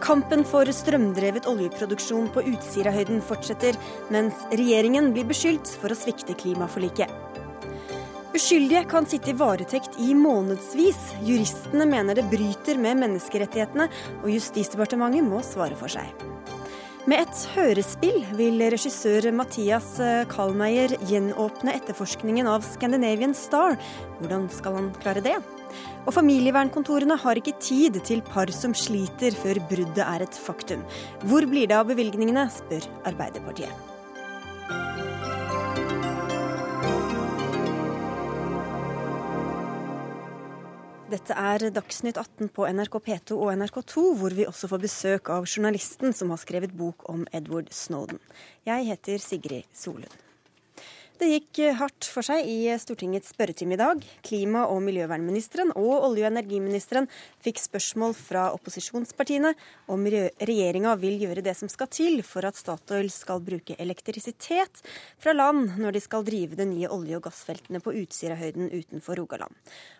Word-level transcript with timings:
Kampen 0.00 0.46
for 0.48 0.64
strømdrevet 0.72 1.44
oljeproduksjon 1.50 2.30
på 2.32 2.42
Utsirahøyden 2.54 3.20
fortsetter, 3.24 3.76
mens 4.08 4.46
regjeringen 4.48 5.10
blir 5.12 5.28
beskyldt 5.28 5.68
for 5.82 5.92
å 5.92 5.98
svikte 5.98 6.36
klimaforliket. 6.40 7.12
Uskyldige 8.34 8.84
kan 8.88 9.04
sitte 9.10 9.32
i 9.32 9.36
varetekt 9.36 9.98
i 10.00 10.14
månedsvis. 10.16 10.98
Juristene 11.26 11.84
mener 11.90 12.16
det 12.16 12.28
bryter 12.32 12.80
med 12.80 13.02
menneskerettighetene, 13.02 13.90
og 14.22 14.30
Justisdepartementet 14.32 15.26
må 15.26 15.42
svare 15.44 15.76
for 15.76 15.92
seg. 15.92 16.08
Med 17.08 17.22
et 17.22 17.42
hørespill 17.54 18.18
vil 18.36 18.60
regissør 18.74 19.30
Mathias 19.32 19.94
Kallmeier 20.28 20.92
gjenåpne 21.08 21.72
etterforskningen 21.78 22.48
av 22.50 22.66
Scandinavian 22.66 23.32
Star. 23.36 23.78
Hvordan 24.18 24.50
skal 24.52 24.76
han 24.76 24.90
klare 25.00 25.22
det? 25.24 25.38
Og 26.04 26.12
familievernkontorene 26.12 27.16
har 27.22 27.40
ikke 27.40 27.56
tid 27.62 27.96
til 28.04 28.20
par 28.26 28.52
som 28.52 28.76
sliter 28.76 29.32
før 29.32 29.62
bruddet 29.70 30.02
er 30.04 30.26
et 30.26 30.42
faktum. 30.44 30.84
Hvor 31.24 31.48
blir 31.48 31.70
det 31.70 31.78
av 31.78 31.88
bevilgningene, 31.88 32.50
spør 32.52 32.84
Arbeiderpartiet. 33.08 33.89
Dette 41.10 41.34
er 41.34 41.64
Dagsnytt 41.74 42.20
18 42.20 42.52
på 42.54 42.68
NRK 42.70 43.00
P2 43.02 43.34
og 43.34 43.48
NRK2, 43.56 44.02
hvor 44.20 44.34
vi 44.36 44.44
også 44.46 44.68
får 44.70 44.82
besøk 44.84 45.30
av 45.34 45.48
journalisten 45.48 46.14
som 46.14 46.30
har 46.30 46.38
skrevet 46.38 46.76
bok 46.78 47.02
om 47.10 47.24
Edward 47.34 47.72
Snowden. 47.74 48.20
Jeg 48.68 48.86
heter 48.92 49.18
Sigrid 49.18 49.66
Solund. 49.74 50.19
Det 51.20 51.26
gikk 51.28 51.58
hardt 51.76 52.06
for 52.08 52.24
seg 52.24 52.46
i 52.48 52.62
Stortingets 52.80 53.34
spørretime 53.34 53.74
i 53.76 53.78
dag. 53.78 53.98
Klima- 54.24 54.62
og 54.72 54.78
miljøvernministeren 54.86 55.74
og 55.76 56.06
olje- 56.06 56.24
og 56.24 56.30
energiministeren 56.30 57.10
fikk 57.44 57.60
spørsmål 57.60 58.14
fra 58.16 58.46
opposisjonspartiene 58.56 59.50
om 59.92 60.08
regjeringa 60.08 60.94
vil 61.02 61.20
gjøre 61.20 61.44
det 61.44 61.54
som 61.58 61.68
skal 61.68 61.92
til 61.92 62.22
for 62.24 62.48
at 62.48 62.56
Statoil 62.56 63.12
skal 63.12 63.44
bruke 63.44 63.76
elektrisitet 63.76 64.80
fra 65.20 65.36
land 65.36 65.76
når 65.76 65.98
de 65.98 66.04
skal 66.06 66.24
drive 66.24 66.56
de 66.56 66.70
nye 66.72 66.88
olje- 66.88 67.20
og 67.20 67.28
gassfeltene 67.28 67.84
på 67.84 67.92
Utsirahøyden 68.00 68.72
utenfor 68.72 69.20
Rogaland. 69.20 69.52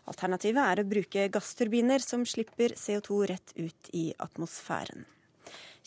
Alternativet 0.08 0.64
er 0.64 0.80
å 0.80 0.88
bruke 0.88 1.28
gassturbiner 1.28 2.00
som 2.00 2.24
slipper 2.24 2.72
CO2 2.72 3.24
rett 3.28 3.58
ut 3.60 3.92
i 3.92 4.08
atmosfæren. 4.16 5.04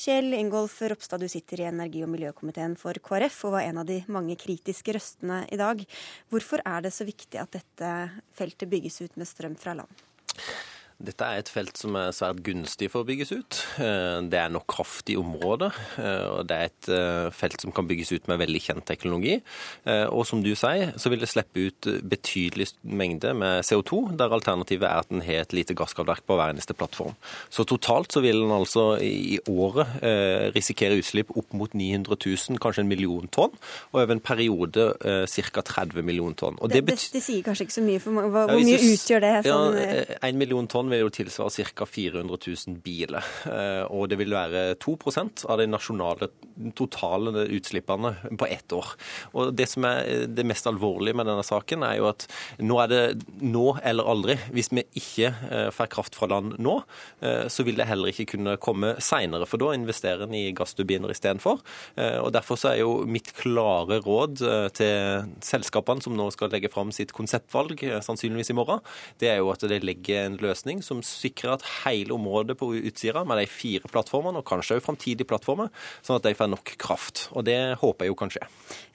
Kjell 0.03 0.33
Ingolf 0.35 0.81
Ropstad, 0.81 1.21
du 1.21 1.29
sitter 1.31 1.61
i 1.61 1.67
energi- 1.69 2.01
og 2.03 2.09
miljøkomiteen 2.11 2.73
for 2.75 2.97
KrF 2.99 3.37
og 3.47 3.53
var 3.53 3.63
en 3.69 3.77
av 3.79 3.85
de 3.87 4.01
mange 4.11 4.35
kritiske 4.35 4.97
røstene 4.97 5.37
i 5.47 5.59
dag. 5.61 5.79
Hvorfor 6.27 6.59
er 6.67 6.83
det 6.83 6.91
så 6.91 7.07
viktig 7.07 7.39
at 7.39 7.55
dette 7.55 7.91
feltet 8.35 8.67
bygges 8.67 8.99
ut 8.99 9.15
med 9.15 9.29
strøm 9.29 9.55
fra 9.55 9.77
land? 9.79 10.03
Dette 11.03 11.27
er 11.27 11.41
et 11.41 11.49
felt 11.51 11.75
som 11.75 11.97
er 11.99 12.13
svært 12.15 12.39
gunstig 12.45 12.87
for 12.93 13.03
å 13.03 13.07
bygges 13.07 13.33
ut. 13.35 13.57
Eh, 13.83 14.21
det 14.31 14.39
er 14.39 14.51
nok 14.53 14.63
kraft 14.71 15.09
i 15.11 15.17
området. 15.19 15.69
Eh, 15.99 16.27
og 16.31 16.47
Det 16.47 16.55
er 16.55 16.69
et 16.69 16.89
eh, 16.95 17.27
felt 17.35 17.59
som 17.59 17.73
kan 17.75 17.89
bygges 17.89 18.13
ut 18.13 18.29
med 18.31 18.39
veldig 18.39 18.61
kjent 18.63 18.85
teknologi. 18.87 19.35
Og 19.83 20.23
som 20.27 20.41
du 20.43 20.53
sier, 20.55 20.93
så 20.99 21.09
vil 21.11 21.23
det 21.23 21.29
slippe 21.31 21.65
ut 21.67 21.87
betydelig 22.07 22.69
mengde 22.83 23.33
med 23.35 23.65
CO2, 23.67 24.15
der 24.19 24.31
alternativet 24.35 24.87
er 24.87 25.01
at 25.01 25.11
en 25.11 25.23
har 25.25 25.43
et 25.43 25.55
lite 25.55 25.75
gasskraftverk 25.75 26.23
på 26.27 26.37
hver 26.37 26.53
eneste 26.53 26.75
plattform. 26.77 27.17
Så 27.51 27.65
totalt 27.67 28.13
så 28.13 28.23
vil 28.23 28.43
en 28.45 28.53
altså 28.55 28.85
i 29.03 29.39
året 29.49 29.99
risikere 30.55 30.97
utslipp 31.01 31.33
opp 31.35 31.53
mot 31.57 31.73
900 31.73 32.15
000, 32.15 32.59
kanskje 32.63 32.83
en 32.85 32.91
million 32.91 33.27
tonn, 33.33 33.55
og 33.91 34.01
over 34.03 34.15
en 34.15 34.23
periode 34.23 34.87
ca. 35.01 35.63
30 35.63 36.05
millioner 36.05 36.37
tonn. 36.39 36.59
Det, 36.61 36.83
det, 36.87 36.97
det, 37.13 37.23
sier 37.23 37.43
kanskje 37.45 37.67
ikke 37.67 37.77
så 37.77 37.85
mye, 37.85 38.01
for 38.03 38.15
hvor, 38.15 38.29
hvor 38.29 38.63
mye 38.63 38.79
utgjør 38.93 39.23
det? 39.23 39.33
Sånn, 39.47 39.79
ja, 39.79 40.19
en 40.29 40.39
million 40.39 40.69
tonn 40.69 40.92
vil 40.93 41.03
jo 41.03 41.11
tilsvare 41.13 41.65
ca. 41.73 41.87
400 41.89 42.37
000 42.67 42.79
biler. 42.83 43.25
Eh, 43.49 43.83
og 43.89 44.09
det 44.11 44.19
vil 44.21 44.33
være 44.33 44.63
2% 44.81 45.45
av 45.49 45.59
de 45.61 45.67
nasjonale 45.69 46.29
totale 46.77 47.47
utslippene 47.55 48.13
på 48.39 48.47
ett 48.47 48.73
år. 48.75 48.93
Og 49.33 49.53
Det 49.57 49.67
som 49.69 49.87
er 49.89 50.27
det 50.29 50.45
mest 50.45 50.67
alvorlige 50.69 51.17
med 51.17 51.27
denne 51.29 51.45
saken, 51.45 51.83
er 51.85 51.97
jo 51.99 52.09
at 52.11 52.27
nå 52.61 52.79
er 52.83 52.91
det 52.91 53.03
nå 53.41 53.65
eller 53.83 54.09
aldri. 54.09 54.37
Hvis 54.53 54.71
vi 54.73 54.85
ikke 54.99 55.33
eh, 55.49 55.69
får 55.73 55.91
kraft 55.93 56.17
fra 56.19 56.29
land 56.31 56.57
nå, 56.61 56.79
eh, 57.25 57.47
så 57.49 57.65
vil 57.65 57.79
det 57.79 57.89
heller 57.89 58.13
ikke 58.13 58.29
kunne 58.35 58.57
komme 58.61 58.95
seinere. 59.03 59.47
For 59.49 59.61
da 59.61 59.73
investerer 59.73 60.27
en 60.27 60.37
i 60.37 60.45
gassturbiner 60.55 61.11
istedenfor. 61.13 61.61
Og 62.23 62.29
Derfor 62.33 62.57
så 62.57 62.71
er 62.71 62.79
jo 62.81 63.03
mitt 63.09 63.29
klare 63.37 63.99
råd 64.03 64.41
til 64.77 65.27
selskapene 65.45 66.01
som 66.03 66.15
nå 66.17 66.25
skal 66.33 66.51
legge 66.53 66.71
fram 66.71 66.91
sitt 66.95 67.13
konseptvalg, 67.15 67.81
sannsynligvis 68.05 68.51
i 68.53 68.57
morgen, 68.57 68.81
det 69.21 69.29
er 69.31 69.41
jo 69.41 69.51
at 69.53 69.63
de 69.69 69.79
legger 69.83 70.27
en 70.27 70.37
løsning 70.41 70.82
som 70.85 71.01
sikrer 71.05 71.55
at 71.55 71.65
hele 71.83 72.15
området 72.15 72.57
på 72.59 72.71
Utsira, 72.75 73.23
med 73.27 73.39
de 73.41 73.47
fire 73.49 73.89
plattformene, 73.91 74.41
og 74.41 74.47
kanskje 74.47 74.77
også 74.77 74.85
framtidige 74.85 75.27
plattformer, 75.29 75.71
sånn 76.05 76.19
at 76.19 76.27
de 76.27 76.35
får 76.37 76.51
nok 76.51 76.73
kraft. 76.81 77.27
Og 77.33 77.45
det 77.47 77.57
håper 77.81 78.05
jeg 78.05 78.13
jo 78.13 78.19
kan 78.19 78.33
skje. 78.33 78.43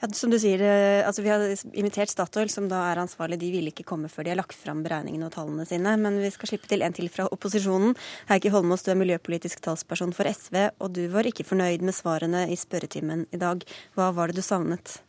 Ja, 0.02 0.10
som 0.14 0.30
du 0.32 0.38
sier, 0.38 0.62
eh, 0.62 1.06
altså 1.06 1.24
Vi 1.24 1.32
har 1.32 1.42
invitert 1.74 2.12
Statoil, 2.12 2.50
som 2.50 2.68
da 2.70 2.84
er 2.92 3.02
ansvarlig. 3.02 3.40
De 3.40 3.50
vil 3.50 3.70
ikke 3.72 3.86
komme 3.88 4.08
før 4.12 4.24
de 4.24 4.34
har 4.34 4.40
lagt 4.40 4.56
fram 4.56 4.84
beregningene 4.84 5.26
og 5.26 5.34
tallene 5.34 5.66
sine. 5.66 5.96
Men 5.98 6.20
vi 6.22 6.30
skal 6.30 6.52
slippe 6.52 6.70
til 6.70 6.82
en 6.82 6.94
til 6.94 7.08
fra 7.08 7.28
opposisjonen. 7.28 7.96
Heikki 8.30 8.52
Holmås, 8.54 8.84
du 8.86 8.92
er 8.92 9.00
miljøpolitisk 9.00 9.60
talsperson 9.64 10.14
for 10.14 10.28
SV, 10.30 10.70
og 10.78 10.92
du 10.94 11.06
var 11.12 11.26
ikke 11.28 11.46
fornøyd 11.48 11.82
med 11.82 11.96
svarene 11.96 12.46
i 12.52 12.56
spørretimen 12.58 13.26
i 13.32 13.40
dag. 13.40 13.64
Hva 13.96 14.12
var 14.14 14.30
det 14.30 14.38
du 14.38 14.46
savnet? 14.46 15.00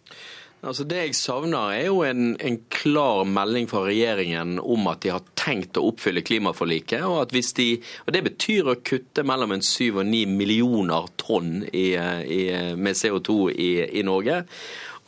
Altså 0.60 0.84
Det 0.84 0.98
jeg 1.00 1.16
savner, 1.16 1.72
er 1.72 1.86
jo 1.88 2.02
en, 2.04 2.34
en, 2.44 2.58
klar 2.74 3.24
melding 3.28 3.70
fra 3.72 3.86
regjeringen 3.86 4.58
om 4.60 4.90
at 4.92 5.06
de 5.06 5.14
har 5.14 5.24
tenkt 5.40 5.80
å 5.80 5.86
oppfylle 5.88 6.24
klimaforliket. 6.26 7.06
Og, 7.08 7.22
at 7.24 7.36
hvis 7.36 7.54
de, 7.56 7.68
og 8.04 8.12
det 8.16 8.26
betyr 8.28 8.68
å 8.68 8.80
kutte 8.84 9.24
mellom 9.28 9.56
en 9.56 9.64
7 9.64 10.02
og 10.02 10.04
9 10.10 10.26
millioner 10.34 11.08
tonn 11.22 11.64
i, 11.72 11.94
i, 11.96 12.42
med 12.76 13.00
CO2 13.00 13.40
i, 13.56 13.72
i 14.02 14.04
Norge. 14.04 14.42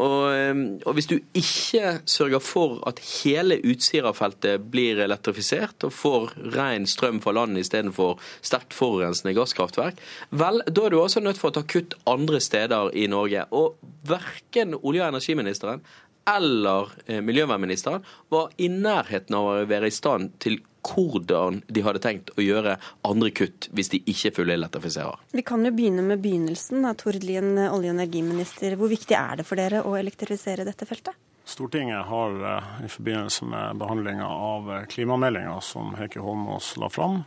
Og, 0.02 0.86
og, 0.86 0.94
Hvis 0.98 1.10
du 1.12 1.18
ikke 1.38 2.00
sørger 2.10 2.42
for 2.44 2.80
at 2.90 3.02
hele 3.22 3.60
Utsira-feltet 3.68 4.66
blir 4.74 5.02
elektrifisert 5.04 5.86
og 5.86 5.94
får 5.94 6.34
ren 6.56 6.88
strøm 6.90 7.22
fra 7.22 7.36
land 7.38 7.60
istedenfor 7.62 8.18
sterkt 8.42 8.74
forurensende 8.74 9.36
gasskraftverk, 9.38 10.00
vel, 10.32 10.64
da 10.66 10.86
er 10.88 10.94
du 10.94 11.00
også 11.02 11.22
nødt 11.24 11.40
for 11.42 11.52
å 11.52 11.60
ta 11.60 11.66
kutt 11.68 11.98
andre 12.10 12.42
steder 12.42 12.96
i 12.98 13.08
Norge. 13.12 13.46
Og 13.54 13.78
verken 14.08 14.74
olje- 14.82 15.06
og 15.06 15.14
energiministeren 15.14 15.86
eller 16.26 16.90
eh, 17.06 17.22
miljøvernministeren 17.22 18.04
var 18.30 18.52
i 18.58 18.70
nærheten 18.70 19.36
av 19.36 19.48
å 19.48 19.56
være 19.70 19.90
i 19.90 19.96
stand 19.96 20.36
til 20.44 20.60
hvordan 20.82 21.62
de 21.70 21.84
hadde 21.86 22.02
tenkt 22.02 22.32
å 22.38 22.44
gjøre 22.44 22.78
andre 23.06 23.30
kutt 23.38 23.68
hvis 23.76 23.92
de 23.94 24.02
ikke 24.10 24.34
fullelektrifiserer. 24.40 25.20
Vi 25.34 25.46
kan 25.46 25.66
jo 25.66 25.74
begynne 25.76 26.06
med 26.06 26.24
begynnelsen. 26.24 26.86
Tord 26.98 27.22
Lien, 27.26 27.54
olje- 27.68 27.92
og 27.92 27.98
energiminister. 27.98 28.78
Hvor 28.80 28.90
viktig 28.90 29.18
er 29.18 29.42
det 29.42 29.48
for 29.48 29.62
dere 29.62 29.84
å 29.86 29.96
elektrifisere 30.00 30.66
dette 30.68 30.88
feltet? 30.90 31.18
Stortinget 31.46 32.06
har 32.10 32.38
eh, 32.50 32.76
i 32.86 32.92
forbindelse 32.92 33.48
med 33.50 33.82
behandlinga 33.82 34.28
av 34.28 34.72
eh, 34.74 34.86
klimameldinga 34.90 35.58
som 35.66 35.96
Heikki 36.00 36.22
Holmås 36.22 36.76
la 36.82 36.90
fram, 36.90 37.24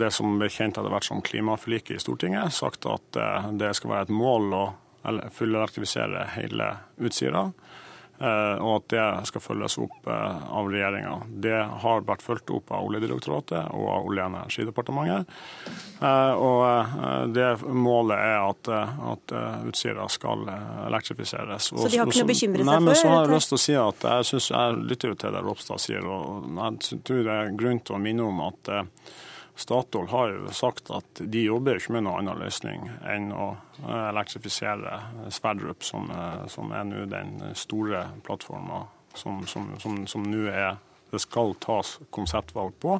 det 0.00 0.08
som 0.14 0.38
ble 0.38 0.46
kjent 0.48 0.78
etter 0.78 0.88
hvert 0.88 1.04
som 1.04 1.18
klimaforliket 1.20 1.98
i 1.98 2.00
Stortinget, 2.00 2.54
sagt 2.54 2.86
at 2.88 3.18
det 3.60 3.74
skal 3.76 3.90
være 3.90 4.06
et 4.06 4.12
mål 4.14 4.54
å 4.56 4.62
fullelektrifisere 5.36 6.22
hele 6.32 6.70
Utsira. 6.96 7.42
Eh, 8.20 8.56
og 8.60 8.74
at 8.74 8.88
det 8.92 9.04
skal 9.30 9.40
følges 9.40 9.78
opp 9.80 10.08
eh, 10.12 10.40
av 10.52 10.66
regjeringa. 10.68 11.14
Det 11.40 11.56
har 11.84 12.02
vært 12.04 12.24
fulgt 12.24 12.50
opp 12.52 12.72
av 12.76 12.84
Oljedirektoratet 12.90 13.70
og 13.72 13.86
av 13.88 14.08
Olje- 14.10 14.26
og 14.26 14.34
energidepartementet. 14.34 15.38
Eh, 16.04 16.32
og 16.36 17.32
det 17.32 17.48
målet 17.72 18.20
er 18.20 18.36
at, 18.44 18.70
at 19.14 19.34
Utsira 19.70 20.04
skal 20.12 20.44
elektrifiseres. 20.88 21.70
Så 21.72 21.88
de 21.88 22.02
har 22.02 22.12
ikke 22.12 22.20
noe 22.20 22.28
å 22.28 22.32
bekymre 22.34 22.60
seg 22.60 22.68
for? 22.68 22.74
Nei, 22.74 22.84
men 22.90 23.00
så 23.00 23.14
har 23.14 23.24
jeg 23.24 23.38
lyst 23.38 23.54
til 23.54 23.60
å 23.60 23.64
si 23.64 23.78
at 23.86 24.06
jeg, 24.10 24.28
synes, 24.32 24.50
jeg 24.52 24.84
lytter 24.92 25.14
jo 25.14 25.20
til 25.24 25.36
det 25.38 25.44
Ropstad 25.46 25.84
sier, 25.86 26.12
og 26.12 26.52
jeg 26.60 27.02
tror 27.08 27.24
det 27.24 27.40
er 27.40 27.58
grunn 27.64 27.80
til 27.80 27.96
å 27.96 28.04
minne 28.04 28.28
om 28.28 28.44
at 28.50 28.74
Statoil 29.54 30.08
har 30.08 30.30
jo 30.34 30.52
sagt 30.56 30.90
at 30.94 31.20
de 31.20 31.42
jobber 31.44 31.80
ikke 31.80 31.96
med 31.96 32.06
noen 32.06 32.22
annen 32.22 32.44
løsning 32.44 32.86
enn 33.08 33.30
å 33.34 33.50
eh, 33.82 34.06
elektrifisere 34.10 35.00
Sverdrup, 35.34 35.84
som, 35.84 36.10
eh, 36.10 36.46
som 36.52 36.72
er 36.72 36.86
nå 36.88 37.04
den 37.10 37.38
store 37.58 38.06
plattforma 38.26 38.86
som, 39.14 39.42
nå 39.42 40.44
er 40.50 40.78
det 41.10 41.20
skal 41.22 41.54
tas 41.62 41.96
konseptvalg 42.14 42.76
på. 42.82 42.98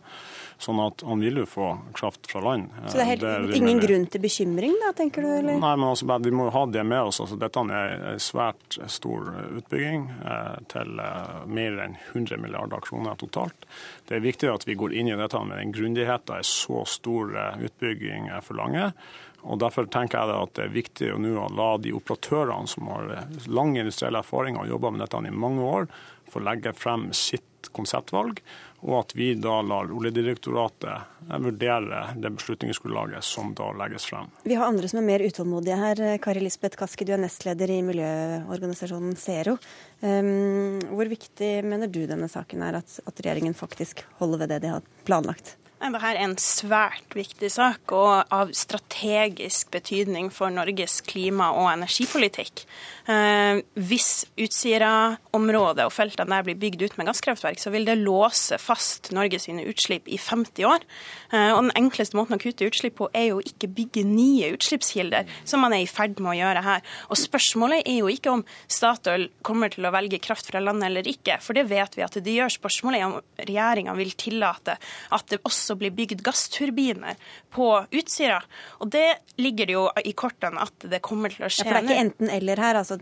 Sånn 0.60 0.80
at 0.82 1.04
han 1.06 1.22
vil 1.22 1.40
jo 1.42 1.46
få 1.48 1.70
kraft 1.96 2.28
fra 2.30 2.42
land. 2.44 2.68
Så 2.86 2.98
det 2.98 3.04
er, 3.04 3.08
helt, 3.12 3.22
det 3.24 3.54
er 3.54 3.56
ingen 3.56 3.80
grunn 3.82 4.06
til 4.10 4.24
bekymring, 4.24 4.74
da, 4.82 4.92
tenker 4.96 5.24
du? 5.24 5.30
Eller? 5.38 5.60
Nei, 5.62 5.72
men 5.76 5.88
altså, 5.88 6.18
vi 6.20 6.34
må 6.34 6.48
jo 6.48 6.54
ha 6.56 6.64
det 6.68 6.84
med 6.84 7.10
oss. 7.10 7.22
Altså, 7.24 7.38
dette 7.40 7.64
er 7.76 7.94
en 8.12 8.22
svært 8.22 8.78
stor 8.92 9.30
utbygging 9.60 10.06
eh, 10.20 10.58
til 10.72 11.00
eh, 11.00 11.40
mer 11.50 11.80
enn 11.86 11.96
100 12.12 12.42
milliarder 12.42 12.84
kroner 12.84 13.18
totalt. 13.20 13.66
Det 14.08 14.18
er 14.18 14.26
viktig 14.26 14.52
at 14.52 14.66
vi 14.68 14.78
går 14.78 14.94
inn 14.96 15.12
i 15.12 15.18
dette 15.18 15.40
med 15.46 15.60
den 15.60 15.74
grundigheten 15.76 16.40
en 16.40 16.46
så 16.46 16.84
stor 16.88 17.34
eh, 17.36 17.66
utbygging 17.66 18.30
forlanger. 18.44 18.94
og 19.42 19.60
Derfor 19.62 19.88
tenker 19.90 20.20
jeg 20.20 20.36
at 20.36 20.56
det 20.58 20.66
er 20.66 20.74
viktig 20.74 21.12
å 21.14 21.20
nå 21.20 21.48
la 21.56 21.70
de 21.80 21.94
operatørene 21.96 22.70
som 22.70 22.90
har 22.92 23.12
lang 23.48 23.76
industriell 23.78 24.18
erfaring 24.20 24.58
og 24.60 24.68
jobba 24.68 24.92
med 24.92 25.04
dette 25.04 25.22
i 25.26 25.34
mange 25.46 25.64
år, 25.64 25.88
få 26.30 26.42
legge 26.44 26.72
frem 26.76 27.10
sitt 27.16 27.46
konseptvalg, 27.76 28.40
og 28.80 28.94
at 29.02 29.12
vi 29.16 29.34
da 29.36 29.58
lar 29.60 29.92
Oljedirektoratet 29.92 31.28
vurdere 31.44 32.00
det 32.16 32.32
beslutningsgrunnlaget 32.38 33.26
som 33.26 33.52
da 33.56 33.68
legges 33.76 34.08
frem. 34.08 34.30
Vi 34.48 34.56
har 34.56 34.70
andre 34.70 34.88
som 34.88 35.02
er 35.02 35.08
mer 35.10 35.24
utålmodige 35.26 35.76
her. 35.76 36.02
Kari 36.24 36.40
Lisbeth 36.40 36.80
Kaski, 36.80 37.04
du 37.04 37.12
er 37.12 37.20
nestleder 37.20 37.70
i 37.70 37.82
miljøorganisasjonen 37.84 39.16
Zero. 39.20 39.58
Um, 40.00 40.80
hvor 40.96 41.12
viktig 41.12 41.52
mener 41.68 41.92
du 41.92 42.06
denne 42.08 42.30
saken 42.32 42.64
er, 42.64 42.80
at, 42.80 43.00
at 43.04 43.20
regjeringen 43.20 43.56
faktisk 43.56 44.06
holder 44.22 44.46
ved 44.46 44.54
det 44.54 44.62
de 44.64 44.74
har 44.78 44.92
planlagt? 45.04 45.58
Dette 45.80 46.08
er 46.12 46.18
en 46.20 46.34
svært 46.36 47.14
viktig 47.16 47.48
sak 47.48 47.92
og 47.96 48.28
av 48.36 48.50
strategisk 48.52 49.70
betydning 49.72 50.28
for 50.28 50.52
Norges 50.52 50.98
klima- 51.08 51.54
og 51.56 51.70
energipolitikk. 51.72 52.66
Eh, 53.08 53.62
hvis 53.80 54.26
Utsira-området 54.36 55.86
og 55.88 55.94
feltene 55.94 56.36
der 56.36 56.44
blir 56.44 56.58
bygd 56.60 56.84
ut 56.84 56.98
med 57.00 57.08
gasskraftverk, 57.08 57.58
så 57.58 57.72
vil 57.72 57.88
det 57.88 57.96
låse 57.96 58.58
fast 58.60 59.08
Norges 59.16 59.48
utslipp 59.48 60.06
i 60.06 60.18
50 60.20 60.68
år. 60.68 60.84
Eh, 61.32 61.50
og 61.54 61.62
Den 61.64 61.72
enkleste 61.72 62.18
måten 62.18 62.36
å 62.36 62.42
kutte 62.42 62.68
utslipp 62.68 62.98
på 63.00 63.08
er 63.14 63.30
jo 63.30 63.40
ikke 63.40 63.72
bygge 63.72 64.04
nye 64.04 64.52
utslippskilder, 64.52 65.24
som 65.44 65.64
man 65.64 65.72
er 65.72 65.86
i 65.86 65.88
ferd 65.88 66.20
med 66.20 66.34
å 66.34 66.38
gjøre 66.38 66.62
her. 66.62 66.82
Og 67.08 67.16
Spørsmålet 67.16 67.88
er 67.88 67.98
jo 68.02 68.12
ikke 68.12 68.30
om 68.30 68.44
Statoil 68.68 69.30
kommer 69.42 69.72
til 69.72 69.88
å 69.88 69.94
velge 69.94 70.20
kraft 70.20 70.52
fra 70.52 70.60
land 70.60 70.84
eller 70.84 71.08
ikke, 71.08 71.40
for 71.40 71.54
det 71.54 71.68
vet 71.72 71.96
vi 71.96 72.04
at 72.04 72.20
det 72.20 72.36
gjør. 72.36 72.52
Spørsmålet 72.52 73.00
er 73.00 73.08
om 73.08 73.20
regjeringa 73.40 73.96
vil 73.96 74.12
tillate 74.12 74.76
at 75.10 75.26
det 75.30 75.40
også 75.42 75.69
også 75.70 75.78
bli 75.78 75.90
bygd 75.94 76.25
gassturbiner 76.26 77.19
på 77.55 77.67
Utsira. 77.94 78.40
Og 78.82 78.90
det 78.90 79.20
ligger 79.40 79.69
det 79.69 79.76
jo 79.76 79.84
i 80.05 80.12
kortene 80.19 80.62
at 80.64 80.87
det 80.90 81.02
kommer 81.05 81.32
til 81.32 81.46
å 81.46 81.50
skje. 81.50 81.67
Ja, 81.67 81.70
for 81.70 81.78
det 81.78 81.81
er 81.81 81.88
ikke 81.88 82.05
enten-eller 82.06 82.62
her? 82.64 82.81
altså? 82.82 82.99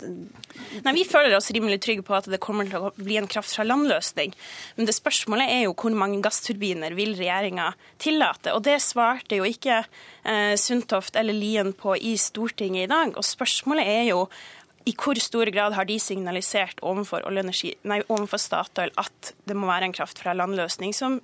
Nei, 0.84 0.94
Vi 0.98 1.06
føler 1.08 1.36
oss 1.36 1.50
rimelig 1.54 1.80
trygge 1.84 2.04
på 2.06 2.16
at 2.18 2.28
det 2.30 2.40
kommer 2.42 2.68
til 2.68 2.88
å 2.88 2.92
bli 2.96 3.18
en 3.20 3.30
kraft 3.30 3.54
fra 3.56 3.66
land-løsning. 3.66 4.34
Men 4.76 4.88
det 4.88 4.96
spørsmålet 4.96 5.54
er 5.54 5.64
jo 5.66 5.76
hvor 5.78 5.96
mange 5.96 6.20
gassturbiner 6.24 6.96
vil 6.98 7.16
regjeringa 7.18 7.72
tillate? 8.02 8.54
Og 8.56 8.62
det 8.68 8.78
svarte 8.84 9.40
jo 9.40 9.48
ikke 9.48 9.80
eh, 9.82 10.54
Sundtoft 10.60 11.18
eller 11.18 11.36
Lien 11.36 11.72
på 11.76 11.96
i 11.96 12.16
Stortinget 12.20 12.88
i 12.88 12.92
dag. 12.92 13.16
Og 13.16 13.26
spørsmålet 13.26 13.88
er 13.88 14.06
jo 14.12 14.26
i 14.88 14.94
hvor 14.96 15.18
stor 15.20 15.50
grad 15.52 15.74
har 15.76 15.84
de 15.88 15.98
signalisert 16.00 16.78
overfor, 16.80 17.26
overfor 17.26 18.40
Statoil 18.40 18.92
at 18.96 19.34
det 19.44 19.56
må 19.58 19.68
være 19.68 19.90
en 19.90 19.96
kraft 19.96 20.22
fra 20.22 20.32
land-løsning 20.36 20.94
som 20.96 21.18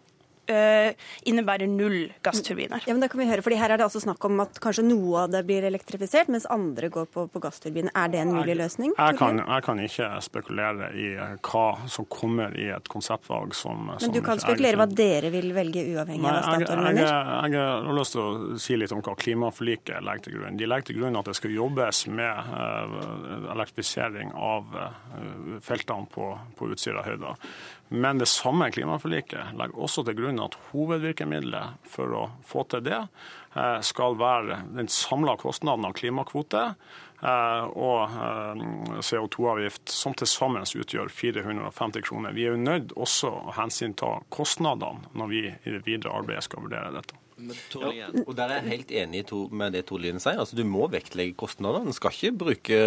innebærer 0.44 1.70
null 1.70 2.12
gassturbiner. 2.24 2.82
Ja, 2.86 2.92
men 2.92 3.00
det 3.00 3.10
kan 3.12 3.20
vi 3.20 3.28
høre, 3.28 3.42
fordi 3.44 3.56
Her 3.56 3.72
er 3.72 3.80
det 3.80 3.86
altså 3.86 4.02
snakk 4.02 4.24
om 4.26 4.42
at 4.44 4.58
kanskje 4.62 4.84
noe 4.86 5.24
av 5.24 5.32
det 5.32 5.44
blir 5.48 5.64
elektrifisert, 5.64 6.28
mens 6.32 6.46
andre 6.52 6.90
går 6.92 7.06
på, 7.12 7.26
på 7.32 7.42
gassturbiner. 7.42 7.92
Er 7.96 8.10
det 8.12 8.20
en 8.20 8.34
mulig 8.34 8.56
løsning? 8.58 8.92
Jeg 8.98 9.18
kan, 9.18 9.40
jeg 9.40 9.64
kan, 9.64 9.80
ikke 9.84 10.08
spekulere 10.24 10.90
i 10.98 11.08
hva 11.44 11.64
som 11.90 12.08
kommer 12.10 12.56
i 12.60 12.68
et 12.74 12.88
konseptvalg 12.92 13.54
som 13.56 13.88
Men 13.88 14.14
du 14.14 14.20
kan 14.24 14.40
spekulere 14.42 14.80
hva 14.80 14.88
dere 14.90 15.30
vil 15.34 15.52
velge, 15.56 15.84
uavhengig 15.94 16.28
av 16.28 16.38
hva 16.38 16.58
Statoil 16.60 16.84
mener? 16.84 17.08
Jeg, 17.08 17.54
jeg, 17.54 17.68
har 17.88 17.98
lyst 18.00 18.16
til 18.16 18.24
å 18.24 18.58
si 18.66 18.78
litt 18.80 18.94
om 18.96 19.04
hva 19.04 19.16
klimaforliket 19.24 20.04
legger 20.04 20.26
til 20.28 20.38
grunn. 20.38 20.58
De 20.60 20.68
legger 20.68 20.90
til 20.90 21.00
grunn 21.00 21.20
at 21.20 21.30
det 21.30 21.36
skal 21.38 21.56
jobbes 21.56 22.04
med 22.12 22.52
uh, 22.52 23.50
elektrifisering 23.54 24.34
av 24.34 24.76
feltene 25.64 26.10
på, 26.12 26.30
på 26.58 26.70
Utsirahøyda. 26.74 27.34
Men 27.88 28.18
det 28.18 28.26
samme 28.26 28.70
klimaforliket 28.70 29.54
legger 29.58 29.80
også 29.86 30.04
til 30.06 30.16
grunn 30.18 30.40
at 30.42 30.56
hovedvirkemidlet 30.70 31.88
for 31.88 32.14
å 32.16 32.22
få 32.46 32.64
til 32.72 32.84
det 32.86 33.00
eh, 33.00 33.80
skal 33.84 34.16
være 34.20 34.62
den 34.74 34.88
samla 34.90 35.36
kostnaden 35.40 35.84
av 35.86 35.96
klimakvote 35.98 36.62
eh, 36.70 37.66
og 37.68 38.16
eh, 38.16 38.64
CO2-avgift, 39.04 39.92
som 39.92 40.16
til 40.16 40.30
sammen 40.30 40.64
utgjør 40.64 41.12
450 41.12 42.06
kroner. 42.08 42.34
Vi 42.36 42.48
er 42.48 42.56
jo 42.56 42.62
nødt 42.64 42.96
også 42.96 43.34
å 43.44 43.58
hensynta 43.58 44.16
kostnadene 44.32 45.12
når 45.12 45.34
vi 45.34 45.44
i 45.52 45.76
det 45.76 45.84
videre 45.84 46.16
arbeidet 46.22 46.48
skal 46.48 46.64
vurdere 46.64 46.96
dette. 46.96 47.23
Ja, 47.34 48.06
og 48.28 48.36
Der 48.36 48.46
er 48.46 48.60
jeg 48.62 48.70
helt 48.70 48.90
enig 48.94 49.24
med 49.50 49.72
det 49.74 49.86
Tord 49.88 50.00
Lien 50.00 50.20
sier. 50.22 50.38
Altså, 50.38 50.54
Du 50.56 50.64
må 50.64 50.86
vektlegge 50.90 51.34
kostnadene. 51.34 51.90
Du 51.90 51.96
skal 51.96 52.14
ikke 52.14 52.38
bruke 52.38 52.78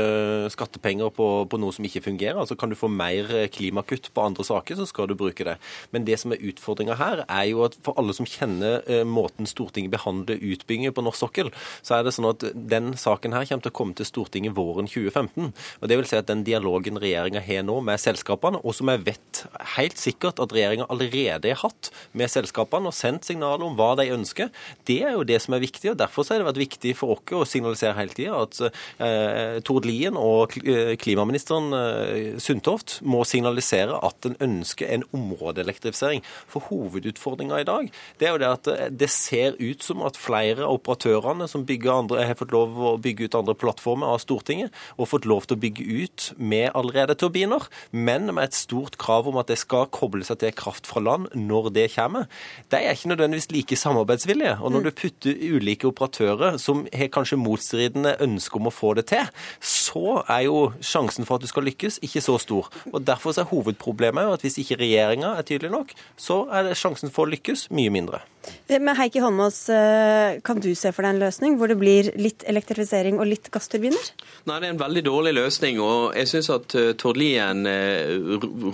skattepenger 0.53 1.11
på, 1.11 1.27
på, 1.49 1.59
noe 1.59 1.75
som 1.75 1.83
ikke 1.83 2.05
fungerer. 2.05 2.39
Altså, 2.39 2.55
Kan 2.55 2.69
du 2.69 2.75
få 2.75 2.87
mer 2.87 3.27
klimakutt 3.51 4.09
på 4.13 4.23
andre 4.23 4.43
saker, 4.47 4.79
så 4.79 4.87
skal 4.87 5.07
du 5.07 5.15
bruke 5.15 5.43
det. 5.43 5.57
Men 5.91 6.05
det 6.07 6.19
som 6.19 6.31
er 6.31 6.39
utfordringa 6.39 6.95
her, 6.95 7.25
er 7.27 7.43
jo 7.51 7.65
at 7.65 7.75
for 7.83 7.97
alle 7.99 8.15
som 8.15 8.27
kjenner 8.27 8.81
uh, 8.87 9.03
måten 9.03 9.47
Stortinget 9.47 9.91
behandler 9.91 10.39
utbygginger 10.39 10.95
på 10.95 11.03
norsk 11.03 11.19
sokkel, 11.19 11.51
så 11.83 11.97
er 11.97 12.07
det 12.07 12.15
sånn 12.15 12.29
at 12.31 12.47
den 12.55 12.93
saken 12.95 13.35
her 13.35 13.45
kommer 13.47 13.67
til 13.67 13.73
å 13.73 13.77
komme 13.81 13.97
til 13.97 14.07
Stortinget 14.07 14.55
våren 14.55 14.87
2015. 14.87 15.51
Og 15.81 15.91
det 15.91 15.99
vil 15.99 16.07
si 16.07 16.19
at 16.19 16.31
den 16.31 16.45
dialogen 16.47 16.99
regjeringa 17.01 17.43
har 17.43 17.67
nå 17.67 17.81
med 17.83 17.99
selskapene, 17.99 18.63
og 18.63 18.75
som 18.77 18.91
jeg 18.93 19.03
vet 19.07 19.43
helt 19.75 19.99
sikkert 19.99 20.39
at 20.39 20.55
regjeringa 20.55 20.87
allerede 20.93 21.51
har 21.51 21.63
hatt 21.65 21.91
med 22.17 22.31
selskapene 22.31 22.91
og 22.91 22.95
sendt 22.95 23.27
signaler 23.27 23.67
om 23.67 23.75
hva 23.77 23.93
de 23.99 24.07
ønsker 24.13 24.36
ønsker. 24.37 24.51
Det 24.85 25.01
er 25.03 25.15
jo 25.15 25.25
det 25.27 25.39
som 25.41 25.53
er 25.55 25.63
viktig. 25.63 25.91
og 25.91 25.97
Derfor 25.97 26.25
har 26.29 26.39
det 26.39 26.47
vært 26.47 26.61
viktig 26.61 26.95
for 26.97 27.17
oss 27.17 27.33
å 27.33 27.45
signalisere 27.45 27.95
hele 27.97 28.13
tida 28.13 28.41
at 28.43 28.59
eh, 28.99 29.59
Tord 29.65 29.85
Lien 29.85 30.17
og 30.17 30.55
eh, 30.63 30.95
klimaministeren 30.99 31.73
eh, 31.73 32.39
Sundtoft 32.39 32.99
må 33.01 33.23
signalisere 33.25 33.97
at 34.03 34.25
en 34.27 34.37
ønsker 34.39 34.89
en 34.89 35.05
områdeelektrifisering. 35.15 36.23
For 36.47 36.67
hovedutfordringa 36.69 37.61
i 37.61 37.67
dag 37.67 37.91
det 38.19 38.27
er 38.27 38.35
jo 38.35 38.41
det 38.41 38.51
at 38.51 38.71
eh, 38.71 38.87
det 38.91 39.09
ser 39.13 39.57
ut 39.59 39.83
som 39.83 40.03
at 40.05 40.19
flere 40.19 40.65
av 40.65 40.77
operatørene 40.77 41.47
som 41.47 41.65
andre, 41.67 42.25
har 42.25 42.37
fått 42.37 42.53
lov 42.53 42.77
å 42.77 42.95
bygge 43.01 43.27
ut 43.27 43.35
andre 43.37 43.55
plattformer 43.57 44.07
av 44.13 44.21
Stortinget, 44.21 44.73
og 44.97 45.09
fått 45.11 45.27
lov 45.27 45.45
til 45.47 45.57
å 45.57 45.61
bygge 45.61 45.83
ut 45.83 46.27
med 46.37 46.71
allerede 46.77 47.15
turbiner, 47.17 47.67
men 47.91 48.29
med 48.33 48.47
et 48.49 48.57
stort 48.57 48.97
krav 49.01 49.27
om 49.29 49.37
at 49.39 49.49
det 49.51 49.59
skal 49.59 49.87
koble 49.93 50.25
seg 50.25 50.39
til 50.41 50.55
kraft 50.57 50.87
fra 50.89 51.01
land 51.03 51.29
når 51.35 51.71
det 51.75 51.87
kommer. 51.95 52.27
De 52.71 52.79
er 52.79 52.95
ikke 52.95 53.11
nødvendigvis 53.11 53.49
like 53.53 53.77
samarbeidsvillige 53.79 54.26
samarbeidsvilje. 54.27 54.57
Og 54.61 54.71
når 54.71 54.83
du 54.83 54.91
putter 54.91 55.35
ulike 55.55 55.87
operatører 55.87 56.57
som 56.59 56.85
har 56.93 57.09
kanskje 57.09 57.37
motstridende 57.39 58.17
ønske 58.21 58.57
om 58.57 58.67
å 58.67 58.73
få 58.73 58.95
det 58.95 59.07
til, 59.07 59.25
så 59.61 60.23
er 60.27 60.45
jo 60.47 60.73
sjansen 60.81 61.25
for 61.25 61.37
at 61.37 61.41
du 61.41 61.47
skal 61.47 61.63
lykkes, 61.63 61.99
ikke 62.03 62.21
så 62.21 62.37
stor. 62.39 62.69
Og 62.93 63.05
Derfor 63.07 63.37
er 63.37 63.47
hovedproblemet 63.47 64.33
at 64.33 64.41
hvis 64.41 64.59
ikke 64.59 64.81
regjeringa 64.81 65.37
er 65.37 65.45
tydelig 65.47 65.71
nok, 65.71 65.93
så 66.17 66.47
er 66.51 66.73
sjansen 66.75 67.11
for 67.11 67.25
å 67.25 67.31
lykkes 67.31 67.69
mye 67.71 67.89
mindre. 67.89 68.21
Men 68.67 68.95
Heikki 68.95 69.19
Holmås, 69.19 69.69
eh, 69.69 70.39
kan 70.43 70.59
du 70.59 70.73
se 70.75 70.91
for 70.95 71.03
deg 71.03 71.15
en 71.15 71.19
løsning 71.19 71.57
hvor 71.59 71.67
det 71.67 71.77
blir 71.79 72.11
litt 72.15 72.45
elektrifisering 72.47 73.19
og 73.19 73.27
litt 73.27 73.49
gassturbiner? 73.51 74.11
Nei, 74.47 74.59
det 74.59 74.69
er 74.69 74.73
en 74.73 74.79
veldig 74.79 75.03
dårlig 75.03 75.33
løsning. 75.35 75.81
og 75.83 76.15
Jeg 76.15 76.29
syns 76.31 76.49
at 76.53 76.75
eh, 76.79 76.93
Tord 76.99 77.19
Lien 77.19 77.67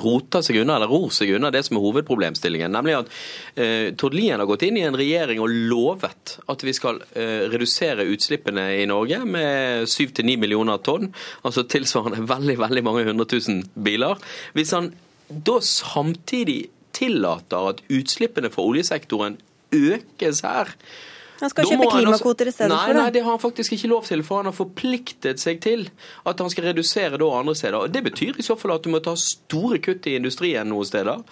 roter 0.04 0.46
seg 0.46 0.62
unna, 0.62 0.78
eller 0.78 0.92
ror 0.92 1.10
seg 1.14 1.34
unna 1.34 1.50
det 1.54 1.64
som 1.66 1.78
er 1.78 1.86
hovedproblemstillingen. 1.88 2.74
Nemlig 2.74 3.00
at 3.00 3.12
Tord 3.98 4.14
Lien 4.18 4.40
har 4.40 4.50
gått 4.50 4.66
inn 4.68 4.78
i 4.78 4.86
en 4.86 4.98
regjering 4.98 5.42
og 5.44 5.52
lovet 5.72 6.38
at 6.50 6.66
vi 6.66 6.74
skal 6.76 7.02
uh, 7.04 7.46
redusere 7.52 8.08
utslippene 8.10 8.68
i 8.82 8.88
Norge 8.90 9.22
med 9.28 9.90
7-9 9.92 10.38
millioner 10.42 10.82
tonn. 10.84 11.12
Altså 11.44 11.66
tilsvarende 11.68 12.24
veldig, 12.34 12.58
veldig 12.64 12.86
mange 12.88 13.08
hundre 13.10 13.28
tusen 13.30 13.64
biler. 13.76 14.20
Hvis 14.56 14.74
han 14.76 14.94
da 15.28 15.58
samtidig 15.64 16.68
tillater 16.94 17.72
at 17.72 17.82
utslippene 17.92 18.52
fra 18.54 18.66
oljesektoren 18.70 19.40
økes 19.74 20.44
her. 20.46 20.70
Han 21.44 21.52
skal 21.52 21.68
kjøpe 21.68 21.90
klimakvoter 21.92 22.50
i 22.50 22.54
stedet 22.56 22.72
nei? 22.72 22.96
Nei, 22.96 23.10
det 23.12 23.24
har 23.26 23.36
han 23.36 23.42
faktisk 23.42 23.76
ikke 23.76 23.90
lov 23.92 24.06
til, 24.08 24.24
for 24.24 24.40
han 24.40 24.48
har 24.50 24.56
forpliktet 24.56 25.42
seg 25.44 25.60
til 25.64 25.86
at 26.30 26.40
han 26.40 26.52
skal 26.54 26.70
redusere 26.70 27.20
da 27.20 27.30
andre 27.36 27.56
steder. 27.60 27.78
Og 27.84 27.92
Det 27.94 28.04
betyr 28.06 28.40
i 28.40 28.46
så 28.46 28.56
fall 28.60 28.76
at 28.78 28.86
du 28.86 28.92
må 28.94 29.02
ta 29.04 29.16
store 29.20 29.82
kutt 29.84 30.08
i 30.08 30.16
industrien 30.20 30.70
noen 30.72 30.88
steder. 30.88 31.24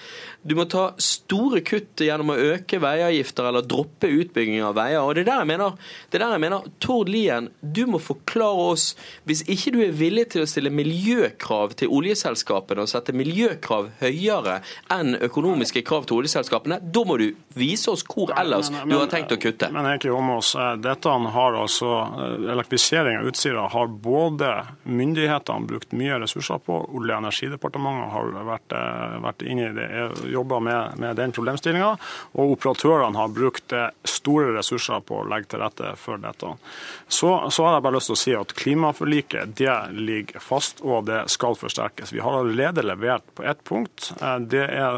Du 0.44 0.56
må 0.58 0.66
ta 0.70 0.90
store 1.02 1.62
kutt 1.66 2.04
gjennom 2.04 2.34
å 2.34 2.38
øke 2.52 2.82
veiavgifter 2.82 3.48
eller 3.50 3.66
droppe 3.68 4.10
utbygging 4.12 4.66
av 4.68 4.76
veier. 4.80 5.00
Og 5.00 5.16
det 5.16 5.24
er 5.24 5.30
der 5.32 5.44
jeg 5.44 5.52
mener, 5.54 5.78
det 6.10 6.20
er 6.20 6.26
der 6.26 6.36
jeg 6.36 6.44
mener 6.46 6.68
Tord 6.84 7.12
Lien, 7.12 7.50
du 7.62 7.86
må 7.90 8.02
forklare 8.02 8.68
oss 8.72 8.92
Hvis 9.28 9.44
ikke 9.50 9.72
du 9.76 9.80
er 9.86 9.94
villig 9.96 10.28
til 10.34 10.44
å 10.44 10.50
stille 10.50 10.72
miljøkrav 10.74 11.76
til 11.80 11.92
oljeselskapene 11.94 12.84
og 12.84 12.90
sette 12.90 13.14
miljøkrav 13.16 13.92
høyere 14.02 14.60
enn 14.92 15.16
økonomiske 15.22 15.84
krav 15.88 16.08
til 16.10 16.20
oljeselskapene, 16.22 16.80
da 16.82 17.04
må 17.08 17.18
du 17.22 17.28
vise 17.58 17.92
oss 17.92 18.04
hvor 18.08 18.34
ellers 18.38 18.72
du 18.72 18.96
har 18.96 19.10
tenkt 19.12 19.34
å 19.36 19.40
kutte. 19.42 19.70
Men 19.74 19.88
Heikki 20.02 20.10
om 20.10 20.30
oss, 20.30 20.58
dette 20.78 21.10
har 21.10 21.54
altså 21.54 21.86
eh, 22.02 22.52
Elektrifisering 22.52 23.20
av 23.20 23.28
Utsira 23.28 23.68
har 23.70 23.88
både 23.88 24.66
myndighetene 24.84 25.68
brukt 25.68 25.92
mye 25.92 26.18
ressurser 26.20 26.58
på, 26.58 26.74
Olje- 26.98 27.14
og 27.14 27.22
energidepartementet 27.22 28.10
har 28.10 28.32
vært, 28.48 28.74
eh, 28.74 29.20
vært 29.22 29.44
inne 29.46 29.68
i 29.68 29.76
det 29.76 30.32
jobba 30.32 30.58
med, 30.60 30.98
med, 30.98 31.16
den 31.20 31.32
problemstillinga. 31.32 31.92
Og 32.34 32.56
operatørene 32.56 33.20
har 33.20 33.30
brukt 33.30 33.76
eh, 33.78 33.92
store 34.04 34.56
ressurser 34.56 35.04
på 35.06 35.20
å 35.22 35.28
legge 35.30 35.52
til 35.52 35.62
rette 35.62 35.92
for 36.02 36.18
dette. 36.18 36.50
Så, 37.06 37.30
så 37.54 37.68
har 37.68 37.78
jeg 37.78 37.86
bare 37.86 38.00
lyst 38.00 38.10
til 38.10 38.18
å 38.18 38.22
si 38.24 38.34
at 38.40 38.56
klimaforliket 38.58 39.54
det 39.62 39.76
ligger 40.00 40.42
fast, 40.42 40.82
og 40.82 41.06
det 41.12 41.28
skal 41.30 41.60
forsterkes. 41.60 42.16
Vi 42.16 42.24
har 42.26 42.40
allerede 42.40 42.88
levert 42.88 43.30
på 43.38 43.46
ett 43.46 43.62
punkt. 43.70 44.16
Eh, 44.18 44.40
det 44.50 44.66
er, 44.66 44.98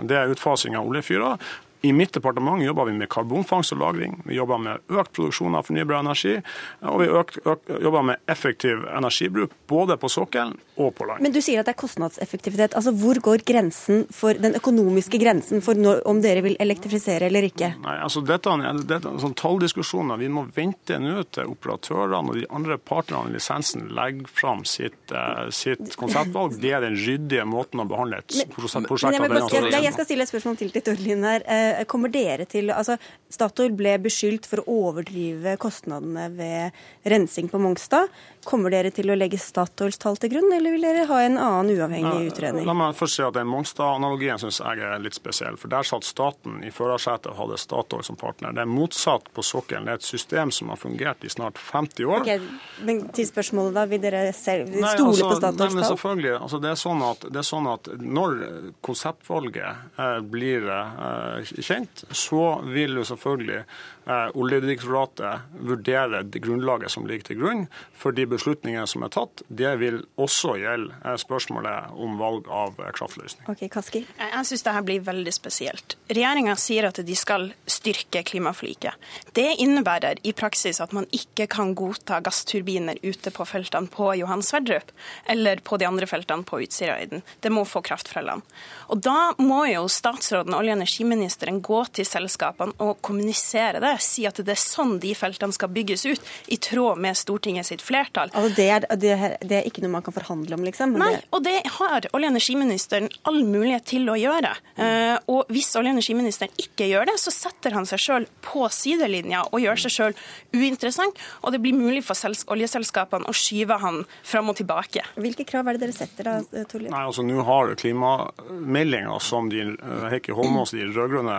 det 0.00 0.16
er 0.16 0.32
utfasing 0.32 0.80
av 0.80 0.88
oljefyrer. 0.88 1.36
I 1.82 1.92
mitt 1.92 2.12
departement 2.14 2.62
jobber 2.62 2.84
vi 2.84 2.92
med 2.92 3.08
karbonfangst 3.10 3.72
og 3.72 3.78
-lagring. 3.78 4.20
Vi 4.24 4.34
jobber 4.34 4.58
med 4.58 4.78
økt 4.88 5.12
produksjon 5.12 5.54
av 5.54 5.66
fornybar 5.66 5.98
energi. 6.00 6.40
Og 6.80 7.00
vi 7.00 7.06
økt, 7.06 7.38
økt, 7.46 7.82
jobber 7.82 8.02
med 8.02 8.16
effektiv 8.26 8.84
energibruk 8.96 9.50
både 9.66 9.96
på 9.96 10.08
sokkelen 10.08 10.58
og 10.76 10.94
på 10.96 11.06
land. 11.08 11.22
Men 11.24 11.34
du 11.34 11.40
sier 11.44 11.60
at 11.60 11.68
det 11.68 11.74
er 11.74 11.80
kostnadseffektivitet. 11.82 12.76
Altså 12.78 12.94
Hvor 12.96 13.18
går 13.22 13.44
grensen 13.48 14.06
for 14.14 14.38
den 14.38 14.56
økonomiske 14.58 15.20
grensen 15.20 15.62
for 15.64 15.78
når, 15.78 16.02
om 16.08 16.22
dere 16.24 16.44
vil 16.44 16.56
elektrifisere 16.62 17.28
eller 17.28 17.46
ikke? 17.48 17.74
Nei, 17.82 17.96
altså 18.02 18.22
Dette, 18.24 18.54
dette 18.88 19.10
er 19.10 19.20
sånn 19.22 19.36
talldiskusjoner. 19.38 20.20
Vi 20.20 20.30
må 20.32 20.46
vente 20.56 20.98
nå 21.02 21.26
til 21.34 21.52
operatørene 21.52 22.32
og 22.32 22.40
de 22.40 22.46
andre 22.50 22.78
partnerne 22.80 23.32
i 23.32 23.36
lisensen 23.36 23.90
legger 23.92 24.30
fram 24.32 24.64
sitt, 24.68 25.00
uh, 25.12 25.48
sitt 25.52 25.96
konseptvalg. 26.00 26.56
Det 26.62 26.72
er 26.72 26.86
den 26.86 26.96
ryddige 26.96 27.46
måten 27.48 27.82
å 27.82 27.88
behandle 27.88 28.22
et 28.22 28.38
prosjekt 28.54 28.88
på 28.88 29.00
Jeg, 29.02 29.72
jeg, 29.72 29.84
jeg 29.86 29.96
skal 29.96 30.08
stille 30.08 30.26
et 30.26 30.32
spørsmål 30.32 30.58
til 30.60 30.72
til 30.72 30.86
Tordlien 30.86 31.26
her. 31.26 31.44
Uh, 31.46 31.84
kommer 31.90 32.12
dere 32.12 32.46
til, 32.48 32.72
altså 32.72 32.96
Statoil 33.32 33.74
ble 33.76 33.96
beskyldt 34.02 34.48
for 34.48 34.62
å 34.62 34.78
overdrive 34.88 35.56
kostnadene 35.60 36.28
ved 36.36 36.82
rensing 37.08 37.50
på 37.52 37.60
Mongstad. 37.62 38.10
Kommer 38.48 38.72
dere 38.74 38.92
til 38.94 39.12
å 39.12 39.16
legge 39.18 39.40
Statoils 39.40 40.00
tall 40.02 40.18
til 40.20 40.34
grunn, 40.34 40.50
eller 40.56 40.71
vil 40.72 40.84
dere 40.84 41.04
ha 41.08 41.18
en 41.22 41.38
annen 41.38 41.72
uavhengig 41.76 42.32
utredning? 42.32 42.66
La 42.68 42.74
meg 42.76 42.96
først 42.98 43.18
si 43.18 43.24
at 43.26 43.36
den 43.36 43.48
Mongstad-analogien 43.50 44.40
syns 44.40 44.60
jeg 44.62 44.82
er 44.82 45.02
litt 45.02 45.16
spesiell. 45.16 45.58
For 45.60 45.72
der 45.72 45.86
satt 45.86 46.06
staten 46.08 46.60
i 46.66 46.72
førersetet 46.74 47.30
og 47.32 47.38
hadde 47.40 47.60
Statoil 47.60 48.04
som 48.06 48.18
partner. 48.20 48.54
Det 48.56 48.64
er 48.64 48.70
motsatt 48.70 49.30
på 49.34 49.44
sokkelen. 49.46 49.88
Det 49.88 49.94
er 49.94 50.00
et 50.00 50.08
system 50.08 50.52
som 50.54 50.72
har 50.72 50.80
fungert 50.80 51.24
i 51.24 51.30
snart 51.32 51.60
50 51.60 52.08
år. 52.08 52.24
Okay, 52.24 52.40
men 52.88 53.04
til 53.14 53.28
spørsmålet 53.28 53.78
da, 53.78 53.86
vil 53.90 54.02
dere 54.02 54.24
selv, 54.36 54.72
stole 54.72 55.12
altså, 55.12 55.28
på 55.28 55.40
Statoils 55.40 55.78
tall? 55.78 55.88
Selvfølgelig. 55.92 56.34
Altså, 56.38 56.62
det, 56.62 56.72
er 56.72 56.82
sånn 56.82 57.06
at, 57.06 57.26
det 57.28 57.42
er 57.42 57.48
sånn 57.52 57.70
at 57.70 57.92
når 58.02 58.38
konseptvalget 58.84 59.98
eh, 60.00 60.20
blir 60.34 60.68
eh, 60.72 61.56
kjent, 61.60 62.06
så 62.10 62.46
vil 62.66 63.00
jo 63.00 63.06
selvfølgelig 63.12 63.62
Oljedirektoratet 64.06 65.54
vurderer 65.62 66.22
det 66.26 66.42
grunnlaget 66.42 66.90
som 66.90 67.06
ligger 67.06 67.28
til 67.30 67.38
grunn 67.38 67.66
for 67.94 68.14
de 68.14 68.24
beslutningene 68.26 68.86
som 68.90 69.04
er 69.06 69.12
tatt. 69.14 69.44
Det 69.46 69.70
vil 69.78 70.00
også 70.20 70.56
gjelde 70.58 70.96
eh, 71.04 71.18
spørsmålet 71.20 71.94
om 71.94 72.16
valg 72.18 72.48
av 72.50 72.80
eh, 72.82 72.90
kraftløsning. 72.96 73.46
Ok, 73.52 73.64
Kaski? 73.72 74.02
Jeg 74.18 74.48
syns 74.48 74.66
dette 74.66 74.82
blir 74.88 75.04
veldig 75.06 75.34
spesielt. 75.34 75.96
Regjeringa 76.10 76.56
sier 76.58 76.88
at 76.88 76.98
de 77.06 77.16
skal 77.18 77.48
styrke 77.70 78.24
klimaforliket. 78.26 78.98
Det 79.36 79.46
innebærer 79.62 80.22
i 80.26 80.34
praksis 80.36 80.82
at 80.82 80.94
man 80.96 81.06
ikke 81.14 81.46
kan 81.52 81.74
godta 81.78 82.18
gassturbiner 82.24 82.98
ute 83.06 83.30
på 83.34 83.46
feltene 83.46 83.90
på 83.92 84.10
Johan 84.18 84.42
Sverdrup 84.42 84.90
eller 85.30 85.62
på 85.62 85.78
de 85.78 85.86
andre 85.86 86.10
feltene 86.10 86.46
på 86.48 86.62
Utsirahøyden. 86.66 87.22
Det 87.40 87.54
må 87.54 87.64
få 87.68 87.84
kraft 87.86 88.10
fra 88.10 88.24
land. 88.26 88.42
Og 88.90 89.00
da 89.04 89.32
må 89.38 89.62
jo 89.70 89.86
statsråden, 89.90 90.54
olje- 90.58 90.74
og 90.74 90.80
energiministeren, 90.80 91.62
gå 91.62 91.84
til 91.94 92.06
selskapene 92.08 92.74
og 92.82 92.98
kommunisere 93.04 93.80
det 93.82 93.91
si 94.00 94.24
at 94.28 94.40
det 94.40 94.54
er 94.54 94.60
sånn 94.60 94.96
de 95.02 95.12
feltene 95.18 95.52
skal 95.52 95.70
bygges 95.72 96.06
ut, 96.06 96.30
i 96.46 96.58
tråd 96.62 97.00
med 97.02 97.18
Stortinget 97.18 97.68
sitt 97.68 97.82
flertall. 97.84 98.32
Altså 98.32 98.54
det, 98.56 98.68
er, 98.70 98.86
det, 98.96 99.12
er, 99.12 99.36
det 99.44 99.58
er 99.58 99.68
ikke 99.68 99.84
noe 99.84 99.96
man 99.98 100.06
kan 100.06 100.16
forhandle 100.16 100.56
om, 100.56 100.64
liksom? 100.66 100.96
Nei, 101.00 101.14
og 101.30 101.44
det 101.44 101.58
har 101.78 102.08
olje- 102.12 102.12
og 102.12 102.30
energiministeren 102.32 103.10
all 103.28 103.42
mulighet 103.44 103.86
til 103.92 104.08
å 104.10 104.16
gjøre. 104.18 104.52
Uh, 104.78 105.16
og 105.32 105.50
hvis 105.52 105.70
olje- 105.78 105.92
og 105.92 105.98
energiministeren 105.98 106.54
ikke 106.60 106.88
gjør 106.90 107.10
det, 107.10 107.18
så 107.20 107.32
setter 107.34 107.76
han 107.76 107.88
seg 107.88 108.02
sjøl 108.02 108.28
på 108.44 108.66
sidelinja 108.72 109.44
og 109.50 109.62
gjør 109.62 109.84
seg 109.84 109.96
sjøl 109.96 110.16
uinteressant, 110.54 111.18
og 111.42 111.54
det 111.54 111.62
blir 111.64 111.76
mulig 111.76 112.04
for 112.06 112.18
oljeselskapene 112.52 113.28
å 113.28 113.36
skyve 113.36 113.78
han 113.82 114.02
fram 114.22 114.52
og 114.52 114.58
tilbake. 114.60 115.04
Hvilke 115.20 115.46
krav 115.48 115.68
er 115.68 115.78
det 115.78 115.86
dere 115.86 115.96
setter 115.96 116.28
da, 116.28 116.64
Torlien? 116.70 116.92
Nei, 116.94 117.04
altså 117.08 117.24
Nå 117.26 117.42
har 117.46 117.74
klimameldinga 117.78 119.18
som 119.22 119.48
de, 119.52 119.64
eh, 119.72 120.06
Heikki 120.12 120.34
Holmås, 120.36 120.74
de 120.76 120.86
rød-grønne, 120.88 121.38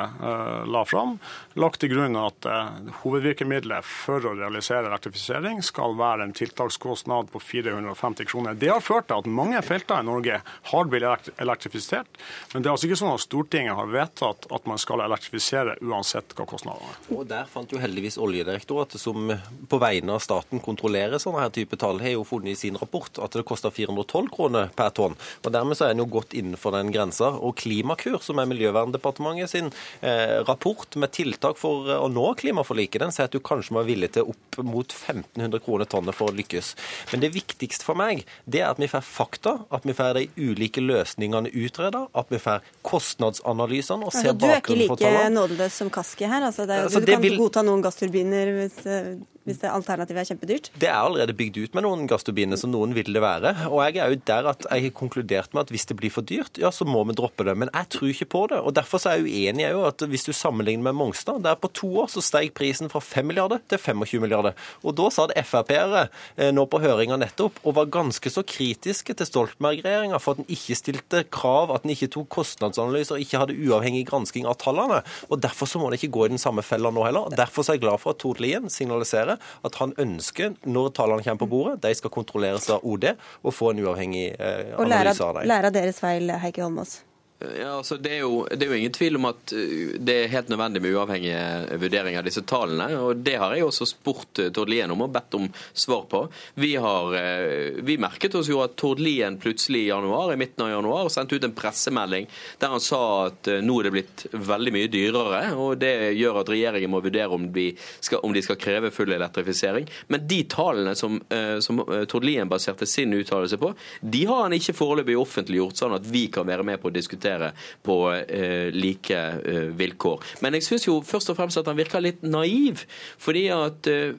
la 0.74 0.84
fram, 0.88 1.18
lagt 1.60 1.82
til 1.84 1.94
grunn 1.94 2.18
at 2.20 2.43
uh, 2.50 2.76
hovedvirkemidlet 3.04 3.86
for 3.86 4.24
å 4.26 4.34
realisere 4.38 4.90
elektrifisering 4.90 5.62
skal 5.66 5.96
være 6.00 6.28
en 6.28 6.36
tiltakskostnad 6.36 7.32
på 7.34 7.42
450 7.42 8.30
kroner. 8.30 8.58
Det 8.60 8.72
har 8.72 8.84
ført 8.84 9.10
til 9.10 9.22
at 9.22 9.30
mange 9.30 9.62
felter 9.66 10.02
i 10.02 10.08
Norge 10.08 10.40
har 10.72 10.90
blitt 10.92 11.30
elektrifisert. 11.42 12.20
Men 12.54 12.64
det 12.64 12.70
er 12.70 12.76
altså 12.76 12.90
ikke 12.90 13.00
sånn 13.00 13.14
at 13.14 13.24
Stortinget 13.24 13.78
har 13.78 13.92
vedtatt 13.92 14.48
at 14.54 14.68
man 14.70 14.82
skal 14.82 15.04
elektrifisere 15.06 15.78
uansett 15.84 16.36
hva 16.38 16.48
kostnadene 16.50 16.92
er. 16.92 17.00
Og 17.16 17.26
Der 17.30 17.48
fant 17.50 17.72
jo 17.72 17.82
heldigvis 17.82 18.20
Oljedirektoratet, 18.22 19.02
som 19.02 19.32
på 19.70 19.80
vegne 19.82 20.18
av 20.18 20.24
staten 20.24 20.62
kontrollerer 20.64 21.22
sånne 21.22 21.46
her 21.46 21.54
type 21.56 21.80
tall, 21.80 22.02
har 22.04 22.16
jo 22.16 22.26
funnet 22.28 22.54
i 22.54 22.60
sin 22.60 22.78
rapport 22.80 23.20
at 23.24 23.36
det 23.38 23.46
koster 23.48 23.74
412 23.74 24.30
kroner 24.34 24.72
per 24.76 24.94
tonn. 24.96 25.18
Og 25.44 25.52
Dermed 25.54 25.80
så 25.80 25.88
er 25.88 25.96
en 25.96 26.04
jo 26.04 26.10
godt 26.12 26.36
innenfor 26.38 26.76
den 26.76 26.92
grensa. 26.94 27.34
Og 27.40 27.58
Klimakur, 27.62 28.20
som 28.24 28.42
er 28.42 28.50
Miljøverndepartementet 28.50 29.52
sin 29.52 29.72
eh, 30.02 30.40
rapport 30.48 30.98
med 31.00 31.14
tiltak 31.16 31.60
for 31.62 31.90
å 31.98 32.10
nå 32.12 32.33
klimaforliket, 32.40 33.02
den 33.02 33.14
sier 33.16 33.30
at 33.30 33.36
du 33.36 33.42
kanskje 33.44 33.76
må 33.76 33.82
være 33.82 33.92
villig 33.92 34.12
til 34.18 34.30
opp 34.34 34.60
mot 34.64 34.94
1500 34.96 35.64
kroner 35.66 35.90
tonnet 35.90 36.18
for 36.18 36.32
å 36.32 36.38
lykkes. 36.38 36.74
Men 37.12 37.24
det 37.24 37.34
viktigste 37.36 37.88
for 37.88 38.00
meg 38.00 38.26
det 38.46 38.64
er 38.64 38.72
at 38.72 38.82
vi 38.82 38.90
får 38.92 39.06
fakta, 39.08 39.56
at 39.74 39.88
vi 39.88 39.96
får 39.98 40.20
de 40.20 40.26
ulike 40.38 40.84
løsningene 40.84 41.52
utreda, 41.54 42.06
at 42.14 42.34
vi 42.34 42.42
får 42.42 42.64
kostnadsanalysene 42.86 44.10
og 44.10 44.16
ser 44.16 44.34
bakgrunnen 44.34 44.90
for 44.92 45.02
tallene. 45.02 45.04
Du 45.04 45.04
er 45.04 45.08
ikke 45.08 45.12
like 45.14 45.36
nådeløs 45.38 45.80
som 45.84 45.94
Kaski 45.94 46.30
her? 46.30 46.48
Altså, 46.50 46.68
det, 46.70 46.82
altså, 46.88 47.04
du 47.04 47.14
kan 47.14 47.24
vil... 47.24 47.38
godta 47.42 47.64
noen 47.66 47.84
gassturbiner 47.86 48.54
hvis 48.58 48.82
eh, 48.90 49.14
hvis 49.48 49.60
det 49.60 49.72
alternativet 49.72 50.22
er 50.22 50.28
kjempedyrt? 50.30 50.70
Det 50.80 50.88
er 50.88 50.98
allerede 50.98 51.36
bygd 51.36 51.60
ut 51.60 51.74
med 51.76 51.84
noen 51.86 52.06
gassturbiner, 52.08 52.60
så 52.60 52.70
noen 52.70 52.94
vil 52.96 53.12
det 53.12 53.24
være. 53.24 53.54
Og 53.68 53.82
jeg 53.84 54.00
er 54.00 54.14
jo 54.14 54.20
der 54.30 54.50
at 54.54 54.68
jeg 54.70 54.86
har 54.86 54.94
konkludert 54.96 55.52
med 55.56 55.66
at 55.66 55.74
hvis 55.74 55.88
det 55.90 55.98
blir 56.00 56.14
for 56.14 56.26
dyrt, 56.28 56.60
ja, 56.62 56.72
så 56.72 56.88
må 56.88 57.04
vi 57.10 57.16
droppe 57.18 57.46
det. 57.48 57.56
Men 57.60 57.72
jeg 57.74 57.90
tror 57.96 58.12
ikke 58.14 58.30
på 58.36 58.44
det. 58.54 58.62
Og 58.64 58.76
derfor 58.78 59.04
er 59.10 59.20
jeg 59.20 59.28
uenig 59.28 59.68
i 59.68 59.72
at 59.90 60.06
hvis 60.14 60.28
du 60.28 60.32
sammenligner 60.36 60.88
med 60.88 60.98
Mongstad, 61.00 61.42
der 61.44 61.60
på 61.60 61.72
to 61.76 61.90
år 62.04 62.12
så 62.14 62.24
steg 62.24 62.54
prisen 62.56 62.92
fra 62.92 63.02
5 63.04 63.28
milliarder 63.30 63.60
til 63.68 63.82
25 63.82 64.24
milliarder. 64.24 64.56
Og 64.84 64.96
da 64.98 65.10
sa 65.12 65.28
det 65.28 65.44
Frp-ere 65.44 66.06
eh, 66.38 66.54
nå 66.56 66.66
på 66.72 66.80
høringa 66.84 67.20
nettopp, 67.20 67.60
og 67.64 67.78
var 67.80 67.92
ganske 67.92 68.32
så 68.32 68.46
kritiske 68.48 69.18
til 69.20 69.30
Stoltenberg-regjeringa 69.30 70.22
for 70.24 70.38
at 70.38 70.44
den 70.44 70.56
ikke 70.56 70.80
stilte 70.80 71.26
krav, 71.34 71.74
at 71.76 71.84
den 71.84 71.96
ikke 71.96 72.12
tok 72.16 72.32
kostnadsanalyser 72.40 73.20
ikke 73.24 73.44
hadde 73.44 73.58
uavhengig 73.60 74.06
gransking 74.08 74.48
av 74.48 74.58
tallene. 74.64 75.02
Og 75.30 75.44
derfor 75.44 75.70
så 75.70 75.82
må 75.82 75.92
det 75.92 76.00
ikke 76.00 76.14
gå 76.16 76.28
i 76.28 76.34
den 76.36 76.42
samme 76.42 76.64
fella 76.66 76.94
nå 76.94 77.04
heller. 77.08 77.32
Derfor 77.36 77.66
er 77.68 77.78
jeg 77.78 77.84
glad 77.84 78.02
for 78.02 78.14
at 78.14 78.22
Tord 78.24 78.42
Lien 78.44 78.70
signaliserer 78.72 79.33
at 79.40 79.80
han 79.82 79.96
ønsker, 80.02 80.58
når 80.66 80.92
tallene 80.98 81.26
kommer 81.26 81.46
på 81.46 81.52
bordet, 81.56 81.80
de 81.86 81.96
skal 81.98 82.14
kontrolleres 82.14 82.70
av 82.74 82.86
OD 82.88 83.12
og 83.14 83.56
få 83.56 83.74
en 83.74 83.84
uavhengig 83.86 84.28
eh, 84.34 84.76
analyse 84.78 85.24
av 85.24 85.38
dem. 85.38 85.46
Og 85.46 85.52
lære 85.54 85.72
av 85.72 85.76
deres 85.76 86.02
feil, 86.04 86.32
Heikki 86.44 86.66
Holmås? 86.66 87.02
Ja, 87.44 87.78
altså 87.78 87.98
det, 87.98 88.12
er 88.16 88.22
jo, 88.24 88.44
det, 88.48 88.64
er 88.64 88.72
jo, 88.72 88.78
ingen 88.78 88.94
tvil 88.96 89.18
om 89.20 89.28
at 89.28 89.52
uh, 89.52 89.96
det 90.00 90.16
er 90.16 90.32
helt 90.32 90.52
nødvendig 90.52 90.80
med 90.84 90.96
uavhengige 90.96 91.78
vurderinger 91.82 92.22
av 92.22 92.28
disse 92.28 92.44
tallene. 92.48 92.88
og 92.96 93.24
Det 93.26 93.36
har 93.42 93.56
jeg 93.56 93.66
også 93.68 93.88
spurt 93.90 94.40
uh, 94.40 94.48
Tord 94.56 94.72
Lien 94.72 94.92
om 94.94 95.04
og 95.04 95.12
bedt 95.12 95.36
om 95.36 95.50
svar 95.76 96.06
på. 96.12 96.22
Vi, 96.64 96.74
har, 96.80 97.12
uh, 97.12 97.82
vi 97.84 97.98
merket 98.00 98.38
oss 98.40 98.48
jo 98.52 98.62
at 98.64 98.78
Tord 98.80 99.02
Lien 99.04 99.36
plutselig 99.44 99.84
i 99.84 99.90
januar, 99.90 100.32
i 100.32 100.40
midten 100.40 100.64
av 100.64 100.72
januar 100.72 101.12
sendte 101.12 101.36
ut 101.36 101.48
en 101.48 101.56
pressemelding 101.58 102.30
der 102.62 102.72
han 102.72 102.84
sa 102.84 103.02
at 103.28 103.50
nå 103.64 103.76
er 103.80 103.88
det 103.88 103.94
blitt 103.98 104.24
veldig 104.32 104.74
mye 104.76 104.92
dyrere. 104.92 105.42
og 105.60 105.76
Det 105.82 106.14
gjør 106.16 106.40
at 106.44 106.54
regjeringen 106.54 106.94
må 106.94 107.04
vurdere 107.04 107.36
om 107.36 107.50
de 107.54 107.68
skal, 107.76 108.22
om 108.24 108.34
de 108.34 108.44
skal 108.46 108.60
kreve 108.62 108.94
full 108.94 109.12
elektrifisering. 109.12 109.90
Men 110.08 110.24
de 110.30 110.40
tallene 110.50 110.96
som, 110.98 111.20
som 111.64 111.82
Tord 112.10 112.28
Lien 112.28 112.50
baserte 112.50 112.88
sin 112.90 113.14
uttalelse 113.18 113.60
på, 113.60 113.74
de 114.00 114.24
har 114.30 114.46
han 114.46 114.56
ikke 114.56 114.76
foreløpig 114.78 115.18
offentliggjort, 115.20 115.80
sånn 115.80 115.98
at 115.98 116.08
vi 116.08 116.26
kan 116.34 116.48
være 116.48 116.66
med 116.68 116.80
på 116.82 116.90
å 116.90 116.96
diskutere 116.96 117.33
konkurrere 117.34 117.52
på 117.84 118.12
eh, 118.12 118.72
like 118.72 119.18
eh, 119.46 119.70
vilkår. 119.76 120.24
Men 120.42 120.54
jeg 120.54 120.64
syns 120.64 120.88
jo 120.88 121.02
først 121.06 121.32
og 121.32 121.38
fremst 121.38 121.58
at 121.58 121.68
han 121.68 121.78
virker 121.78 122.02
litt 122.02 122.24
naiv. 122.24 122.86
fordi 123.18 123.48
at 123.50 123.88
eh, 123.88 124.14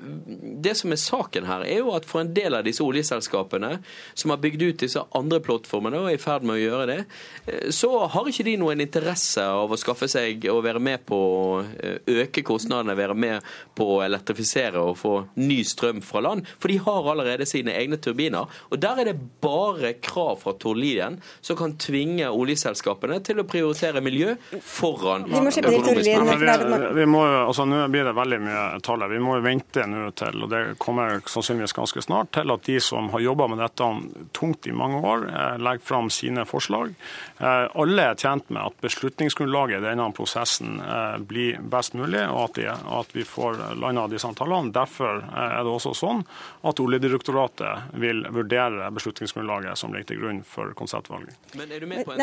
det 0.62 0.76
som 0.76 0.92
er 0.92 0.96
saken 0.96 1.46
her, 1.46 1.64
er 1.64 1.78
jo 1.78 1.94
at 1.94 2.04
for 2.04 2.20
en 2.20 2.34
del 2.34 2.54
av 2.54 2.64
disse 2.64 2.82
oljeselskapene 2.82 3.78
som 4.14 4.30
har 4.30 4.38
bygd 4.38 4.62
ut 4.62 4.80
disse 4.80 5.00
andre 5.14 5.40
plattformene 5.40 5.98
og 5.98 6.10
er 6.10 6.18
i 6.18 6.22
ferd 6.22 6.44
med 6.44 6.56
å 6.56 6.62
gjøre 6.62 6.86
det, 6.86 7.04
eh, 7.46 7.70
så 7.70 8.06
har 8.06 8.28
ikke 8.28 8.44
de 8.44 8.56
noen 8.58 8.80
interesse 8.80 9.42
av 9.42 9.70
å 9.70 9.78
skaffe 9.78 10.08
seg 10.08 10.44
og 10.50 10.64
være 10.64 10.80
med 10.80 11.04
på 11.06 11.16
å 11.16 11.62
eh, 11.62 11.98
øke 12.24 12.44
kostnadene, 12.44 12.96
være 12.96 13.14
med 13.14 13.54
på 13.74 13.88
å 13.96 14.02
elektrifisere 14.04 14.80
og 14.80 14.98
få 14.98 15.14
ny 15.36 15.62
strøm 15.64 16.02
fra 16.04 16.22
land. 16.24 16.46
For 16.58 16.68
de 16.68 16.80
har 16.84 17.10
allerede 17.10 17.46
sine 17.48 17.74
egne 17.74 17.98
turbiner. 17.98 18.50
Og 18.70 18.80
der 18.80 19.00
er 19.00 19.10
det 19.10 19.18
bare 19.42 19.94
krav 20.02 20.40
fra 20.42 20.54
Torlien 20.60 21.20
som 21.44 21.56
kan 21.58 21.76
tvinge 21.80 22.28
oljeselskapene 22.34 23.03
selskapene 23.04 23.20
til 23.24 23.40
å 23.40 23.44
prioritere 23.48 24.02
miljø 24.04 24.34
foran 24.62 25.26
økonomisk 25.28 26.94
vi, 26.94 27.06
må, 27.06 27.22
altså, 27.24 27.64
Nå 27.68 27.86
blir 27.92 28.04
det 28.04 28.14
veldig 28.16 28.40
mye 28.42 28.64
tall. 28.84 29.04
Vi 29.10 29.20
må 29.22 29.38
vente 29.44 29.84
nå 29.88 30.10
til, 30.16 30.42
og 30.44 30.50
det 30.52 30.62
kommer 30.78 31.20
sannsynligvis 31.28 31.74
ganske 31.76 32.02
snart, 32.04 32.32
til 32.36 32.50
at 32.52 32.64
de 32.66 32.78
som 32.82 33.08
har 33.12 33.22
jobba 33.24 33.48
med 33.50 33.60
dette 33.62 33.88
tungt 34.36 34.66
i 34.66 34.74
mange 34.74 35.00
år, 35.04 35.26
eh, 35.28 35.56
legger 35.58 35.84
fram 35.84 36.10
sine 36.12 36.44
forslag. 36.48 36.94
Eh, 37.38 37.66
alle 37.74 38.08
er 38.10 38.20
tjent 38.20 38.50
med 38.50 38.62
at 38.62 38.78
beslutningsgrunnlaget 38.84 39.80
i 39.80 39.86
denne 39.86 40.10
prosessen 40.16 40.80
eh, 40.80 41.18
blir 41.24 41.60
best 41.60 41.96
mulig, 41.98 42.22
og 42.28 42.48
at, 42.48 42.60
de, 42.60 42.68
at 43.00 43.14
vi 43.16 43.26
får 43.28 43.60
landa 43.80 44.06
disse 44.12 44.30
tallene. 44.38 44.72
Derfor 44.74 45.24
er 45.24 45.60
det 45.64 45.72
også 45.72 45.94
sånn 45.96 46.24
at 46.64 46.80
Oljedirektoratet 46.84 47.98
vil 48.00 48.24
vurdere 48.34 48.90
beslutningsgrunnlaget 48.94 49.80
som 49.80 49.94
ligger 49.94 50.12
til 50.12 50.22
grunn 50.22 50.42
for 50.48 50.74
konseptvalget. 50.78 51.36
Men 51.58 51.72
er 51.72 51.82
du 51.82 51.88
med 51.90 52.04
på 52.06 52.14
en, 52.14 52.20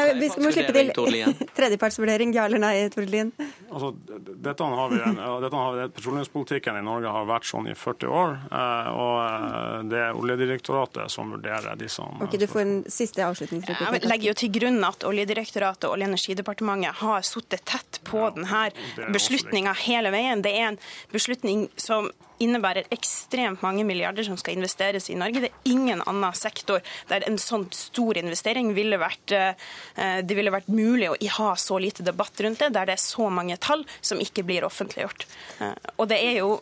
slippe 0.68 0.96
til 0.96 1.50
tredjepartsvurdering. 1.58 2.34
Ja 2.42 2.46
eller 2.48 2.62
nei, 2.62 2.88
Tord 2.94 3.10
Lien? 3.12 3.32
Altså, 3.72 3.92
dette 4.46 4.64
har 4.64 4.92
vi, 4.92 5.00
dette 5.44 5.58
har 5.58 5.76
vi, 5.76 5.88
Petroleumspolitikken 5.98 6.78
i 6.80 6.84
Norge 6.86 7.12
har 7.12 7.28
vært 7.28 7.48
sånn 7.50 7.68
i 7.68 7.76
40 7.78 8.14
år. 8.22 8.38
Eh, 8.48 8.90
og 8.94 9.18
eh, 9.26 9.76
det 9.92 10.00
er 10.06 10.18
Oljedirektoratet 10.18 11.12
som 11.12 11.34
vurderer 11.36 11.76
disse. 11.80 12.06
Ok, 12.24 12.38
Du 12.40 12.48
får 12.50 12.64
en 12.64 12.74
siste 12.92 13.26
avslutningsreplikk. 13.26 14.00
Jeg 14.00 14.10
legger 14.10 14.32
jo 14.32 14.38
til 14.44 14.54
grunn 14.62 14.80
at 14.88 15.06
Oljedirektoratet 15.08 15.90
og 15.90 15.98
Olje- 15.98 16.08
og 16.08 16.14
energidepartementet 16.16 17.02
har 17.04 17.28
sittet 17.28 17.66
tett 17.68 18.02
på 18.08 18.24
ja, 18.24 18.34
denne 18.38 19.14
beslutninga 19.14 19.76
hele 19.86 20.12
veien. 20.14 20.44
Det 20.46 20.54
er 20.58 20.72
en 20.72 20.82
beslutning 21.12 21.68
som 21.80 22.10
innebærer 22.42 22.90
ekstremt 22.94 23.62
mange 23.66 23.86
milliarder 23.88 24.26
som 24.28 24.38
skal 24.40 24.58
investeres 24.58 25.10
i 25.10 25.18
Norge. 25.20 25.44
Det 25.46 25.52
er 25.52 25.74
ingen 25.74 26.04
annen 26.06 26.38
sektor 26.38 26.82
der 27.12 27.26
en 27.28 27.40
sånn 27.42 27.68
stor 27.76 28.18
investering 28.20 28.74
ville 28.78 29.00
vært, 29.02 29.36
eh, 29.36 30.22
det 30.24 30.38
ville 30.38 30.54
vært 30.54 30.72
mulig 30.72 31.12
å 31.12 31.20
ha 31.38 31.52
så 31.60 31.80
lite 31.82 32.06
debatt 32.08 32.42
rundt 32.42 32.64
det, 32.64 32.74
der 32.76 32.90
det 32.90 32.98
er 32.98 33.04
så 33.04 33.30
mange 33.30 33.58
tall 33.62 33.86
som 34.02 34.22
ikke 34.22 34.46
blir 34.48 34.68
offentliggjort. 34.68 35.28
Eh, 35.60 35.78
og 35.98 36.10
det 36.12 36.22
er 36.22 36.42
jo 36.42 36.58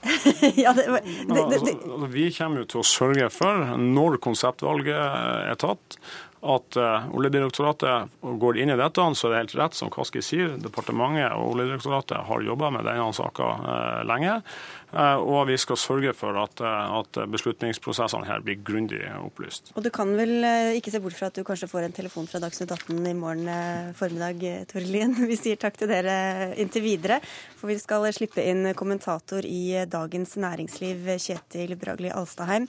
ja, 0.56 0.72
det, 0.72 0.86
det, 0.88 1.34
det, 1.60 1.74
altså, 1.84 2.06
vi 2.08 2.30
kommer 2.32 2.62
jo 2.62 2.68
til 2.72 2.80
å 2.80 2.88
sørge 2.88 3.26
for, 3.34 3.74
når 3.76 4.16
konseptvalget 4.24 4.96
er 4.96 5.58
tatt, 5.60 5.98
at 6.40 6.76
uh, 6.80 7.08
Oljedirektoratet 7.12 8.14
går 8.40 8.62
inn 8.62 8.72
i 8.72 8.78
dette, 8.80 9.04
så 9.12 9.28
er 9.28 9.34
det 9.34 9.40
helt 9.42 9.56
rett 9.60 9.76
som 9.76 9.90
Kaski 9.92 10.22
sier. 10.24 10.54
Departementet 10.56 11.34
og 11.36 11.52
Oljedirektoratet 11.52 12.24
har 12.30 12.46
jobba 12.46 12.70
med 12.72 12.88
denne 12.88 13.10
saka 13.12 13.50
lenge. 14.08 14.38
Uh, 14.90 15.18
og 15.22 15.46
vi 15.50 15.58
skal 15.60 15.78
sørge 15.80 16.14
for 16.16 16.36
at, 16.40 16.62
at, 16.64 17.20
beslutningsprosessene 17.30 18.26
her 18.28 18.44
blir 18.44 18.60
grundig 18.66 19.02
opplyst. 19.20 19.72
Og 19.76 19.84
Du 19.86 19.90
kan 19.94 20.12
vel 20.18 20.44
ikke 20.76 20.92
se 20.92 21.02
bort 21.02 21.18
fra 21.18 21.30
at 21.30 21.38
du 21.38 21.44
kanskje 21.46 21.70
får 21.70 21.86
en 21.86 21.96
telefon 21.96 22.28
fra 22.30 22.40
Dagsnytt 22.42 22.72
18 22.74 23.06
i 23.10 23.14
morgen 23.16 23.48
formiddag, 23.98 24.42
Tore 24.70 24.86
Lien. 24.88 25.14
Vi 25.30 25.38
sier 25.38 25.60
takk 25.60 25.78
til 25.78 25.90
dere 25.90 26.16
inntil 26.60 26.84
videre. 26.84 27.20
For 27.60 27.68
vi 27.70 27.76
skal 27.80 28.06
slippe 28.16 28.42
inn 28.48 28.70
kommentator 28.74 29.44
i 29.44 29.84
Dagens 29.90 30.36
Næringsliv, 30.40 31.04
Kjetil 31.20 31.76
Bragli 31.80 32.10
Alstaheim. 32.14 32.68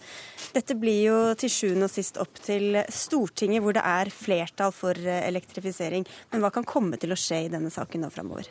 Dette 0.52 0.76
blir 0.80 1.00
jo 1.06 1.20
til 1.40 1.54
sjuende 1.54 1.88
og 1.88 1.94
sist 1.94 2.20
opp 2.22 2.42
til 2.44 2.82
Stortinget 2.92 3.64
hvor 3.64 3.78
det 3.78 3.86
er 3.88 4.12
flertall 4.14 4.74
for 4.76 4.98
eh, 4.98 5.24
elektrifisering. 5.30 6.08
Men 6.32 6.44
hva 6.44 6.52
kan 6.54 6.68
komme 6.68 7.00
til 7.02 7.14
å 7.14 7.20
skje 7.20 7.46
i 7.46 7.54
denne 7.54 7.72
saken 7.74 8.06
nå 8.06 8.12
framover? 8.14 8.50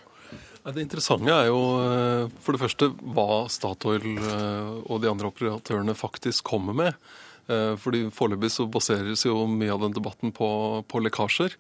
Det 0.61 0.83
interessante 0.83 1.33
er 1.33 1.49
jo 1.49 1.61
eh, 1.81 2.27
for 2.45 2.53
det 2.53 2.61
første 2.61 2.91
hva 3.01 3.47
Statoil 3.49 4.05
eh, 4.19 4.73
og 4.85 5.01
de 5.01 5.09
andre 5.09 5.31
operatørene 5.33 5.97
faktisk 5.97 6.45
kommer 6.53 6.77
med. 6.77 7.11
Fordi 7.51 8.05
Foreløpig 8.15 8.47
så 8.55 8.63
baseres 8.71 9.25
jo 9.25 9.41
mye 9.51 9.73
av 9.75 9.81
den 9.83 9.95
debatten 9.97 10.31
på, 10.31 10.47
på 10.87 11.01
lekkasjer. 11.03 11.57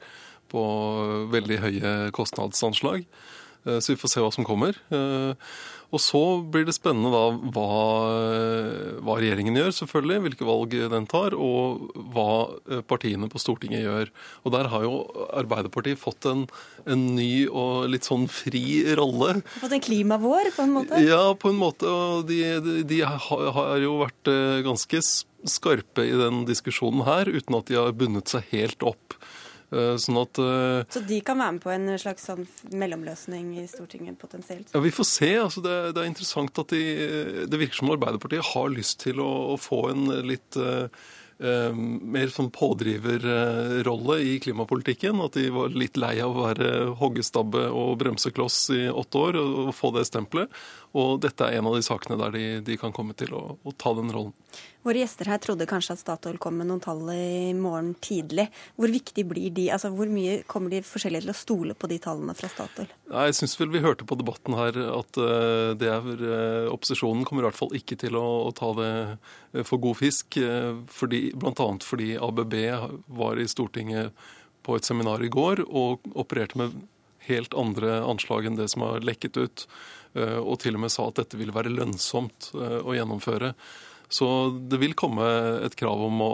På 0.52 0.60
veldig 1.32 1.56
høye 1.64 1.94
kostnadsanslag. 2.14 3.08
Så 3.66 3.90
vi 3.90 3.96
får 3.98 4.12
se 4.12 4.22
hva 4.22 4.28
som 4.30 4.46
kommer. 4.46 4.78
Og 5.90 5.98
så 6.02 6.20
blir 6.46 6.66
det 6.68 6.74
spennende 6.76 7.10
da 7.10 7.22
hva, 7.54 7.70
hva, 9.02 9.16
regjeringen 9.18 9.58
gjør, 9.58 9.72
selvfølgelig, 9.80 10.20
hvilke 10.26 10.46
valg 10.46 10.76
den 10.92 11.08
tar, 11.10 11.34
og 11.34 11.90
hva 12.14 12.28
eh, 12.70 12.82
partiene 12.86 13.30
på 13.30 13.42
Stortinget 13.42 13.82
gjør. 13.82 14.12
Og 14.44 14.54
der 14.54 14.70
har 14.70 14.86
jo 14.86 15.00
Arbeiderpartiet 15.40 16.00
fått 16.00 16.28
en, 16.30 16.46
en 16.86 17.06
ny 17.16 17.48
og 17.48 17.88
litt 17.90 18.06
sånn 18.06 18.28
fri 18.30 18.62
rolle. 18.98 19.40
Fått 19.58 19.74
en 19.74 19.84
klimavår, 19.84 20.52
på 20.54 20.66
en 20.66 20.76
måte? 20.78 21.02
Ja, 21.02 21.24
på 21.34 21.50
en 21.50 21.58
måte. 21.58 21.90
Og 21.90 22.30
de, 22.30 22.38
de, 22.62 22.78
de 22.86 23.02
har, 23.02 23.74
jo 23.82 23.98
vært 24.04 24.30
eh, 24.30 24.62
ganske 24.66 25.02
skarpe 25.50 26.04
i 26.06 26.14
den 26.14 26.44
diskusjonen 26.48 27.02
her, 27.08 27.30
uten 27.30 27.58
at 27.58 27.70
de 27.70 27.78
har 27.80 27.96
bundet 27.96 28.30
seg 28.30 28.46
helt 28.54 28.86
opp. 28.86 29.18
Eh, 29.70 29.94
sånn 30.02 30.18
at, 30.18 30.40
uh, 30.42 30.82
så 30.90 31.02
de 31.06 31.20
kan 31.22 31.38
være 31.38 31.54
med 31.54 31.62
på 31.62 31.70
en 31.70 31.86
slags 32.02 32.26
sånn 32.26 32.42
mellomløsning 32.74 33.52
i 33.62 33.68
Stortinget 33.70 34.18
potensielt? 34.18 34.72
Ja, 34.74 34.82
Vi 34.82 34.90
får 34.94 35.06
se. 35.06 35.30
Altså 35.38 35.62
det, 35.62 35.76
det, 35.94 36.02
er 36.02 36.10
interessant 36.10 36.58
at 36.58 36.74
de, 36.74 36.82
det 37.46 37.60
virker 37.60 37.78
som 37.78 37.94
Arbeiderpartiet 37.94 38.50
har 38.50 38.70
lyst 38.74 38.98
til 39.04 39.22
å, 39.22 39.30
å 39.54 39.56
få 39.60 39.84
en 39.92 40.10
litt 40.26 40.58
uh, 40.58 40.90
mer 41.40 42.28
sånn 42.28 42.50
pådriverrolle 42.52 44.18
i 44.26 44.34
klimapolitikken. 44.44 45.22
At 45.24 45.38
de 45.38 45.46
var 45.54 45.72
litt 45.72 45.96
lei 46.00 46.16
av 46.20 46.34
å 46.34 46.48
være 46.50 46.72
hoggestabbe 47.00 47.62
og 47.70 47.94
bremsekloss 48.02 48.58
i 48.76 48.82
åtte 48.90 49.22
år 49.22 49.38
og, 49.40 49.54
og 49.70 49.72
få 49.76 49.94
det 49.96 50.04
stempelet. 50.10 50.52
Og 50.98 51.20
dette 51.22 51.46
er 51.46 51.60
en 51.60 51.70
av 51.70 51.78
de 51.78 51.86
sakene 51.86 52.18
der 52.20 52.34
de, 52.36 52.44
de 52.66 52.76
kan 52.80 52.92
komme 52.92 53.16
til 53.16 53.32
å, 53.38 53.44
å, 53.62 53.72
ta 53.78 53.94
den 53.96 54.12
rollen. 54.12 54.34
Våre 54.80 55.02
gjester 55.02 55.28
her 55.28 55.40
trodde 55.42 55.66
kanskje 55.68 55.92
at 55.92 56.00
Statoil 56.00 56.38
kom 56.40 56.56
med 56.56 56.70
noen 56.70 56.80
tall 56.80 57.02
i 57.12 57.52
morgen 57.56 57.92
tidlig. 58.00 58.46
Hvor 58.80 58.88
viktig 58.88 59.26
blir 59.28 59.52
de? 59.52 59.66
Altså, 59.74 59.90
Hvor 59.92 60.08
mye 60.08 60.38
kommer 60.48 60.72
de 60.72 60.80
forskjellige 60.86 61.26
til 61.26 61.34
å 61.34 61.36
stole 61.36 61.76
på 61.76 61.90
de 61.90 61.98
tallene 62.00 62.34
fra 62.38 62.48
Statoil? 62.48 62.88
Jeg 63.10 63.36
syns 63.36 63.58
vel 63.60 63.72
vi 63.74 63.84
hørte 63.84 64.08
på 64.08 64.16
debatten 64.16 64.56
her 64.56 64.78
at 64.96 65.20
uh, 65.20 65.76
det 65.76 65.90
er, 65.92 66.08
uh, 66.24 66.72
opposisjonen 66.72 67.26
kommer 67.28 67.44
i 67.44 67.50
hvert 67.50 67.60
fall 67.60 67.76
ikke 67.76 67.98
til 68.00 68.16
å, 68.16 68.26
å 68.48 68.54
ta 68.56 68.72
det 68.78 68.92
uh, 69.12 69.64
for 69.68 69.82
god 69.84 70.00
fisk. 70.00 70.40
Fordi, 71.00 71.24
blant 71.36 71.60
annet 71.60 71.84
fordi 71.84 72.14
ABB 72.16 72.56
var 73.20 73.40
i 73.40 73.48
Stortinget 73.50 74.16
på 74.64 74.76
et 74.76 74.86
seminar 74.86 75.22
i 75.24 75.32
går 75.32 75.64
og 75.66 76.08
opererte 76.14 76.58
med 76.60 76.80
helt 77.28 77.54
andre 77.54 78.00
anslag 78.06 78.46
enn 78.48 78.58
det 78.58 78.68
som 78.72 78.84
har 78.86 79.04
lekket 79.04 79.36
ut. 79.40 79.66
Eh, 80.18 80.38
og 80.38 80.60
til 80.62 80.76
og 80.76 80.84
med 80.84 80.92
sa 80.92 81.06
at 81.08 81.20
dette 81.20 81.38
ville 81.38 81.54
være 81.54 81.72
lønnsomt 81.72 82.50
eh, 82.56 82.80
å 82.82 82.96
gjennomføre. 82.96 83.52
Så 84.10 84.26
det 84.70 84.80
vil 84.82 84.96
komme 84.98 85.24
et 85.66 85.76
krav 85.78 86.00
om 86.08 86.22
å, 86.24 86.30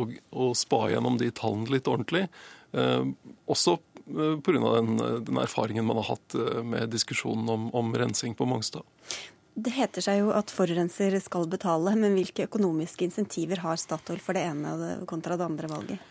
å, 0.00 0.02
å 0.32 0.50
spa 0.56 0.86
gjennom 0.92 1.18
de 1.20 1.28
tallene 1.36 1.74
litt 1.74 1.90
ordentlig. 1.90 2.24
Eh, 2.72 3.04
også 3.52 3.76
pga. 4.02 4.58
Den, 4.58 4.96
den 5.28 5.38
erfaringen 5.38 5.86
man 5.86 6.00
har 6.00 6.14
hatt 6.16 6.34
med 6.66 6.90
diskusjonen 6.90 7.46
om, 7.52 7.68
om 7.76 7.92
rensing 7.94 8.34
på 8.34 8.48
Mongstad. 8.48 8.88
Det 9.52 9.74
heter 9.76 10.04
seg 10.04 10.22
jo 10.22 10.32
at 10.32 10.50
forurenser 10.50 11.14
skal 11.20 11.44
betale, 11.52 11.92
men 12.00 12.16
hvilke 12.16 12.48
økonomiske 12.48 13.04
insentiver 13.04 13.60
har 13.62 13.76
Statoil 13.80 14.20
for 14.24 14.36
det 14.36 14.46
ene 14.48 14.96
kontra 15.08 15.36
det 15.36 15.46
andre 15.46 15.70
valget? 15.70 16.10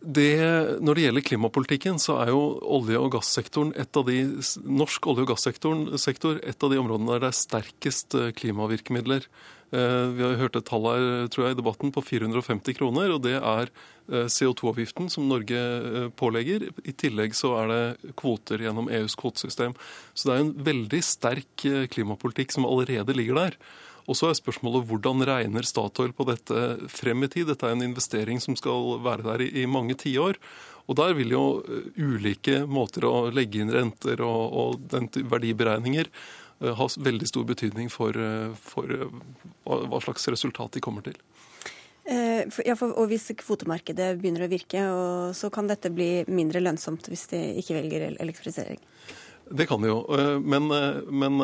Det, 0.00 0.32
når 0.80 0.96
det 0.96 1.02
gjelder 1.04 1.24
klimapolitikken, 1.28 1.98
så 2.00 2.16
er 2.22 2.30
jo 2.32 2.40
olje- 2.64 2.98
og 2.98 3.12
gassektoren 3.12 3.74
et 3.76 3.96
av 3.96 4.06
de, 4.08 4.22
norsk 4.64 5.08
olje- 5.12 5.26
og 5.26 5.34
gassektor 5.34 6.40
et 6.40 6.64
av 6.64 6.72
de 6.72 6.80
områdene 6.80 7.12
der 7.12 7.26
det 7.26 7.28
er 7.28 7.36
sterkest 7.36 8.16
eh, 8.16 8.30
klimavirkemidler. 8.32 9.26
Eh, 9.70 10.06
vi 10.16 10.24
har 10.24 10.38
hørt 10.40 10.56
et 10.58 10.66
tall 10.66 10.86
her 10.88 11.28
tror 11.30 11.46
jeg, 11.46 11.54
i 11.54 11.60
debatten 11.60 11.92
på 11.94 12.02
450 12.02 12.74
kroner, 12.78 13.12
og 13.14 13.22
det 13.26 13.36
er 13.38 13.70
eh, 13.70 14.26
CO2-avgiften 14.26 15.10
som 15.12 15.28
Norge 15.30 16.10
pålegger. 16.18 16.70
I 16.82 16.96
tillegg 16.98 17.36
så 17.38 17.54
er 17.60 17.70
det 17.70 18.14
kvoter 18.18 18.64
gjennom 18.66 18.90
EUs 18.90 19.14
kvotesystem. 19.20 19.76
Så 20.14 20.28
det 20.28 20.34
er 20.34 20.42
en 20.46 20.56
veldig 20.70 21.04
sterk 21.06 21.68
klimapolitikk 21.94 22.56
som 22.56 22.66
allerede 22.66 23.14
ligger 23.16 23.38
der. 23.44 23.60
Og 24.10 24.18
så 24.18 24.30
er 24.30 24.38
spørsmålet 24.38 24.88
hvordan 24.88 25.22
regner 25.28 25.66
Statoil 25.66 26.10
på 26.16 26.26
dette 26.26 26.88
frem 26.90 27.22
i 27.22 27.30
tid? 27.30 27.46
Dette 27.50 27.68
er 27.68 27.76
en 27.76 27.86
investering 27.86 28.42
som 28.42 28.56
skal 28.58 28.96
være 29.04 29.26
der 29.28 29.44
i, 29.46 29.50
i 29.62 29.70
mange 29.70 29.94
tiår. 29.98 30.40
Og 30.90 30.98
der 30.98 31.14
vil 31.14 31.30
jo 31.36 31.44
eh, 31.62 31.90
ulike 32.00 32.64
måter 32.66 33.06
å 33.06 33.28
legge 33.34 33.62
inn 33.62 33.70
renter 33.70 34.22
og, 34.26 34.56
og 34.90 35.24
verdiberegninger 35.30 36.10
ha 36.60 36.88
veldig 37.00 37.28
stor 37.28 37.46
betydning 37.48 37.88
for, 37.92 38.16
uh, 38.16 38.52
for 38.60 38.90
uh, 38.90 39.08
hva, 39.64 40.00
slags 40.04 40.28
resultat 40.28 40.76
de 40.76 40.84
kommer 40.84 41.06
til. 41.06 41.16
Ja, 42.10 42.74
for, 42.74 42.90
og 42.98 43.10
Hvis 43.10 43.28
kvotemarkedet 43.38 44.16
begynner 44.18 44.46
å 44.46 44.50
virke, 44.50 44.80
så 45.36 45.50
kan 45.52 45.68
dette 45.70 45.92
bli 45.94 46.24
mindre 46.32 46.62
lønnsomt 46.64 47.06
hvis 47.06 47.28
de 47.30 47.38
ikke 47.60 47.76
velger 47.76 48.06
elektrifisering? 48.16 48.80
Det 49.50 49.66
kan 49.66 49.82
det 49.82 49.88
jo. 49.90 50.04
Eh, 50.14 50.38
men, 50.40 50.70
eh, 50.70 51.02
men, 51.10 51.40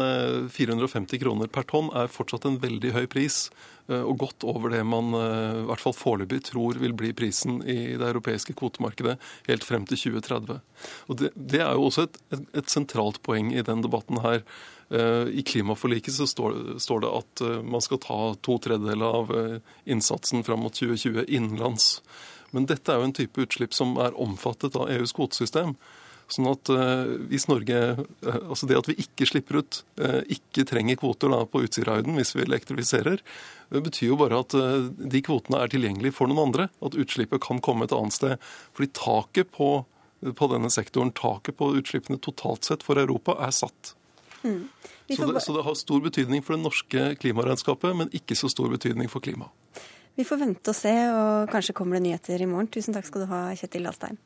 450 0.48 1.16
eh, 1.16 1.20
kroner 1.20 1.50
per 1.50 1.66
tonn 1.66 1.90
er 1.90 2.12
fortsatt 2.12 2.46
en 2.46 2.60
veldig 2.62 2.92
høy 2.94 3.06
pris. 3.10 3.48
Og 3.86 4.16
godt 4.18 4.42
over 4.42 4.72
det 4.74 4.80
man 4.82 5.12
i 5.14 5.66
hvert 5.68 5.78
fall 5.78 5.94
foreløpig 5.94 6.40
tror 6.48 6.74
vil 6.82 6.90
bli 6.98 7.12
prisen 7.14 7.60
i 7.62 7.94
det 7.94 8.08
europeiske 8.08 8.56
kvotemarkedet 8.58 9.14
helt 9.46 9.62
frem 9.62 9.84
til 9.86 10.00
2030. 10.00 10.56
Og 11.06 11.20
Det, 11.20 11.30
det 11.38 11.60
er 11.62 11.78
jo 11.78 11.84
også 11.86 12.08
et, 12.08 12.18
et, 12.34 12.48
et, 12.58 12.66
sentralt 12.66 13.22
poeng 13.22 13.52
i 13.54 13.62
den 13.62 13.84
debatten 13.86 14.18
her. 14.24 14.42
I 14.86 15.42
klimaforliket 15.42 16.14
så 16.14 16.28
står, 16.30 17.00
det 17.02 17.10
at 17.10 17.40
man 17.66 17.82
skal 17.82 17.98
ta 18.04 18.18
to 18.38 18.54
tredjedeler 18.62 19.18
av 19.18 19.32
innsatsen 19.82 20.44
fram 20.46 20.62
mot 20.62 20.74
2020 20.78 21.24
innenlands. 21.26 21.88
Men 22.54 22.68
dette 22.70 22.92
er 22.92 23.00
jo 23.00 23.08
en 23.08 23.16
type 23.16 23.42
utslipp 23.42 23.74
som 23.74 23.96
er 23.98 24.14
omfattet 24.14 24.78
av 24.78 24.86
EUs 24.94 25.16
kvotesystem. 25.16 25.74
Sånn 26.30 26.48
at 26.50 26.70
hvis 27.30 27.46
Norge 27.46 27.80
Altså 28.26 28.66
det 28.66 28.78
at 28.78 28.88
vi 28.90 28.96
ikke 29.02 29.28
slipper 29.30 29.60
ut, 29.60 29.80
ikke 30.32 30.64
trenger 30.66 30.98
kvoter 30.98 31.30
da, 31.30 31.44
på 31.46 31.62
Utsirahøyden 31.66 32.18
hvis 32.18 32.34
vi 32.34 32.42
elektrifiserer, 32.46 33.22
det 33.70 33.82
betyr 33.82 34.12
jo 34.12 34.18
bare 34.18 34.40
at 34.42 34.54
de 34.54 35.22
kvotene 35.26 35.60
er 35.62 35.70
tilgjengelige 35.70 36.14
for 36.14 36.30
noen 36.30 36.48
andre. 36.48 36.68
At 36.82 36.98
utslippet 36.98 37.42
kan 37.42 37.62
komme 37.62 37.86
et 37.86 37.94
annet 37.94 38.14
sted. 38.14 38.42
Fordi 38.76 38.90
taket 38.94 39.50
på, 39.54 39.70
på 40.38 40.50
denne 40.52 40.70
sektoren, 40.70 41.14
taket 41.14 41.58
på 41.58 41.72
utslippene 41.78 42.22
totalt 42.22 42.66
sett 42.66 42.86
for 42.86 42.98
Europa, 43.02 43.38
er 43.42 43.54
satt. 43.54 43.96
Mm. 44.42 44.68
Så, 45.16 45.26
det, 45.32 45.40
så, 45.40 45.54
det, 45.56 45.64
har 45.64 45.74
stor 45.78 46.00
betydning 46.04 46.44
for 46.44 46.56
det 46.56 46.64
norske 46.64 47.04
klimaregnskapet, 47.22 47.96
men 47.96 48.12
ikke 48.16 48.36
så 48.38 48.50
stor 48.52 48.70
betydning 48.72 49.10
for 49.12 49.24
klimaet. 49.24 49.52
Vi 50.16 50.24
får 50.24 50.40
vente 50.40 50.72
og 50.72 50.76
se, 50.76 50.94
og 51.12 51.50
kanskje 51.52 51.74
kommer 51.76 51.98
det 51.98 52.06
nyheter 52.06 52.40
i 52.40 52.48
morgen. 52.48 52.70
Tusen 52.72 52.96
takk 52.96 53.04
skal 53.08 53.26
du 53.26 53.30
ha, 53.32 53.42
Kjetil 53.58 53.88
Alstein. 53.90 54.16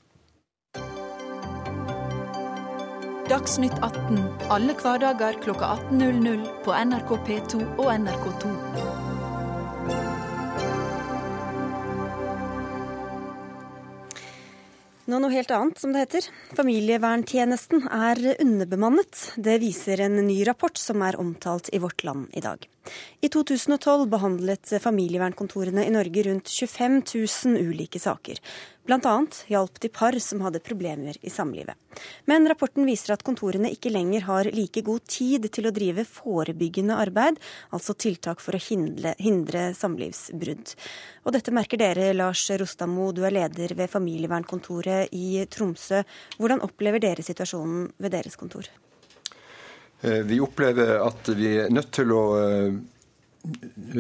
Dagsnytt 3.31 3.77
18 3.79 4.49
alle 4.51 4.75
hverdager 4.75 5.37
kl 5.43 5.53
18.00 5.55 6.49
på 6.65 6.75
NRK 6.75 7.15
P2 7.29 7.63
og 7.79 7.93
NRK2. 7.95 9.00
Nå 15.11 15.19
noe 15.19 15.33
helt 15.35 15.51
annet, 15.51 15.79
som 15.81 15.91
det 15.91 16.05
heter. 16.05 16.27
Familieverntjenesten 16.55 17.89
er 17.91 18.21
underbemannet. 18.37 19.33
Det 19.43 19.57
viser 19.59 20.05
en 20.05 20.21
ny 20.23 20.37
rapport 20.47 20.79
som 20.79 21.03
er 21.03 21.19
omtalt 21.19 21.73
i 21.75 21.81
Vårt 21.83 22.05
Land 22.07 22.29
i 22.39 22.43
dag. 22.45 22.69
I 23.21 23.29
2012 23.29 24.07
behandlet 24.09 24.73
familievernkontorene 24.83 25.85
i 25.87 25.93
Norge 25.93 26.23
rundt 26.27 26.49
25 26.49 27.03
000 27.45 27.59
ulike 27.61 28.01
saker. 28.01 28.41
Bl.a. 28.89 29.27
hjalp 29.47 29.81
de 29.81 29.89
par 29.93 30.17
som 30.25 30.41
hadde 30.41 30.63
problemer 30.65 31.19
i 31.21 31.31
samlivet. 31.31 31.77
Men 32.25 32.49
rapporten 32.49 32.89
viser 32.89 33.13
at 33.15 33.23
kontorene 33.27 33.71
ikke 33.71 33.93
lenger 33.93 34.25
har 34.27 34.51
like 34.57 34.83
god 34.87 35.05
tid 35.05 35.47
til 35.53 35.69
å 35.69 35.75
drive 35.77 36.07
forebyggende 36.09 36.97
arbeid, 36.97 37.39
altså 37.71 37.95
tiltak 37.95 38.41
for 38.41 38.57
å 38.57 38.63
hindre, 38.71 39.15
hindre 39.21 39.71
samlivsbrudd. 39.77 40.75
Og 41.27 41.37
dette 41.37 41.55
merker 41.55 41.79
dere, 41.79 42.11
Lars 42.17 42.49
Rostamo, 42.51 43.13
du 43.13 43.27
er 43.29 43.37
leder 43.37 43.77
ved 43.77 43.93
familievernkontoret 43.93 45.13
i 45.15 45.45
Tromsø. 45.53 46.03
Hvordan 46.41 46.65
opplever 46.67 47.05
dere 47.05 47.27
situasjonen 47.27 47.91
ved 48.01 48.17
deres 48.17 48.41
kontor? 48.41 48.67
Eh, 50.01 50.23
vi 50.25 50.41
opplever 50.41 50.99
at 51.05 51.29
vi 51.37 51.53
er 51.61 51.73
nødt 51.73 51.91
til 51.93 52.13
å 52.17 52.23
eh, 52.41 52.73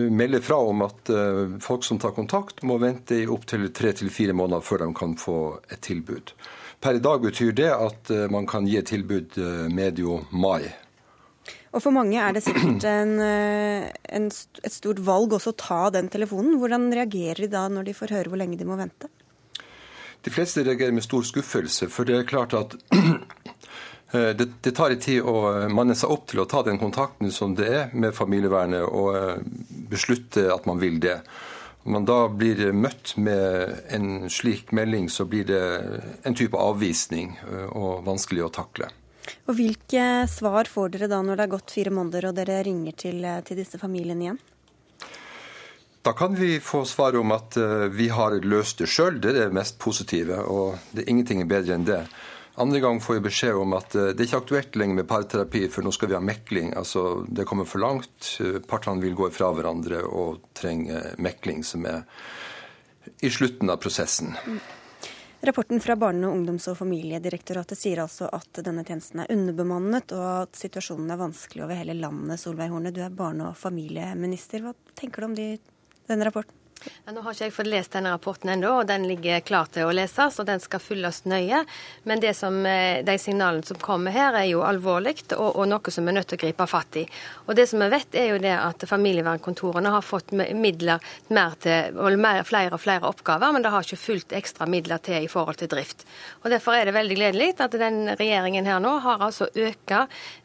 melde 0.09 0.41
fra 0.45 0.57
om 0.65 0.85
at 0.87 1.13
eh, 1.13 1.59
folk 1.61 1.85
som 1.85 2.01
tar 2.01 2.15
kontakt, 2.17 2.63
må 2.65 2.79
vente 2.81 3.19
i 3.21 3.29
opptil 3.29 3.69
tre 3.77 3.93
til 3.97 4.13
fire 4.13 4.37
måneder 4.37 4.65
før 4.65 4.87
de 4.87 4.91
kan 4.97 5.17
få 5.21 5.41
et 5.69 5.83
tilbud. 5.85 6.33
Per 6.81 6.97
i 6.97 7.03
dag 7.05 7.21
betyr 7.21 7.53
det 7.53 7.69
at 7.75 8.09
man 8.33 8.47
kan 8.49 8.65
gi 8.65 8.79
et 8.81 8.89
tilbud 8.89 9.35
medio 9.69 10.23
mai. 10.33 10.71
Og 11.77 11.83
For 11.85 11.93
mange 11.93 12.17
er 12.17 12.33
det 12.33 12.41
sikkert 12.47 12.87
en, 12.89 13.13
en, 13.21 14.29
et 14.31 14.73
stort 14.73 15.03
valg 15.05 15.37
også 15.37 15.53
å 15.53 15.59
ta 15.61 15.81
den 15.93 16.09
telefonen. 16.09 16.57
Hvordan 16.57 16.89
reagerer 16.97 17.45
de 17.45 17.51
da 17.53 17.67
når 17.69 17.91
de 17.91 17.95
får 17.99 18.15
høre 18.17 18.33
hvor 18.33 18.41
lenge 18.41 18.57
de 18.57 18.65
må 18.65 18.81
vente? 18.81 19.13
De 20.25 20.33
fleste 20.33 20.65
reagerer 20.65 20.97
med 20.97 21.05
stor 21.05 21.25
skuffelse, 21.29 21.89
for 21.93 22.09
det 22.09 22.17
er 22.17 22.27
klart 22.29 22.57
at 22.57 22.75
det, 24.12 24.49
det, 24.61 24.73
tar 24.75 24.90
litt 24.90 25.05
tid 25.07 25.23
å 25.23 25.37
eh, 25.53 25.68
manne 25.70 25.94
seg 25.94 26.11
opp 26.11 26.27
til 26.31 26.42
å 26.42 26.49
ta 26.51 26.64
den 26.66 26.81
kontakten 26.81 27.31
som 27.31 27.55
det 27.55 27.68
er 27.70 27.92
med 27.94 28.16
familievernet, 28.16 28.83
og 28.83 29.14
eh, 29.14 29.37
beslutte 29.90 30.49
at 30.51 30.66
man 30.66 30.81
vil 30.83 30.99
det. 31.03 31.20
Når 31.85 31.94
man 31.94 32.09
da 32.09 32.16
blir 32.29 32.73
møtt 32.77 33.14
med 33.16 33.77
en 33.94 34.09
slik 34.31 34.75
melding, 34.77 35.07
så 35.09 35.25
blir 35.31 35.46
det 35.49 35.62
en 36.29 36.37
type 36.37 36.59
avvisning 36.59 37.38
og 37.73 38.03
vanskelig 38.05 38.42
å 38.44 38.51
takle. 38.53 38.90
Og 39.49 39.57
Hvilke 39.57 40.27
svar 40.29 40.68
får 40.68 40.92
dere 40.92 41.09
da 41.09 41.23
når 41.25 41.38
det 41.38 41.46
har 41.46 41.53
gått 41.55 41.73
fire 41.73 41.94
måneder 41.96 42.29
og 42.29 42.37
dere 42.37 42.59
ringer 42.66 42.99
til, 43.01 43.25
til 43.49 43.62
disse 43.62 43.81
familiene 43.81 44.27
igjen? 44.27 44.42
Da 46.05 46.12
kan 46.16 46.37
vi 46.37 46.59
få 46.61 46.83
svar 46.85 47.16
om 47.16 47.33
at 47.33 47.57
vi 47.96 48.11
har 48.12 48.37
løst 48.44 48.85
det 48.85 48.90
sjøl. 48.92 49.16
Det 49.16 49.33
er 49.33 49.38
det 49.46 49.57
mest 49.57 49.81
positive, 49.81 50.42
og 50.44 50.77
det 50.92 51.07
er 51.07 51.12
ingenting 51.14 51.46
bedre 51.49 51.79
enn 51.79 51.88
det. 51.88 52.03
Andre 52.61 52.81
gang 52.85 52.99
får 53.01 53.16
vi 53.16 53.25
beskjed 53.25 53.57
om 53.57 53.73
at 53.79 53.94
eh, 53.96 54.11
det 54.12 54.25
er 54.25 54.29
ikke 54.29 54.42
aktuelt 54.44 54.77
lenger 54.77 55.01
med 55.01 55.09
parterapi, 55.09 55.64
for 55.73 55.87
nå 55.87 55.92
skal 55.96 56.11
vi 56.11 56.18
ha 56.18 56.20
mekling. 56.25 56.75
Altså, 56.77 57.23
det 57.29 57.46
kommer 57.49 57.68
for 57.68 57.81
langt. 57.81 58.35
Partene 58.68 59.01
vil 59.01 59.16
gå 59.16 59.31
fra 59.33 59.49
hverandre 59.57 60.03
og 60.05 60.51
trenger 60.57 61.14
mekling, 61.25 61.64
som 61.64 61.88
er 61.88 62.05
i 63.25 63.31
slutten 63.33 63.73
av 63.73 63.81
prosessen. 63.81 64.35
Rapporten 65.40 65.81
fra 65.81 65.96
Barne-, 65.96 66.29
ungdoms- 66.29 66.68
og 66.68 66.77
familiedirektoratet 66.77 67.81
sier 67.81 68.03
altså 68.03 68.29
at 68.29 68.61
denne 68.61 68.85
tjenesten 68.85 69.23
er 69.25 69.33
underbemannet, 69.33 70.12
og 70.12 70.27
at 70.42 70.61
situasjonen 70.61 71.09
er 71.14 71.23
vanskelig 71.23 71.64
over 71.64 71.81
hele 71.81 71.96
landet. 71.96 72.42
Solveig 72.42 72.68
Horne, 72.68 72.92
du 72.92 73.01
er 73.01 73.14
barne- 73.23 73.49
og 73.49 73.57
familieminister. 73.57 74.66
Hva 74.66 74.77
tenker 75.01 75.25
du 75.25 75.31
om 75.31 75.38
de, 75.38 75.55
denne 76.12 76.29
rapporten? 76.29 76.60
Ja, 76.81 77.12
nå 77.12 77.21
har 77.25 77.35
ikke 77.35 77.49
jeg 77.49 77.55
fått 77.55 77.69
lest 77.69 77.93
denne 77.93 78.12
rapporten 78.14 78.53
ennå, 78.55 78.71
og 78.81 78.88
den 78.88 79.05
ligger 79.09 79.43
klar 79.45 79.69
til 79.73 79.88
å 79.88 79.93
leses. 79.95 80.38
og 80.40 80.47
Den 80.49 80.62
skal 80.62 80.81
fylles 80.81 81.25
nøye. 81.29 81.64
Men 82.05 82.23
som, 82.35 82.64
eh, 82.66 83.03
de 83.05 83.19
signalene 83.19 83.64
som 83.64 83.77
kommer 83.77 84.11
her, 84.11 84.35
er 84.35 84.47
jo 84.49 84.62
alvorlig 84.62 85.33
og, 85.37 85.57
og, 85.57 85.69
noe 85.69 85.90
som 85.90 86.05
vi 86.05 86.12
er 86.12 86.19
nødt 86.19 86.29
til 86.29 86.38
å 86.38 86.45
gripe 86.45 86.66
fatt 86.66 86.97
i. 86.97 87.07
Og 87.47 87.55
Det 87.57 87.69
som 87.69 87.81
vi 87.81 87.88
vet, 87.88 88.14
er 88.14 88.29
jo 88.31 88.38
det 88.38 88.57
at 88.57 88.87
familievernkontorene 88.88 89.90
har 89.90 90.03
fått 90.03 90.33
midler 90.33 91.01
mer 91.29 91.57
til, 91.61 91.95
mer, 92.16 92.43
flere 92.45 92.73
og 92.73 92.81
flere 92.81 93.09
oppgaver, 93.09 93.53
men 93.53 93.62
det 93.62 93.71
har 93.71 93.83
ikke 93.83 94.01
fulgt 94.01 94.33
ekstra 94.33 94.66
midler 94.66 94.99
til 94.99 95.25
i 95.25 95.29
forhold 95.29 95.57
til 95.57 95.69
drift. 95.69 96.07
Og 96.45 96.51
Derfor 96.51 96.75
er 96.75 96.85
det 96.85 96.95
veldig 96.95 97.16
gledelig 97.16 97.61
at 97.61 97.73
den 97.73 98.16
regjeringen 98.16 98.66
her 98.66 98.81
nå 98.81 98.99
har 99.01 99.21
altså 99.21 99.51
økt 99.55 99.90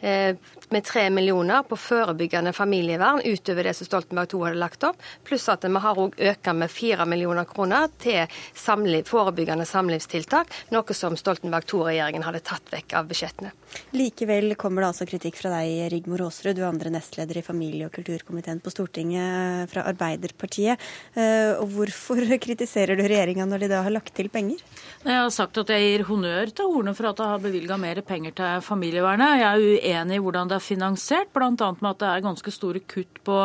eh, 0.02 0.36
med 0.70 0.84
tre 0.84 1.10
millioner 1.10 1.64
på 1.64 1.78
forebyggende 1.78 2.54
familievern 2.54 3.22
utover 3.26 3.64
det 3.64 3.76
som 3.78 3.88
Stoltenberg 3.88 4.34
II 4.34 4.46
hadde 4.48 4.60
lagt 4.62 4.84
opp, 4.88 5.02
pluss 5.24 5.48
at 5.52 5.66
vi 5.66 5.82
har 5.84 6.00
òg 6.02 6.18
øke 6.32 6.54
med 6.58 6.72
4 6.72 7.06
millioner 7.10 7.48
kroner 7.50 7.90
til 8.02 8.26
samliv, 8.54 9.06
forebyggende 9.10 9.68
samlivstiltak, 9.70 10.52
noe 10.76 10.98
som 10.98 11.18
Stoltenberg 11.20 11.68
II-regjeringen 11.70 12.26
hadde 12.26 12.44
tatt 12.46 12.74
vekk 12.74 12.98
av 13.00 13.10
budsjettene. 13.10 13.54
Likevel 13.96 14.56
kommer 14.60 14.84
det 14.84 14.92
altså 14.94 15.08
kritikk 15.10 15.40
fra 15.40 15.52
deg, 15.58 15.90
Rigmor 15.92 16.26
Aasrud, 16.28 16.56
du 16.56 16.64
er 16.64 16.70
andre 16.70 16.92
nestleder 16.94 17.40
i 17.40 17.46
familie- 17.46 17.90
og 17.90 17.96
kulturkomiteen 17.96 18.62
på 18.64 18.72
Stortinget 18.74 19.72
fra 19.72 19.86
Arbeiderpartiet. 19.90 20.82
Eh, 21.16 21.54
og 21.60 21.70
hvorfor 21.76 22.22
kritiserer 22.46 22.98
du 22.98 23.04
regjeringa 23.06 23.48
når 23.50 23.66
de 23.66 23.72
da 23.74 23.84
har 23.86 23.94
lagt 23.94 24.14
til 24.16 24.30
penger? 24.34 24.62
Jeg 25.06 25.20
har 25.20 25.32
sagt 25.34 25.60
at 25.62 25.72
jeg 25.74 25.84
gir 25.86 26.06
honnør 26.08 26.52
til 26.56 26.72
Horne 26.72 26.96
for 26.98 27.10
at 27.12 27.20
de 27.20 27.28
har 27.30 27.44
bevilga 27.44 27.78
mer 27.82 28.02
penger 28.06 28.36
til 28.38 28.64
familievernet. 28.66 29.42
Jeg 29.42 29.50
er 29.50 29.66
uenig 29.76 30.20
i 30.20 30.24
hvordan 30.24 30.52
det 30.52 30.58
er 30.58 30.66
finansiert, 30.66 31.34
bl.a. 31.36 31.52
med 31.52 31.90
at 31.92 32.02
det 32.02 32.10
er 32.12 32.26
ganske 32.26 32.54
store 32.54 32.82
kutt 32.90 33.22
på, 33.26 33.40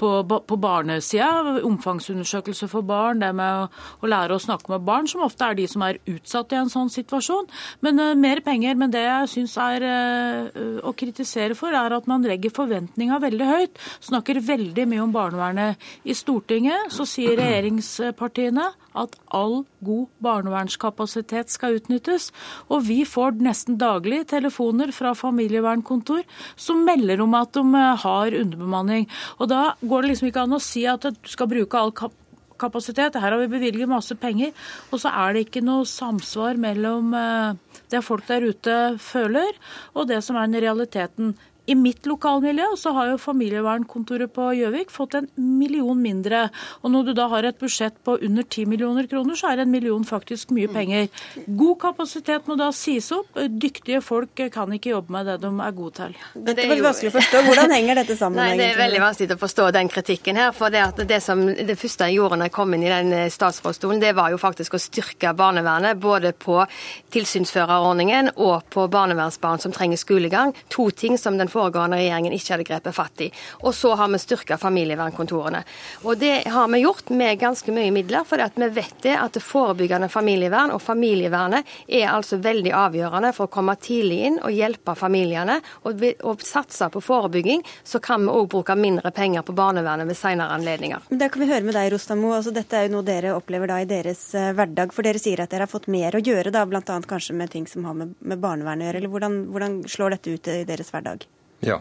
på, 0.00 0.10
på 0.26 0.60
barnesida. 0.60 1.60
Omfangsundersøkelse 2.10 2.68
for 2.68 2.82
barn, 2.86 3.20
det 3.20 3.30
med 3.36 3.64
å, 3.64 3.68
å, 4.02 4.08
lære 4.10 4.34
å 4.34 4.42
snakke 4.42 4.72
med 4.72 4.84
barn, 4.86 5.06
som 5.08 5.22
ofte 5.24 5.46
er 5.46 5.56
de 5.58 5.66
som 5.70 5.82
er 5.86 6.00
utsatt 6.10 6.52
i 6.52 6.58
en 6.58 6.70
sånn 6.72 6.90
situasjon. 6.90 7.48
Men 7.84 8.00
uh, 8.00 8.14
mer 8.18 8.42
penger. 8.44 8.76
Men 8.80 8.92
det 8.92 9.04
jeg 9.04 9.30
syns 9.34 9.56
er 9.60 9.86
uh, 9.86 10.80
å 10.86 10.94
kritisere 10.96 11.56
for, 11.58 11.74
er 11.74 11.94
at 11.96 12.08
man 12.10 12.24
legger 12.26 12.52
forventninga 12.54 13.20
veldig 13.22 13.50
høyt. 13.50 13.82
Snakker 14.10 14.42
veldig 14.44 14.86
mye 14.90 15.04
om 15.04 15.14
barnevernet 15.14 15.90
i 16.04 16.16
Stortinget. 16.16 16.90
Så 16.94 17.06
sier 17.08 17.38
regjeringspartiene 17.38 18.70
at 18.98 19.16
all 19.34 19.64
god 19.86 20.08
barnevernskapasitet 20.24 21.52
skal 21.52 21.78
utnyttes. 21.78 22.30
Og 22.68 22.86
vi 22.88 23.02
får 23.08 23.38
nesten 23.42 23.78
daglig 23.80 24.24
telefoner 24.32 24.92
fra 24.94 25.14
familievernkontor 25.18 26.24
som 26.56 26.84
melder 26.86 27.22
om 27.24 27.36
at 27.38 27.54
de 27.56 27.66
eh, 27.66 28.06
har 28.06 28.40
underbemanning. 28.44 29.06
Og 29.38 29.50
da 29.52 29.74
går 29.82 30.02
det 30.02 30.14
liksom 30.14 30.30
ikke 30.30 30.46
an 30.46 30.58
å 30.58 30.64
si 30.64 30.86
at 30.90 31.06
du 31.06 31.30
skal 31.30 31.50
bruke 31.50 31.78
all 31.78 31.94
kapasitet. 32.60 33.16
Her 33.16 33.34
har 33.34 33.40
vi 33.40 33.50
bevilget 33.50 33.90
masse 33.90 34.14
penger, 34.20 34.52
og 34.90 35.00
så 35.02 35.12
er 35.22 35.34
det 35.34 35.46
ikke 35.46 35.64
noe 35.64 35.88
samsvar 35.88 36.60
mellom 36.60 37.14
eh, 37.16 37.78
det 37.92 38.02
folk 38.06 38.26
der 38.28 38.46
ute 38.50 38.76
føler, 39.02 39.56
og 39.94 40.10
det 40.10 40.20
som 40.26 40.38
er 40.38 40.50
den 40.50 40.62
realiteten. 40.66 41.32
I 41.66 41.76
mitt 41.78 42.06
lokalmiljø 42.08 42.70
så 42.80 42.94
har 42.96 43.12
jo 43.12 43.20
familievernkontoret 43.20 44.32
på 44.34 44.48
Gjøvik 44.58 44.90
fått 44.94 45.18
en 45.18 45.28
million 45.36 45.98
mindre. 45.98 46.46
Og 46.80 46.94
når 46.94 47.10
du 47.10 47.12
da 47.18 47.28
har 47.32 47.46
et 47.46 47.58
budsjett 47.60 47.98
på 48.06 48.16
under 48.16 48.46
10 48.46 48.66
millioner 48.70 49.08
kroner, 49.10 49.36
så 49.38 49.52
er 49.52 49.64
en 49.64 49.70
million 49.70 50.04
faktisk 50.06 50.54
mye 50.56 50.70
penger. 50.72 51.08
God 51.46 51.78
kapasitet 51.82 52.48
må 52.48 52.56
da 52.60 52.70
sies 52.74 53.10
opp. 53.14 53.36
Dyktige 53.50 54.00
folk 54.04 54.40
kan 54.54 54.72
ikke 54.72 54.94
jobbe 54.94 55.14
med 55.14 55.28
det 55.28 55.38
de 55.44 55.50
er 55.50 55.76
gode 55.76 55.96
til. 56.00 56.16
Dette 56.34 56.70
veldig 56.70 56.86
vanskelig 56.86 57.12
å 57.12 57.16
forstå. 57.18 57.42
Hvordan 57.48 57.74
henger 57.74 58.00
dette 58.00 58.16
sammen? 58.18 58.40
Nei, 58.40 58.56
Det 58.58 58.68
er 58.72 58.80
veldig 58.80 59.02
vanskelig 59.02 59.36
å 59.36 59.40
forstå 59.40 59.68
den 59.76 59.90
kritikken 59.92 60.40
her. 60.40 60.52
For 60.56 60.72
det, 60.72 60.84
det, 61.10 61.20
som, 61.24 61.42
det 61.46 61.76
første 61.78 62.08
jeg 62.08 62.18
gjorde 62.20 62.40
når 62.40 62.50
jeg 62.50 62.56
kom 62.56 62.74
inn 62.76 62.86
i 62.86 62.92
den 62.92 63.12
eh, 63.16 63.28
statsrådsstolen, 63.32 64.00
det 64.02 64.14
var 64.18 64.32
jo 64.32 64.40
faktisk 64.40 64.76
å 64.76 64.82
styrke 64.82 65.34
barnevernet. 65.36 66.00
Både 66.00 66.32
på 66.32 66.60
tilsynsførerordningen 67.14 68.34
og 68.36 68.66
på 68.72 68.86
barnevernsbarn 68.92 69.62
som 69.62 69.74
trenger 69.74 70.00
skolegang. 70.00 70.54
To 70.74 70.88
ting 70.94 71.18
som 71.20 71.38
den 71.40 71.49
foregående 71.52 71.98
regjeringen 72.00 72.34
ikke 72.36 72.54
hadde 72.54 72.68
grepet 72.68 72.96
fatt 72.96 73.24
i. 73.26 73.30
Og 73.64 73.74
så 73.76 73.94
har 73.98 74.10
vi 74.12 74.20
styrka 74.22 74.58
familievernkontorene. 74.60 75.62
Og 76.04 76.18
det 76.20 76.48
har 76.50 76.68
vi 76.72 76.82
gjort 76.84 77.10
med 77.10 77.38
ganske 77.40 77.74
mye 77.74 77.92
midler, 77.94 78.24
for 78.28 78.40
vi 78.40 78.68
vet 78.74 79.02
det 79.02 79.16
at 79.18 79.36
det 79.36 79.44
forebyggende 79.44 80.08
familievern 80.08 80.72
og 80.74 80.82
familievernet 80.82 81.66
er 81.86 82.08
altså 82.10 82.40
veldig 82.42 82.72
avgjørende 82.76 83.32
for 83.36 83.48
å 83.48 83.52
komme 83.52 83.76
tidlig 83.80 84.20
inn 84.28 84.38
og 84.40 84.54
hjelpe 84.54 84.94
familiene. 84.98 85.60
Og, 85.88 86.04
og 86.26 86.44
satse 86.44 86.90
på 86.92 87.02
forebygging, 87.04 87.64
så 87.84 88.00
kan 88.02 88.24
vi 88.24 88.34
òg 88.34 88.50
bruke 88.52 88.76
mindre 88.78 89.12
penger 89.14 89.44
på 89.46 89.54
barnevernet 89.56 90.08
ved 90.08 90.18
senere 90.18 90.56
anledninger. 90.56 91.10
Da 91.10 91.30
kan 91.32 91.44
vi 91.44 91.50
høre 91.50 91.66
med 91.66 91.76
deg, 91.76 91.90
Rostamo. 91.94 92.32
Altså, 92.36 92.54
dette 92.54 92.78
er 92.78 92.88
jo 92.88 92.96
noe 92.96 93.06
dere 93.06 93.34
opplever 93.36 93.70
da 93.70 93.80
i 93.82 93.88
deres 93.90 94.22
uh, 94.36 94.50
hverdag. 94.56 94.94
For 94.96 95.06
dere 95.06 95.22
sier 95.22 95.42
at 95.44 95.52
dere 95.52 95.66
har 95.66 95.72
fått 95.72 95.90
mer 95.92 96.16
å 96.16 96.22
gjøre, 96.22 96.52
da, 96.54 96.66
bl.a. 96.68 96.82
kanskje 96.84 97.36
med 97.36 97.52
ting 97.54 97.68
som 97.70 97.86
har 97.88 97.96
med, 97.98 98.16
med 98.20 98.42
barnevernet 98.42 98.86
å 98.86 98.90
gjøre. 98.90 99.02
Eller 99.02 99.14
hvordan, 99.14 99.42
hvordan 99.50 99.82
slår 99.90 100.16
dette 100.16 100.36
ut 100.36 100.50
i 100.52 100.62
deres 100.68 100.92
hverdag? 100.94 101.28
Ja. 101.60 101.80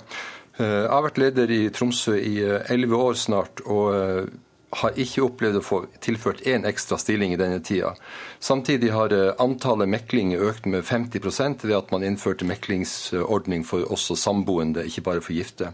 Eh, 0.60 0.84
jeg 0.84 0.92
har 0.92 1.06
vært 1.06 1.22
leder 1.22 1.52
i 1.56 1.63
Tromsø 1.74 2.18
i 2.20 2.36
eh, 2.44 2.62
elleve 2.72 3.00
år 3.10 3.18
snart. 3.20 3.63
og 3.65 3.96
eh, 3.96 4.38
har 4.70 4.98
ikke 5.02 5.24
opplevd 5.26 5.58
å 5.58 5.65
få 5.65 5.78
tilført 5.98 6.44
én 6.46 6.62
ekstra 6.70 7.00
stilling 7.02 7.32
i 7.34 7.39
denne 7.42 7.58
tida. 7.65 7.96
Samtidig 8.38 8.92
har 8.94 9.15
antallet 9.42 9.89
meklinger 9.89 10.44
økt 10.46 10.68
med 10.70 10.86
50% 10.86 11.65
ved 11.65 11.74
at 11.74 11.89
man 11.89 12.06
innførte 12.06 12.46
meklingsordning 12.46 13.63
for 13.65 13.89
også 13.89 14.13
samboende, 14.13 14.84
ikke 14.86 15.02
bare 15.08 15.24
for 15.26 15.34
gifte. 15.34 15.72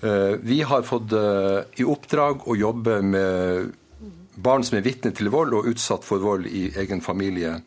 Vi 0.00 0.62
har 0.64 0.88
fått 0.88 1.12
i 1.12 1.84
oppdrag 1.84 2.48
å 2.48 2.56
jobbe 2.56 3.02
med 3.04 3.76
barn 4.32 4.64
som 4.64 4.78
er 4.78 4.88
vitne 4.88 5.12
til 5.12 5.28
vold 5.32 5.52
og 5.52 5.68
utsatt 5.74 6.08
for 6.08 6.24
vold 6.24 6.48
i 6.48 6.70
egen 6.72 7.04
familie, 7.04 7.58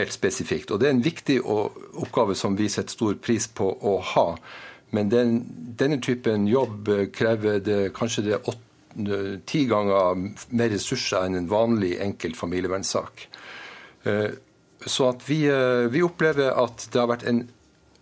helt 0.00 0.16
spesifikt. 0.16 0.72
Og 0.72 0.80
Det 0.80 0.88
er 0.88 0.96
en 0.96 1.04
viktig 1.04 1.42
oppgave 1.44 2.34
som 2.34 2.56
vi 2.56 2.72
setter 2.72 2.96
stor 2.96 3.20
pris 3.20 3.52
på 3.52 3.68
å 3.68 3.98
ha. 4.14 4.28
Men 4.90 5.10
den, 5.12 5.36
denne 5.78 6.00
typen 6.02 6.48
jobb 6.50 6.90
krever 7.14 7.60
det, 7.64 7.80
kanskje 7.94 8.26
det 8.26 8.42
åtte 8.42 8.68
ti 9.46 9.64
ganger 9.70 10.18
mer 10.48 10.72
ressurser 10.72 11.26
enn 11.26 11.38
en 11.38 11.50
vanlig 11.50 11.94
enkelt 12.02 12.36
familievernsak. 12.36 13.28
Eh, 14.02 14.30
så 14.86 15.10
at 15.12 15.26
vi, 15.28 15.44
eh, 15.46 15.86
vi, 15.92 16.02
opplever 16.02 16.56
at 16.56 16.88
det 16.92 17.00
har 17.00 17.10
vært 17.10 17.26
en 17.28 17.44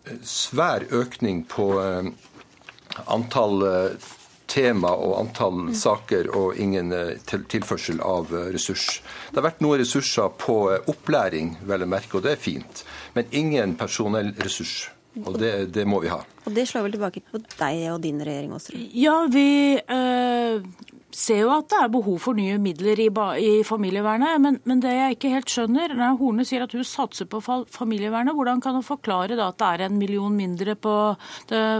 eh, 0.06 0.20
svær 0.22 0.86
økning 0.94 1.44
på 1.50 1.68
antall 3.06 3.62
tema 4.48 4.90
og 4.96 5.18
antall 5.20 5.58
mm. 5.68 5.74
saker 5.76 6.30
og 6.34 6.56
ingen 6.58 6.90
tilførsel 7.26 8.00
av 8.00 8.32
ressurs. 8.54 9.02
Det 9.28 9.38
har 9.38 9.50
vært 9.50 9.60
noen 9.62 9.82
ressurser 9.82 10.32
på 10.40 10.56
opplæring, 10.88 11.58
vel 11.68 11.84
å 11.84 11.90
merke, 11.90 12.16
og 12.16 12.24
det 12.24 12.32
er 12.34 12.40
fint. 12.42 12.82
Men 13.14 13.28
ingen 13.30 13.76
personell 13.78 14.32
ressurs. 14.40 14.88
Og 15.26 15.38
det, 15.40 15.52
det, 15.74 15.86
må 15.88 16.00
vi 16.04 16.10
ha. 16.12 16.20
Og 16.46 16.54
det 16.54 16.66
slår 16.68 16.86
vel 16.86 16.96
tilbake 16.98 17.22
på 17.26 17.40
deg 17.40 17.82
og 17.92 18.02
din 18.04 18.20
regjering 18.22 18.54
også? 18.56 18.76
Ja, 18.94 19.16
vi 19.32 19.48
øh, 19.78 20.68
ser 21.14 21.42
jo 21.42 21.52
at 21.54 21.68
det 21.72 21.78
er 21.80 21.92
behov 21.92 22.18
for 22.20 22.36
nye 22.36 22.58
midler 22.60 23.00
i, 23.00 23.08
i 23.08 23.52
familievernet. 23.66 24.40
Men, 24.42 24.58
men, 24.68 24.82
det 24.82 24.92
jeg 24.92 25.16
ikke 25.16 25.32
helt 25.32 25.52
skjønner, 25.52 25.94
når 25.96 26.18
Horne 26.20 26.46
sier 26.48 26.64
at 26.64 26.74
hun 26.76 26.86
satser 26.86 27.28
på 27.30 27.40
familievernet, 27.40 28.36
hvordan 28.36 28.62
kan 28.64 28.76
hun 28.76 28.86
forklare 28.86 29.38
da 29.38 29.48
at 29.52 29.58
det 29.60 29.68
er 29.68 29.86
en 29.86 29.98
million 29.98 30.34
mindre 30.34 30.76
på 30.78 30.94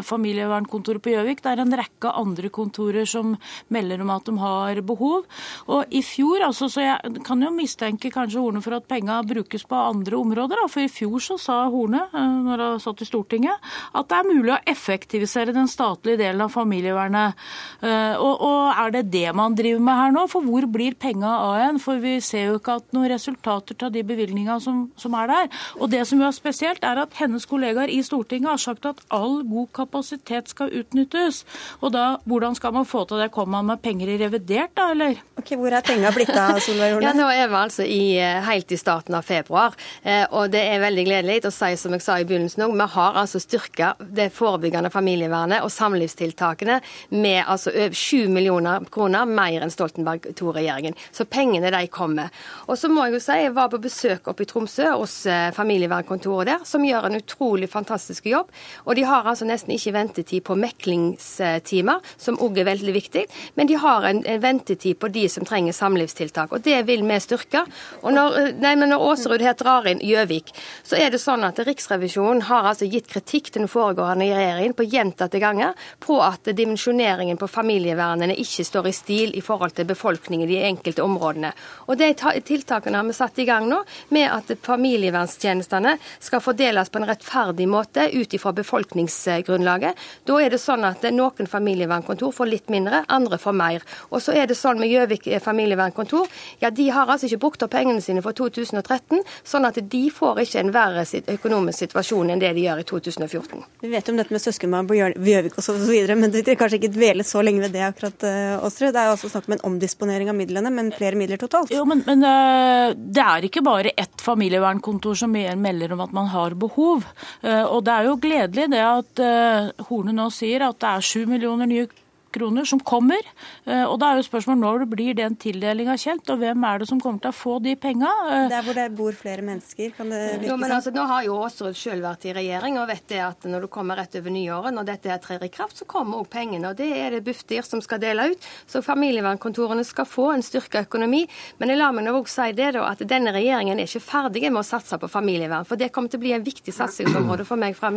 familievernkontoret 0.09 1.05
på 1.05 1.13
Gjøvik? 1.13 1.43
Det 1.45 1.53
er 1.53 1.63
en 1.65 1.77
rekke 1.81 2.13
andre 2.23 2.51
kontorer 2.55 3.09
som 3.09 3.35
melder 3.75 4.03
om 4.05 4.13
at 4.15 4.29
de 4.29 4.37
har 4.41 4.83
behov. 4.89 5.29
Og 5.69 5.95
i 5.95 6.03
fjor, 6.05 6.47
altså, 6.49 6.71
så 6.73 6.85
jeg 6.85 7.23
kan 7.27 7.45
jo 7.45 7.53
mistenke 7.55 8.13
kanskje 8.15 8.43
Horne 8.43 8.63
for 8.65 8.79
at 8.79 8.89
penga 8.89 9.21
brukes 9.27 9.67
på 9.69 9.77
andre 9.79 10.19
områder. 10.19 10.63
Da. 10.63 10.71
For 10.73 10.85
i 10.85 10.93
fjor 10.93 11.23
så 11.25 11.39
sa 11.41 11.59
Horne, 11.73 12.07
eh, 12.09 12.39
når 12.49 12.65
hun 12.65 12.83
satt 12.83 13.05
i 13.05 13.09
Stortinget, 13.09 13.69
at 13.93 14.09
det 14.09 14.19
er 14.19 14.31
mulig 14.31 14.55
å 14.57 14.61
effektivisere 14.69 15.55
den 15.57 15.69
statlige 15.71 16.23
delen 16.23 16.47
av 16.47 16.55
familievernet. 16.55 17.49
Eh, 17.83 18.15
og, 18.17 18.35
og 18.49 18.73
er 18.73 18.97
det 18.97 19.07
det 19.13 19.18
det 19.19 19.35
man 19.37 19.57
driver 19.59 19.83
med 19.83 19.99
her 19.99 20.15
nå? 20.15 20.25
For 20.31 20.47
hvor 20.47 20.67
blir 20.71 20.97
penga 21.01 21.31
av 21.43 21.59
en? 21.67 21.81
For 21.83 22.01
vi 22.03 22.19
ser 22.25 22.51
jo 22.51 22.59
ikke 22.59 22.79
at 22.81 22.95
noen 22.97 23.11
resultater 23.13 23.79
av 23.87 23.93
de 23.95 24.05
bevilgningene 24.07 24.59
som, 24.63 24.85
som, 24.99 25.15
er 25.19 25.31
der. 25.31 25.51
Og 25.79 25.91
det 25.93 26.05
som 26.09 26.21
jo 26.21 26.29
er 26.29 26.37
spesielt, 26.37 26.85
er 26.87 27.03
at 27.03 27.17
hennes 27.19 27.47
kollegaer 27.49 27.91
i 27.93 28.01
Stortinget 28.07 28.53
har 28.53 28.63
sagt 28.63 28.89
at 28.89 29.03
all 29.15 29.41
god 29.49 29.71
kapasitet 29.77 30.53
skal 30.53 30.73
utnyttes. 30.81 31.45
Og 31.83 31.93
da, 31.95 32.07
hvordan 32.29 32.57
skal 32.59 32.75
man 32.77 32.89
få 32.89 33.05
til 33.09 33.23
det? 33.23 33.31
Kommer 33.35 33.59
man 33.59 33.75
med 33.75 33.83
penger 33.85 34.13
i 34.15 34.19
revidert, 34.21 34.75
da, 34.79 34.91
eller? 34.95 35.19
Ok, 35.39 35.55
Hvor 35.59 35.75
er 35.75 35.87
penga 35.87 36.13
blitt 36.15 36.33
av, 36.35 36.59
Solveig 36.67 36.97
Horne? 36.97 37.09
Ja, 37.09 37.15
nå 37.17 37.29
er 37.33 37.51
vi 37.51 37.59
altså 37.59 37.87
i, 37.87 38.03
eh, 38.23 38.43
helt 38.49 38.73
i 38.73 38.81
starten 38.81 39.17
av 39.19 39.27
februar, 39.27 39.77
eh, 40.03 40.25
og 40.31 40.53
det 40.55 40.63
er 40.67 40.83
veldig 40.83 41.07
gledelig 41.09 41.39
å 41.49 41.55
si, 41.55 41.73
som 41.81 41.95
jeg 41.97 42.05
sa 42.05 42.19
i 42.21 42.27
begynnelsen 42.29 42.67
òg, 42.67 42.77
vi 42.79 42.89
har 42.95 43.19
altså 43.23 43.41
styrka 43.43 43.93
det 44.01 44.29
forebyggende 44.35 44.91
familievernet 44.93 45.65
og 45.65 45.73
samlivstiltakene 45.73 46.81
med 47.15 47.43
altså 47.45 47.73
over 47.75 47.97
7 47.97 48.29
millioner 48.33 48.85
kroner 48.93 49.08
kroner 49.09 49.27
mer 49.27 49.63
enn 49.63 49.73
Stoltenberg 49.73 50.27
II-regjeringen. 50.35 50.95
Så 51.13 51.25
pengene 51.25 51.71
de 51.73 51.87
kommer. 51.89 52.29
Og 52.69 52.79
så 52.79 52.89
må 52.89 53.07
jeg 53.07 53.17
jo 53.17 53.21
si, 53.23 53.37
jeg 53.45 53.55
var 53.57 53.71
på 53.73 53.81
besøk 53.81 54.29
oppe 54.29 54.45
i 54.45 54.49
Tromsø 54.49 54.91
hos 54.99 55.27
eh, 55.27 55.51
familievernkontoret 55.57 56.49
der, 56.49 56.65
som 56.69 56.85
gjør 56.85 57.09
en 57.09 57.19
utrolig 57.19 57.69
fantastisk 57.71 58.27
jobb. 58.29 58.51
Og 58.85 58.97
de 58.97 59.07
har 59.09 59.27
altså 59.27 59.49
nesten 59.49 59.73
ikke 59.75 59.95
ventetid 59.97 60.45
på 60.45 60.57
meklingstimer, 60.59 62.05
som 62.17 62.39
òg 62.45 62.61
er 62.61 62.69
veldig 62.69 62.95
viktig. 62.95 63.25
Men 63.57 63.71
de 63.71 63.79
har 63.81 64.05
en, 64.09 64.23
en, 64.25 64.43
ventetid 64.43 64.99
på 65.01 65.11
de 65.13 65.27
som 65.33 65.47
trenger 65.49 65.77
samlivstiltak. 65.77 66.53
Og 66.53 66.65
det 66.65 66.83
vil 66.89 67.05
vi 67.09 67.21
styrke. 67.23 67.65
Og 68.03 68.13
når, 68.15 68.39
eh, 68.43 68.53
nei, 68.61 68.75
men 68.77 68.93
når 68.93 69.07
Aasrud 69.09 69.45
her 69.45 69.57
drar 69.59 69.89
inn 69.89 70.05
Gjøvik, 70.05 70.53
så 70.85 70.99
er 71.01 71.13
det 71.13 71.23
sånn 71.23 71.47
at 71.49 71.59
Riksrevisjonen 71.65 72.45
har 72.49 72.69
altså 72.73 72.89
gitt 72.89 73.09
kritikk 73.11 73.53
til 73.53 73.65
den 73.65 73.73
foregående 73.73 74.29
regjeringen 74.29 74.77
på 74.77 74.87
gjentatte 74.89 75.41
ganger 75.43 75.75
på 76.05 76.21
at 76.25 76.49
dimensjoneringen 76.57 77.39
på 77.41 77.49
familievernene 77.51 78.37
ikke 78.39 78.67
står 78.67 78.89
i 78.89 78.95
stil 78.99 79.35
i 79.39 79.43
forhold 79.45 79.77
til 79.77 79.89
befolkningen 79.89 80.49
i 80.49 80.53
de 80.53 80.63
enkelte 80.69 81.05
områdene. 81.05 81.53
Og 81.87 81.99
De 81.99 82.11
tiltakene 82.15 82.99
har 82.99 83.07
vi 83.07 83.17
satt 83.17 83.39
i 83.39 83.47
gang 83.49 83.69
nå, 83.69 83.81
med 84.15 84.29
at 84.31 84.53
familievernstjenestene 84.67 85.97
skal 86.21 86.43
fordeles 86.43 86.91
på 86.91 87.01
en 87.01 87.09
rettferdig 87.09 87.69
måte 87.71 88.09
ut 88.13 88.35
ifra 88.35 88.53
befolkningsgrunnlaget. 88.57 89.99
Da 90.29 90.39
er 90.43 90.53
det 90.53 90.61
sånn 90.63 90.87
at 90.89 91.05
noen 91.15 91.49
familievernkontor 91.51 92.33
får 92.35 92.51
litt 92.51 92.73
mindre, 92.73 93.05
andre 93.09 93.39
får 93.41 93.57
mer. 93.57 93.87
Og 94.11 94.23
så 94.25 94.35
er 94.37 94.49
det 94.49 94.59
sånn 94.59 94.81
med 94.81 94.93
Gjøvik 94.93 95.29
familievernkontor, 95.45 96.29
ja 96.63 96.71
de 96.71 96.89
har 96.95 97.11
altså 97.11 97.29
ikke 97.29 97.43
brukt 97.43 97.65
opp 97.65 97.73
pengene 97.75 98.03
sine 98.05 98.23
for 98.25 98.37
2013, 98.37 99.23
sånn 99.47 99.69
at 99.69 99.79
de 99.93 100.05
får 100.15 100.43
ikke 100.45 100.63
en 100.63 100.73
verre 100.75 101.05
økonomisk 101.35 101.85
situasjon 101.85 102.33
enn 102.33 102.43
det 102.43 102.55
de 102.57 102.65
gjør 102.67 102.83
i 102.83 102.87
2014. 102.89 103.65
Vi 103.83 103.93
vet 103.93 104.09
om 104.09 104.19
dette 104.19 104.35
med 104.35 104.43
søskenbarn 104.43 104.89
på 104.89 104.99
Gjøvik 104.99 105.59
osv., 105.61 105.85
men 106.19 106.33
vi 106.33 106.43
vil 106.43 106.59
kanskje 106.59 106.81
ikke 106.81 106.95
dvele 106.95 107.27
så 107.27 107.43
lenge 107.45 107.67
ved 107.67 107.77
det 107.77 107.85
akkurat, 107.87 108.25
Åsrud? 108.65 108.88
Det 108.95 109.01
er 109.03 109.13
også 109.13 109.31
snakk 109.33 109.49
om 109.49 109.57
en 109.57 109.65
omdisponering 109.73 110.31
av 110.33 110.37
midlene, 110.39 110.73
men 110.75 110.91
flere 110.95 111.19
midler 111.19 111.41
totalt. 111.41 111.73
Jo, 111.75 111.85
men, 111.89 112.03
men 112.07 112.25
eh, 112.27 112.97
det 112.97 113.25
er 113.25 113.49
ikke 113.49 113.65
bare 113.67 113.95
ett 113.99 114.25
familievernkontor 114.25 115.19
som 115.23 115.35
melder 115.35 115.95
om 115.95 116.05
at 116.05 116.15
man 116.17 116.31
har 116.33 116.57
behov. 116.59 117.07
Eh, 117.43 117.65
og 117.65 117.85
det 117.87 117.95
er 117.95 118.09
jo 118.09 118.19
gledelig 118.23 118.69
det 118.75 118.85
at 118.85 119.25
eh, 119.25 119.87
Horne 119.89 120.15
nå 120.17 120.29
sier 120.35 120.67
at 120.69 120.81
det 120.83 120.93
er 120.93 121.09
sju 121.09 121.25
millioner 121.31 121.69
nye 121.71 121.89
kroner 122.33 122.65
som 122.69 122.81
kommer. 122.81 123.21
Eh, 123.65 123.85
og 123.85 123.99
da 124.01 124.13
er 124.13 124.21
jo 124.21 124.27
spørsmålet 124.29 124.63
når 124.63 124.87
blir 124.91 125.17
den 125.19 125.37
tildelinga 125.37 125.97
kjent, 126.01 126.29
og 126.33 126.41
hvem 126.43 126.65
er 126.69 126.79
det 126.83 126.89
som 126.91 127.01
kommer 127.03 127.23
til 127.25 127.33
å 127.33 127.37
få 127.37 127.57
de 127.65 127.75
penga? 127.77 128.11
Eh, 128.31 128.49
Der 128.53 128.63
hvor 128.63 128.75
det 128.79 128.87
bor 128.97 129.13
flere 129.13 129.43
mennesker, 129.43 129.91
kan 129.97 130.11
det 130.11 130.23
virke 130.43 130.55
sånn? 130.55 130.77
Altså, 130.79 130.93
nå 130.95 131.07
har 131.11 131.25
jo 131.27 131.39
Aasrud 131.43 131.77
selv 131.77 132.07
vært 132.07 132.29
i 132.29 132.35
regjering 132.37 132.79
og 132.79 132.89
vet 132.89 133.07
det 133.09 133.21
at 133.25 133.49
når 133.49 133.67
du 133.67 133.69
kommer 133.69 133.99
rett 133.99 134.15
over 134.21 134.31
nyåret, 134.31 134.75
når 134.75 134.89
dette 134.93 135.13
her 135.13 135.19
trer 135.19 135.45
i 135.45 135.51
kraft, 135.53 135.79
så 135.83 135.89
kommer 135.89 136.23
òg 136.23 136.31
pengene. 136.31 136.71
og 136.71 136.77
Det 136.77 136.91
er 136.97 137.11
det 137.17 137.25
Bufdir 137.27 137.67
som 137.67 137.83
skal 137.85 138.01
dele 138.01 138.31
ut. 138.33 138.49
Så 138.67 138.83
familievernkontorene 138.85 139.85
skal 139.85 140.07
få 140.07 140.33
en 140.35 140.43
styrka 140.43 140.85
økonomi. 140.87 141.27
Men 141.59 141.69
jeg 141.69 141.79
lar 141.79 141.93
meg 141.93 142.07
òg 142.09 142.29
si 142.29 142.53
det 142.53 142.73
da, 142.75 142.87
at 142.93 143.03
denne 143.09 143.33
regjeringen 143.35 143.79
er 143.79 143.89
ikke 143.89 144.05
ferdig 144.05 144.47
med 144.53 144.63
å 144.63 144.67
satse 144.67 144.99
på 144.99 145.11
familievern. 145.11 145.67
For 145.67 145.77
det 145.77 145.91
kommer 145.93 146.09
til 146.09 146.21
å 146.21 146.25
bli 146.27 146.33
en 146.37 146.45
viktig 146.45 146.73
satsingsområde 146.73 147.45
for 147.45 147.57
meg 147.57 147.75
framover 147.77 147.89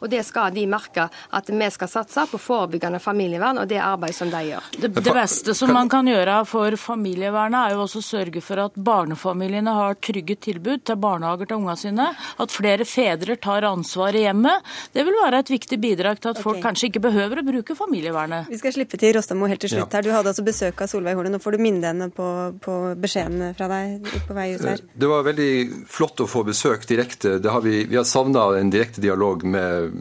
og 0.00 0.10
det 0.10 0.22
skal 0.26 0.52
de 0.54 0.64
merke 0.68 1.08
at 1.32 1.50
vi 1.50 1.68
skal 1.72 1.90
satse 1.90 2.26
på 2.30 2.40
forebyggende 2.40 3.00
familievern 3.02 3.61
og 3.62 3.68
det 3.70 3.78
arbeidet 3.82 4.16
som 4.16 4.30
de 4.32 4.42
gjør. 4.48 4.68
Det, 4.74 4.90
det, 4.96 5.14
beste 5.14 5.54
som 5.56 5.72
man 5.74 5.90
kan 5.92 6.08
gjøre 6.08 6.40
for 6.48 6.76
familievernet, 6.80 7.58
er 7.68 7.76
jo 7.76 7.84
også 7.84 8.02
å 8.02 8.06
sørge 8.06 8.42
for 8.44 8.62
at 8.64 8.76
barnefamiliene 8.76 9.74
har 9.76 9.98
trygge 10.02 10.36
tilbud 10.48 10.84
til 10.88 10.98
barnehager 11.02 11.50
til 11.50 11.60
ungene 11.60 11.78
sine. 11.78 12.08
At 12.42 12.54
flere 12.54 12.86
fedre 12.88 13.36
tar 13.42 13.66
ansvar 13.68 14.16
i 14.18 14.24
hjemmet. 14.26 14.66
Det 14.92 15.04
vil 15.06 15.18
være 15.20 15.42
et 15.44 15.52
viktig 15.52 15.78
bidrag 15.82 16.20
til 16.20 16.32
at 16.32 16.40
okay. 16.40 16.46
folk 16.48 16.62
kanskje 16.64 16.90
ikke 16.90 17.04
behøver 17.06 17.42
å 17.42 17.46
bruke 17.46 17.76
familievernet. 17.78 18.50
Vi 18.50 18.60
skal 18.60 18.74
slippe 18.76 19.00
til 19.00 19.14
Rostamo 19.16 19.50
helt 19.50 19.62
til 19.62 19.74
slutt 19.76 19.94
her. 19.96 20.04
Du 20.04 20.12
hadde 20.14 20.32
altså 20.32 20.46
besøk 20.46 20.82
av 20.82 20.90
Solveig 20.90 21.18
Horne. 21.18 21.34
Nå 21.34 21.42
får 21.42 21.56
du 21.56 21.62
minne 21.62 21.92
henne 21.92 22.10
på, 22.14 22.28
på 22.62 22.78
beskjedene 23.02 23.52
fra 23.58 23.70
deg 23.70 24.10
på 24.26 24.36
vei 24.36 24.48
ut 24.56 24.66
her. 24.66 24.82
Det 24.92 25.10
var 25.10 25.26
veldig 25.28 25.52
flott 25.90 26.24
å 26.24 26.28
få 26.30 26.44
besøk 26.48 26.86
direkte. 26.90 27.38
Har 27.46 27.62
vi, 27.64 27.84
vi 27.88 27.98
har 27.98 28.08
savna 28.08 28.48
en 28.58 28.72
direkte 28.72 29.02
dialog 29.04 29.44
med, 29.46 29.94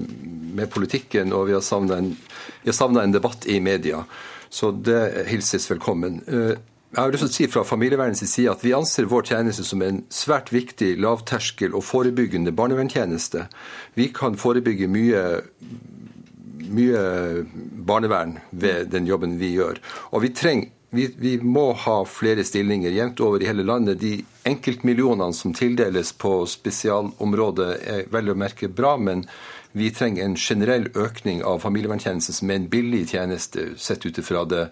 med 0.58 0.71
politikken, 0.74 1.34
og 1.36 1.50
vi 1.50 1.58
har 1.58 1.65
savna 1.65 2.02
en 2.02 2.13
jeg 2.65 2.78
savna 2.78 3.06
en 3.06 3.15
debatt 3.15 3.47
i 3.50 3.60
media, 3.63 4.04
så 4.52 4.71
det 4.71 5.28
hilses 5.32 5.69
velkommen. 5.71 6.21
Eh, 6.28 6.58
jeg 6.91 7.00
har 7.00 7.13
lyst 7.13 7.24
til 7.24 7.30
å 7.30 7.36
si 7.38 7.45
fra 7.47 7.62
familievernets 7.63 8.26
side 8.28 8.52
at 8.52 8.63
Vi 8.65 8.74
anser 8.76 9.08
vår 9.08 9.30
tjeneste 9.30 9.63
som 9.63 9.80
en 9.86 10.02
svært 10.12 10.50
viktig 10.52 10.97
lavterskel 11.00 11.71
og 11.71 11.86
forebyggende 11.88 12.52
barnevernstjeneste. 12.52 13.45
Vi 13.95 14.10
kan 14.12 14.36
forebygge 14.36 14.89
mye, 14.91 15.21
mye 16.67 17.06
barnevern 17.88 18.36
ved 18.52 18.91
den 18.91 19.08
jobben 19.08 19.38
vi 19.39 19.54
gjør. 19.56 19.80
Og 20.12 20.26
vi, 20.26 20.34
treng, 20.36 20.65
vi, 20.91 21.08
vi 21.15 21.38
må 21.39 21.69
ha 21.86 22.02
flere 22.04 22.43
stillinger 22.43 22.91
jevnt 22.91 23.24
over 23.24 23.39
i 23.39 23.47
hele 23.47 23.63
landet. 23.63 24.04
De 24.04 24.17
enkeltmillionene 24.52 25.32
som 25.32 25.56
tildeles 25.56 26.12
på 26.19 26.41
spesialområdet 26.43 27.71
er 27.88 28.04
vel 28.12 28.34
å 28.34 28.39
merke 28.43 28.67
bra, 28.67 28.97
men 29.00 29.24
vi 29.71 29.88
trenger 29.95 30.25
en 30.25 30.36
generell 30.36 30.89
økning 30.99 31.43
av 31.47 31.62
familieverntjenesten 31.63 32.36
som 32.36 32.49
er 32.51 32.60
en 32.60 32.67
billig 32.71 33.05
tjeneste 33.13 33.69
sett 33.79 34.03
ut 34.03 34.17
ifra 34.19 34.43
det 34.43 34.65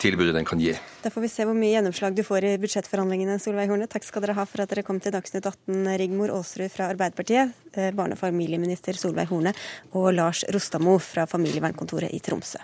tilbudet 0.00 0.32
den 0.36 0.48
kan 0.48 0.60
gi. 0.60 0.72
Da 1.02 1.12
får 1.12 1.24
vi 1.26 1.30
se 1.32 1.44
hvor 1.44 1.56
mye 1.56 1.74
gjennomslag 1.74 2.16
du 2.16 2.22
får 2.24 2.46
i 2.48 2.54
budsjettforhandlingene, 2.62 3.36
Solveig 3.40 3.68
Horne. 3.68 3.88
Takk 3.90 4.06
skal 4.08 4.24
dere 4.24 4.36
ha 4.38 4.46
for 4.48 4.64
at 4.64 4.72
dere 4.72 4.84
kom 4.86 5.00
til 5.00 5.12
Dagsnytt 5.12 5.44
18, 5.44 5.84
Rigmor 6.00 6.32
Aasrud 6.36 6.72
fra 6.72 6.88
Arbeiderpartiet, 6.92 7.52
eh, 7.74 7.90
barne- 7.92 8.16
og 8.16 8.22
familieminister 8.22 8.96
Solveig 8.96 9.28
Horne 9.28 9.52
og 9.92 10.14
Lars 10.14 10.44
Rostamo 10.52 10.98
fra 10.98 11.26
familievernkontoret 11.26 12.12
i 12.12 12.20
Tromsø. 12.20 12.60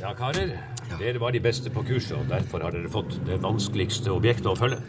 Ja, 0.00 0.14
karer. 0.14 0.75
Dere 1.00 1.20
var 1.20 1.34
de 1.34 1.40
beste 1.44 1.70
på 1.72 1.82
kurset, 1.86 2.16
og 2.18 2.28
derfor 2.30 2.64
har 2.64 2.74
dere 2.74 2.90
fått 2.92 3.18
det 3.26 3.38
vanskeligste 3.42 4.12
objektet 4.14 4.48
å 4.50 4.56
følge. 4.58 4.80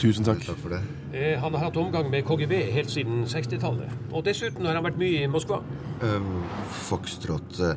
Tusen 0.00 0.26
takk. 0.26 0.42
Takk 0.44 0.60
for 0.60 0.74
det. 0.76 0.80
Eh, 1.16 1.34
han 1.40 1.54
har 1.56 1.68
hatt 1.68 1.78
omgang 1.80 2.10
med 2.12 2.26
KGB 2.28 2.54
helt 2.74 2.92
siden 2.92 3.24
60-tallet. 3.30 3.92
Og 4.12 4.24
dessuten 4.26 4.66
har 4.68 4.76
han 4.76 4.84
vært 4.84 5.00
mye 5.00 5.24
i 5.24 5.30
Moskva. 5.30 5.62
Um, 6.04 6.42
Foxtrot 6.86 7.60
uh, 7.64 7.72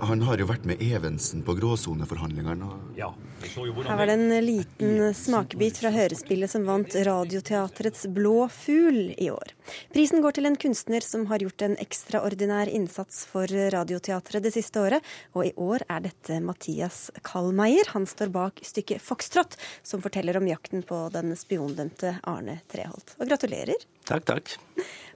Han 0.00 0.20
har 0.26 0.36
jo 0.40 0.46
vært 0.48 0.66
med 0.68 0.80
Evensen 0.82 1.40
på 1.46 1.54
gråsoneforhandlingene. 1.56 2.68
Ja, 2.98 3.14
her 3.40 3.96
var 3.96 4.08
det 4.08 4.14
en 4.16 4.44
liten 4.44 5.14
smakebit 5.14 5.78
fra 5.80 5.92
hørespillet 5.94 6.50
som 6.50 6.66
vant 6.68 6.94
Radioteatrets 7.06 8.06
Blå 8.12 8.48
fugl 8.52 9.14
i 9.16 9.28
år. 9.32 9.52
Prisen 9.94 10.20
går 10.24 10.36
til 10.36 10.48
en 10.50 10.58
kunstner 10.60 11.04
som 11.04 11.26
har 11.30 11.44
gjort 11.44 11.64
en 11.64 11.76
ekstraordinær 11.80 12.68
innsats 12.68 13.22
for 13.30 13.48
Radioteatret 13.48 14.44
det 14.44 14.52
siste 14.56 14.82
året, 14.82 15.06
og 15.32 15.48
i 15.48 15.54
år 15.56 15.86
er 15.88 16.04
dette 16.08 16.40
Mathias 16.44 17.06
Kallmeier. 17.26 17.88
Han 17.94 18.08
står 18.08 18.32
bak 18.34 18.60
stykket 18.66 19.00
'Foxtrot', 19.00 19.56
som 19.82 20.04
forteller 20.04 20.36
om 20.36 20.48
jakten 20.48 20.84
på 20.84 21.06
den 21.12 21.32
spiondømte 21.36 22.18
Arne 22.24 22.60
Treholt. 22.68 23.16
Og 23.20 23.28
gratulerer. 23.28 23.80
Takk, 24.04 24.24
takk. 24.28 24.56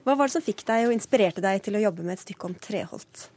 Hva 0.03 0.17
var 0.17 0.27
det 0.27 0.37
som 0.39 0.45
fikk 0.45 0.65
deg 0.65 0.87
og 0.87 0.93
inspirerte 0.97 1.41
deg 1.41 1.61
til 1.61 1.77
å 1.77 1.85
jobbe 1.85 2.03
med 2.03 2.17
et 2.17 2.25
stykke 2.25 2.49
om 2.49 2.57
Treholt? 2.57 3.29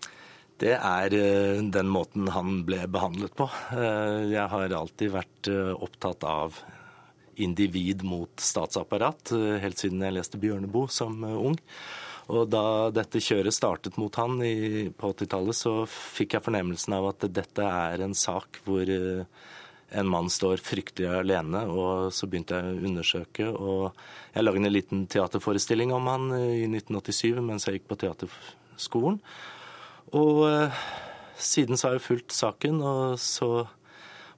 Det 0.61 0.77
er 0.77 1.15
eh, 1.19 1.59
den 1.75 1.91
måten 1.91 2.29
han 2.31 2.63
ble 2.67 2.85
behandlet 2.87 3.35
på. 3.35 3.49
Eh, 3.75 4.31
jeg 4.31 4.47
har 4.53 4.77
alltid 4.79 5.15
vært 5.17 5.51
eh, 5.51 5.73
opptatt 5.75 6.23
av 6.29 6.61
individ 7.35 8.05
mot 8.07 8.31
statsapparat, 8.39 9.33
helt 9.59 9.81
siden 9.81 10.05
jeg 10.07 10.15
leste 10.15 10.39
Bjørneboe 10.39 10.87
som 10.95 11.17
ung. 11.27 11.57
Og 12.31 12.45
da 12.47 12.93
dette 12.95 13.19
kjøret 13.19 13.57
startet 13.57 13.99
mot 13.99 14.15
han 14.21 14.39
på 14.39 15.11
80-tallet, 15.11 15.59
så 15.59 15.73
fikk 15.91 16.37
jeg 16.37 16.45
fornemmelsen 16.45 16.95
av 16.95 17.09
at 17.09 17.27
dette 17.35 17.67
er 17.67 18.05
en 18.07 18.15
sak 18.15 18.61
hvor 18.63 18.87
en 18.87 20.13
mann 20.13 20.31
står 20.31 20.63
fryktelig 20.63 21.11
alene, 21.11 21.65
og 21.67 22.15
så 22.15 22.31
begynte 22.31 22.61
jeg 22.63 22.71
å 22.71 22.87
undersøke. 22.93 23.49
Og 23.51 23.83
jeg 24.31 24.47
lagde 24.47 24.63
en 24.63 24.77
liten 24.77 25.03
teaterforestilling 25.11 25.91
om 25.99 26.07
han 26.13 26.31
i 26.39 26.71
1987 26.71 27.43
mens 27.43 27.67
jeg 27.67 27.81
gikk 27.81 27.91
på 27.91 27.99
teaterskolen. 28.07 29.19
Og 30.13 30.45
eh, 30.51 30.83
siden 31.41 31.81
så 31.81 31.89
har 31.89 31.99
jeg 31.99 32.07
fulgt 32.09 32.37
saken, 32.37 32.83
og 32.85 33.17
så 33.23 33.65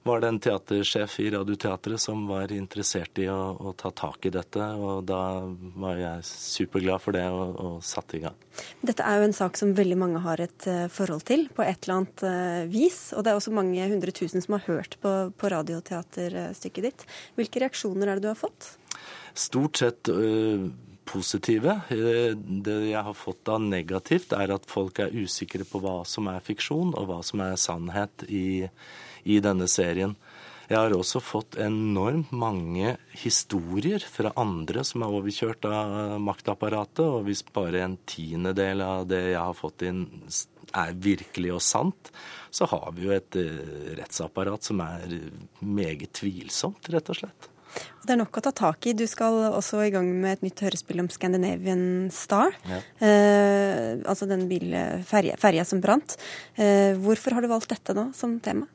var 0.07 0.21
det 0.21 0.27
en 0.31 0.39
teatersjef 0.39 1.17
i 1.19 1.29
Radioteatret 1.33 1.99
som 1.99 2.23
var 2.29 2.51
interessert 2.55 3.19
i 3.19 3.27
å, 3.27 3.37
å, 3.59 3.73
ta 3.77 3.91
tak 3.91 4.27
i 4.29 4.31
dette. 4.31 4.63
Og 4.79 5.03
da 5.07 5.21
var 5.75 5.99
jeg 5.99 6.23
superglad 6.29 7.03
for 7.03 7.17
det 7.17 7.25
og, 7.27 7.57
og 7.59 7.75
satte 7.85 8.15
i 8.19 8.23
gang. 8.23 8.37
Dette 8.87 9.03
er 9.03 9.19
jo 9.19 9.27
en 9.27 9.35
sak 9.35 9.59
som 9.59 9.75
veldig 9.77 9.99
mange 9.99 10.23
har 10.23 10.41
et 10.43 10.69
uh, 10.71 10.85
forhold 10.93 11.27
til 11.27 11.47
på 11.53 11.65
et 11.65 11.83
eller 11.83 11.97
annet 11.97 12.23
uh, 12.23 12.63
vis. 12.71 13.01
Og 13.17 13.25
det 13.25 13.33
er 13.33 13.41
også 13.41 13.55
mange 13.57 13.91
hundre 13.91 14.15
tusen 14.15 14.43
som 14.43 14.55
har 14.57 14.65
hørt 14.69 14.95
på, 15.03 15.13
på 15.35 15.53
radioteaterstykket 15.53 16.87
ditt. 16.89 17.07
Hvilke 17.39 17.65
reaksjoner 17.65 18.07
er 18.07 18.19
det 18.21 18.29
du 18.29 18.31
har 18.31 18.39
fått? 18.39 18.77
Stort 19.37 19.83
sett 19.83 20.07
uh, 20.13 20.69
positive. 21.07 21.79
Eh, 21.93 22.33
det 22.35 22.77
jeg 22.91 23.03
har 23.07 23.17
fått 23.17 23.49
av 23.51 23.63
negativt, 23.63 24.35
er 24.35 24.53
at 24.55 24.67
folk 24.69 24.99
er 25.03 25.15
usikre 25.15 25.67
på 25.67 25.81
hva 25.83 26.01
som 26.07 26.29
er 26.31 26.43
fiksjon, 26.45 26.93
og 26.93 27.09
hva 27.09 27.21
som 27.25 27.43
er 27.45 27.57
sannhet 27.61 28.27
i, 28.27 28.67
i 29.25 29.39
denne 29.43 29.69
serien. 29.71 30.17
Jeg 30.67 30.81
har 30.81 30.91
også 30.91 31.21
fått 31.23 31.55
enormt 31.63 32.33
mange 32.35 32.97
historier 33.15 34.03
fra 34.03 34.33
andre 34.35 34.83
som 34.83 35.05
er 35.05 35.13
overkjørt 35.15 35.63
av 35.69 36.17
maktapparatet, 36.19 37.05
og 37.05 37.23
hvis 37.29 37.45
bare 37.55 37.85
en 37.85 37.95
tiendedel 38.09 38.83
av 38.83 39.07
det 39.07 39.21
jeg 39.29 39.39
har 39.39 39.55
fått 39.55 39.85
inn 39.87 40.03
er 40.75 40.97
virkelig 40.99 41.53
og 41.55 41.63
sant, 41.63 42.11
så 42.51 42.67
har 42.67 42.91
vi 42.97 43.07
jo 43.07 43.15
et 43.15 43.39
eh, 43.39 43.93
rettsapparat 44.01 44.67
som 44.67 44.83
er 44.83 45.21
meget 45.63 46.11
tvilsomt, 46.19 46.91
rett 46.91 47.15
og 47.15 47.21
slett. 47.21 47.47
Det 48.07 48.15
er 48.15 48.19
nok 48.21 48.39
å 48.39 48.43
ta 48.45 48.53
tak 48.55 48.87
i. 48.87 48.95
Du 48.97 49.03
skal 49.09 49.35
også 49.51 49.81
i 49.83 49.91
gang 49.93 50.07
med 50.21 50.37
et 50.37 50.45
nytt 50.47 50.63
hørespill 50.63 51.03
om 51.03 51.09
Scandinavian 51.11 52.07
Star. 52.13 52.55
Ja. 52.69 52.79
Eh, 53.03 53.99
altså 54.07 54.29
den 54.29 54.47
ferja 55.07 55.65
som 55.67 55.83
brant. 55.83 56.15
Eh, 56.55 56.95
hvorfor 57.01 57.35
har 57.35 57.43
du 57.43 57.51
valgt 57.51 57.73
dette 57.73 57.95
nå 57.97 58.09
som 58.17 58.37
tema? 58.43 58.69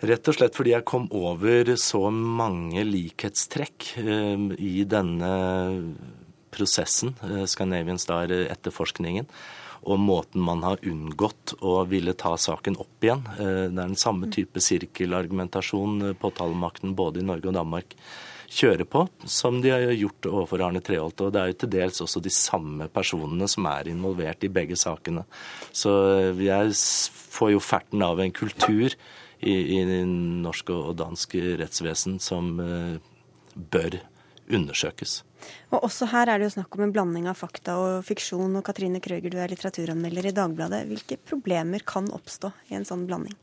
Rett 0.00 0.28
og 0.32 0.36
slett 0.36 0.56
fordi 0.56 0.72
jeg 0.72 0.88
kom 0.88 1.10
over 1.12 1.74
så 1.76 2.06
mange 2.10 2.86
likhetstrekk 2.88 3.90
eh, 4.00 4.46
i 4.56 4.84
denne 4.88 5.32
prosessen, 6.50 7.12
eh, 7.26 7.44
Scandinavian 7.44 8.00
Star-etterforskningen 8.00 9.28
og 9.88 10.00
måten 10.00 10.42
man 10.44 10.64
har 10.64 10.80
unngått 10.84 11.54
å 11.64 11.78
ville 11.88 12.12
ta 12.18 12.34
saken 12.36 12.76
opp 12.82 13.04
igjen. 13.04 13.22
Eh, 13.36 13.68
det 13.70 13.76
er 13.76 13.92
den 13.92 13.96
samme 14.00 14.28
type 14.32 14.60
sirkelargumentasjon 14.60 16.14
påtalemakten 16.20 16.96
både 16.98 17.22
i 17.22 17.26
Norge 17.26 17.48
og 17.48 17.56
Danmark 17.56 17.96
kjøre 18.50 18.86
på, 18.88 19.04
som 19.30 19.60
de 19.62 19.70
har 19.72 19.86
gjort 19.94 20.26
overfor 20.30 20.64
Arne 20.66 20.82
Treholt. 20.84 21.22
Og 21.22 21.32
det 21.34 21.40
er 21.40 21.52
jo 21.52 21.58
til 21.62 21.72
dels 21.76 22.02
også 22.02 22.22
de 22.24 22.32
samme 22.34 22.88
personene 22.92 23.48
som 23.50 23.68
er 23.70 23.90
involvert 23.92 24.44
i 24.46 24.52
begge 24.52 24.78
sakene. 24.78 25.24
Så 25.70 25.94
eh, 26.18 26.44
jeg 26.48 26.74
får 27.30 27.54
jo 27.54 27.62
ferten 27.62 28.02
av 28.04 28.20
en 28.20 28.34
kultur 28.34 28.90
i, 28.90 29.54
i 29.78 29.80
norsk 30.04 30.72
og 30.74 30.94
dansk 31.00 31.38
rettsvesen 31.62 32.18
som 32.20 32.58
uh, 32.60 32.98
bør 33.54 33.96
undersøkes. 34.52 35.22
Og 35.70 35.86
også 35.86 36.10
her 36.10 36.28
er 36.28 36.40
det 36.40 36.50
jo 36.50 36.56
snakk 36.58 36.76
om 36.76 36.84
en 36.84 36.92
blanding 36.92 37.28
av 37.30 37.38
fakta 37.40 37.78
og 37.80 38.02
fiksjon. 38.04 38.58
Og 38.58 38.66
Katrine 38.66 39.00
Krøger, 39.00 39.32
du 39.32 39.38
er 39.40 39.48
litteraturanmelder 39.48 40.28
i 40.28 40.34
Dagbladet. 40.36 40.82
Hvilke 40.90 41.16
problemer 41.30 41.86
kan 41.86 42.10
oppstå 42.12 42.52
i 42.68 42.76
en 42.76 42.84
sånn 42.84 43.06
blanding? 43.08 43.38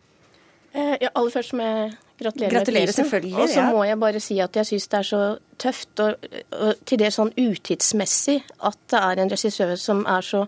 Eh, 0.77 0.95
ja, 1.01 1.11
aller 1.17 1.33
først 1.33 1.55
må 1.57 1.65
jeg 1.65 1.91
gratulere, 2.21 2.53
gratulerer 2.53 2.93
med 2.93 3.11
prisen. 3.11 3.37
Og 3.41 3.49
så 3.49 3.67
må 3.71 3.83
jeg 3.87 3.99
bare 4.01 4.21
si 4.23 4.39
at 4.43 4.57
jeg 4.59 4.69
syns 4.71 4.89
det 4.91 4.99
er 4.99 5.07
så 5.09 5.21
tøft 5.61 6.03
og, 6.03 6.27
og 6.53 6.81
til 6.89 7.01
det 7.01 7.13
sånn 7.15 7.31
utidsmessig 7.33 8.41
at 8.69 8.81
det 8.93 9.03
er 9.03 9.23
en 9.23 9.31
regissør 9.33 9.73
som 9.81 10.03
er 10.09 10.25
så 10.25 10.43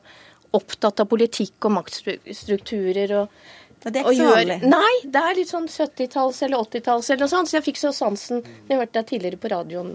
opptatt 0.58 1.02
av 1.02 1.10
politikk 1.10 1.70
og 1.70 1.76
maktstrukturer 1.78 3.16
og 3.22 3.40
det 3.80 4.02
er 4.02 4.10
ikke 4.10 4.16
så 4.18 4.32
vanlig. 4.36 4.58
Nei, 4.68 4.96
det 5.08 5.20
er 5.24 5.38
litt 5.38 5.52
sånn 5.54 5.70
70-talls- 5.72 6.42
eller 6.44 6.66
80-talls 6.66 7.10
eller 7.14 7.24
noe 7.24 7.32
sånt, 7.32 7.48
så 7.48 7.58
jeg 7.58 7.66
fikk 7.70 7.78
så 7.80 7.94
sansen. 7.96 8.42
Jeg 8.68 8.76
hørte 8.82 8.98
deg 8.98 9.06
tidligere 9.08 9.40
på 9.40 9.52
radioen. 9.54 9.94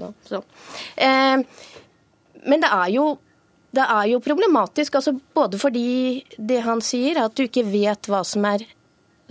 Eh, 0.97 1.43
men 2.49 2.65
det 2.65 2.71
er 2.73 2.95
jo 2.95 3.11
det 3.75 3.83
er 3.91 4.07
jo 4.07 4.21
problematisk, 4.23 4.95
altså 4.95 5.17
både 5.35 5.59
fordi 5.59 6.23
det 6.39 6.61
han 6.63 6.81
sier, 6.85 7.19
at 7.25 7.35
du 7.35 7.43
ikke 7.45 7.65
vet 7.67 8.07
hva 8.09 8.23
som 8.27 8.47
er 8.47 8.63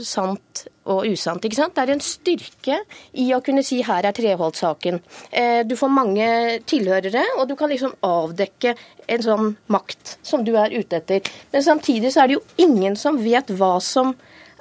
sant 0.02 0.64
og 0.90 1.06
usant. 1.06 1.44
ikke 1.46 1.58
sant? 1.58 1.76
Det 1.76 1.84
er 1.84 1.94
en 1.94 2.04
styrke 2.04 2.80
i 3.22 3.28
å 3.36 3.42
kunne 3.46 3.64
si 3.66 3.82
her 3.86 4.06
er 4.08 4.16
Treholt-saken. 4.16 5.00
Eh, 5.32 5.62
du 5.68 5.76
får 5.80 5.92
mange 5.94 6.28
tilhørere, 6.70 7.24
og 7.38 7.48
du 7.48 7.56
kan 7.56 7.70
liksom 7.70 7.94
avdekke 8.04 8.76
en 9.08 9.24
sånn 9.24 9.52
makt 9.72 10.18
som 10.26 10.44
du 10.44 10.56
er 10.58 10.74
ute 10.74 10.98
etter. 10.98 11.22
Men 11.54 11.66
samtidig 11.66 12.14
så 12.14 12.24
er 12.24 12.32
det 12.32 12.40
jo 12.40 12.46
ingen 12.66 12.98
som 13.00 13.22
vet 13.22 13.54
hva 13.54 13.78
som 13.82 14.16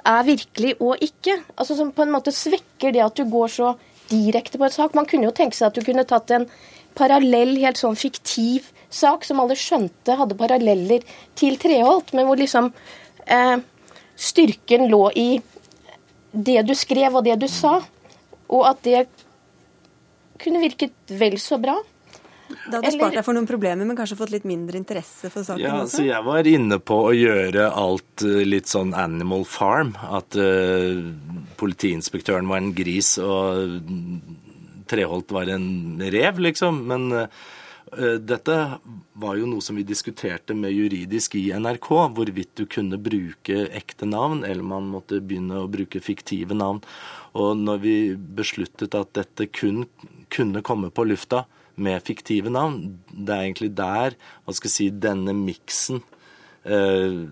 er 0.05 0.23
virkelig 0.27 0.75
og 0.79 1.01
ikke. 1.01 1.39
Altså 1.57 1.75
Som 1.75 1.91
på 1.91 2.03
en 2.03 2.13
måte 2.13 2.31
svekker 2.31 2.93
det 2.93 3.03
at 3.03 3.15
du 3.15 3.25
går 3.25 3.47
så 3.47 3.73
direkte 4.09 4.59
på 4.59 4.67
et 4.67 4.75
sak. 4.75 4.95
Man 4.95 5.07
kunne 5.09 5.29
jo 5.29 5.35
tenke 5.35 5.57
seg 5.57 5.71
at 5.71 5.75
du 5.75 5.83
kunne 5.83 6.05
tatt 6.05 6.31
en 6.31 6.47
parallell, 6.93 7.57
helt 7.57 7.79
sånn 7.79 7.97
fiktiv 7.97 8.69
sak 8.93 9.25
som 9.25 9.39
alle 9.41 9.57
skjønte 9.57 10.17
hadde 10.19 10.37
paralleller 10.37 11.01
til 11.39 11.57
Treholt, 11.57 12.13
men 12.13 12.27
hvor 12.27 12.37
liksom 12.37 12.69
eh, 13.25 13.57
styrken 14.15 14.87
lå 14.91 15.03
i 15.15 15.29
det 16.33 16.61
du 16.67 16.73
skrev 16.77 17.15
og 17.19 17.25
det 17.25 17.37
du 17.41 17.47
sa, 17.51 17.79
og 18.53 18.67
at 18.69 18.83
det 18.85 19.05
kunne 20.41 20.61
virket 20.63 20.95
vel 21.07 21.37
så 21.41 21.59
bra. 21.61 21.77
Da 22.67 22.77
hadde 22.77 22.91
du 22.91 22.97
spart 22.97 23.15
deg 23.17 23.25
for 23.25 23.35
noen 23.35 23.47
problemer, 23.49 23.87
men 23.87 23.97
kanskje 23.97 24.17
fått 24.19 24.33
litt 24.33 24.45
mindre 24.47 24.77
interesse 24.77 25.29
for 25.33 25.45
saken 25.45 25.63
ja, 25.63 25.73
også? 25.81 26.01
Så 26.01 26.05
jeg 26.05 26.25
var 26.25 26.49
inne 26.49 26.77
på 26.83 26.99
å 27.07 27.13
gjøre 27.15 27.69
alt 27.79 28.25
eh, 28.27 28.43
litt 28.45 28.69
sånn 28.69 28.93
Animal 28.97 29.45
Farm. 29.49 29.93
At 30.03 30.37
uh, 30.37 31.01
politiinspektøren 31.59 32.49
var 32.51 32.61
en 32.61 32.73
gris 32.77 33.15
og 33.21 33.81
Treholt 34.91 35.31
var 35.31 35.49
en 35.49 36.01
rev, 36.11 36.41
liksom. 36.43 36.83
Men 36.91 37.07
uh, 37.15 37.43
dette 38.21 38.55
var 39.19 39.37
jo 39.37 39.47
noe 39.49 39.63
som 39.63 39.77
vi 39.77 39.85
diskuterte 39.87 40.55
med 40.57 40.73
juridisk 40.73 41.35
i 41.39 41.45
NRK, 41.53 41.89
hvorvidt 42.15 42.53
du 42.59 42.63
kunne 42.69 42.99
bruke 43.01 43.67
ekte 43.75 44.07
navn, 44.09 44.43
eller 44.47 44.65
man 44.65 44.89
måtte 44.91 45.21
begynne 45.21 45.61
å 45.61 45.69
bruke 45.71 46.01
fiktive 46.03 46.57
navn. 46.57 46.81
Og 47.37 47.57
når 47.57 47.83
vi 47.83 47.95
besluttet 48.15 48.97
at 48.97 49.13
dette 49.17 49.49
kun 49.53 49.85
kunne 50.33 50.63
komme 50.65 50.89
på 50.93 51.05
lufta 51.05 51.45
med 51.75 52.03
fiktive 52.05 52.51
navn, 52.53 52.99
det 53.09 53.33
er 53.33 53.47
egentlig 53.47 53.71
der 53.77 54.17
hva 54.45 54.53
skal 54.53 54.69
jeg 54.69 54.75
si, 54.75 54.89
denne 55.03 55.33
miksen 55.37 56.03
eh, 56.65 57.25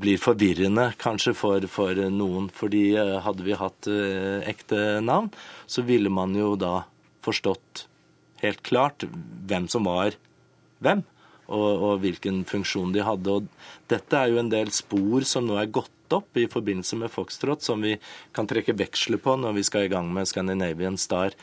blir 0.00 0.20
forvirrende 0.22 0.90
kanskje 1.00 1.34
for, 1.34 1.66
for, 1.70 1.98
noen. 2.14 2.48
Fordi 2.54 2.84
eh, 2.98 3.16
hadde 3.24 3.46
vi 3.46 3.58
hatt 3.58 3.90
eh, 3.90 4.46
ekte 4.50 5.00
navn, 5.04 5.30
så 5.66 5.84
ville 5.86 6.12
man 6.12 6.36
jo 6.38 6.54
da 6.58 6.84
forstått 7.24 7.86
helt 8.42 8.62
klart 8.66 9.06
hvem 9.48 9.68
som 9.70 9.88
var 9.88 10.16
hvem. 10.80 11.04
og, 11.50 11.70
og 11.82 11.94
hvilken 12.04 12.44
funksjon 12.48 12.92
de 12.94 13.02
hadde. 13.04 13.40
Og 13.40 13.90
dette 13.90 14.16
er 14.16 14.30
jo 14.30 14.38
en 14.42 14.52
del 14.52 14.70
spor 14.74 15.26
som 15.26 15.48
nå 15.48 15.58
er 15.58 15.72
gått 15.72 16.14
opp 16.14 16.38
i 16.38 16.48
forbindelse 16.50 16.98
med 16.98 17.12
Foxtrot, 17.12 17.62
som 17.62 17.82
vi 17.82 17.96
kan 18.36 18.48
trekke 18.50 18.76
veksler 18.78 19.20
på 19.22 19.36
når 19.38 19.58
vi 19.58 19.66
skal 19.66 19.86
i 19.86 19.92
gang 19.92 20.10
med 20.14 20.30
Scandinavian 20.30 20.98
Star. 20.98 21.34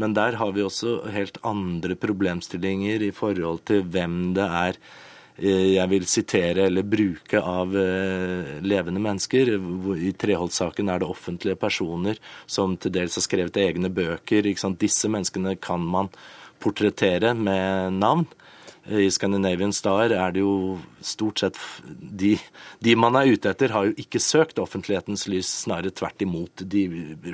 Men 0.00 0.16
der 0.16 0.38
har 0.40 0.54
vi 0.56 0.64
også 0.64 1.00
helt 1.12 1.36
andre 1.44 1.96
problemstillinger 1.98 3.04
i 3.04 3.12
forhold 3.12 3.64
til 3.68 3.84
hvem 3.84 4.32
det 4.36 4.48
er 4.48 4.80
jeg 5.40 5.88
vil 5.88 6.06
sitere 6.08 6.66
eller 6.68 6.84
bruke 6.84 7.40
av 7.40 7.72
eh, 7.76 8.58
levende 8.60 9.00
mennesker. 9.00 9.54
I 9.96 10.12
Treholt-saken 10.20 10.90
er 10.92 11.00
det 11.00 11.08
offentlige 11.08 11.56
personer 11.60 12.20
som 12.46 12.76
til 12.76 12.92
dels 12.92 13.16
har 13.16 13.24
skrevet 13.24 13.56
egne 13.62 13.88
bøker. 13.92 14.50
Disse 14.80 15.08
menneskene 15.08 15.56
kan 15.56 15.80
man 15.80 16.12
portrettere 16.60 17.32
med 17.34 17.96
navn. 17.96 18.26
I 18.90 19.10
Scandinavian 19.12 19.72
Star 19.76 20.10
er 20.10 20.32
det 20.34 20.40
jo 20.40 20.78
stort 21.04 21.42
sett 21.42 21.58
de, 21.84 22.32
de, 22.80 22.94
man 22.96 23.16
er 23.16 23.28
ute 23.28 23.52
etter, 23.52 23.74
har 23.76 23.90
jo 23.90 23.96
ikke 24.00 24.22
søkt 24.24 24.58
offentlighetens 24.58 25.26
lys, 25.30 25.50
snarere 25.66 25.92
tvert 25.94 26.24
imot. 26.24 26.64
De 26.64 26.86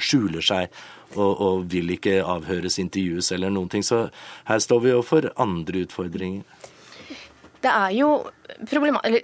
skjuler 0.03 0.45
seg 0.45 0.71
og, 1.15 1.31
og 1.33 1.67
vil 1.71 1.95
ikke 1.95 2.19
avhøres, 2.23 2.81
intervjues 2.83 3.31
eller 3.35 3.55
noen 3.55 3.71
ting. 3.73 3.87
Så 3.87 4.09
her 4.51 4.63
står 4.63 4.83
vi 4.85 4.95
overfor 4.95 5.31
andre 5.43 5.87
utfordringer. 5.87 6.43
Det 7.67 7.73
er 7.75 7.95
jo 7.99 8.11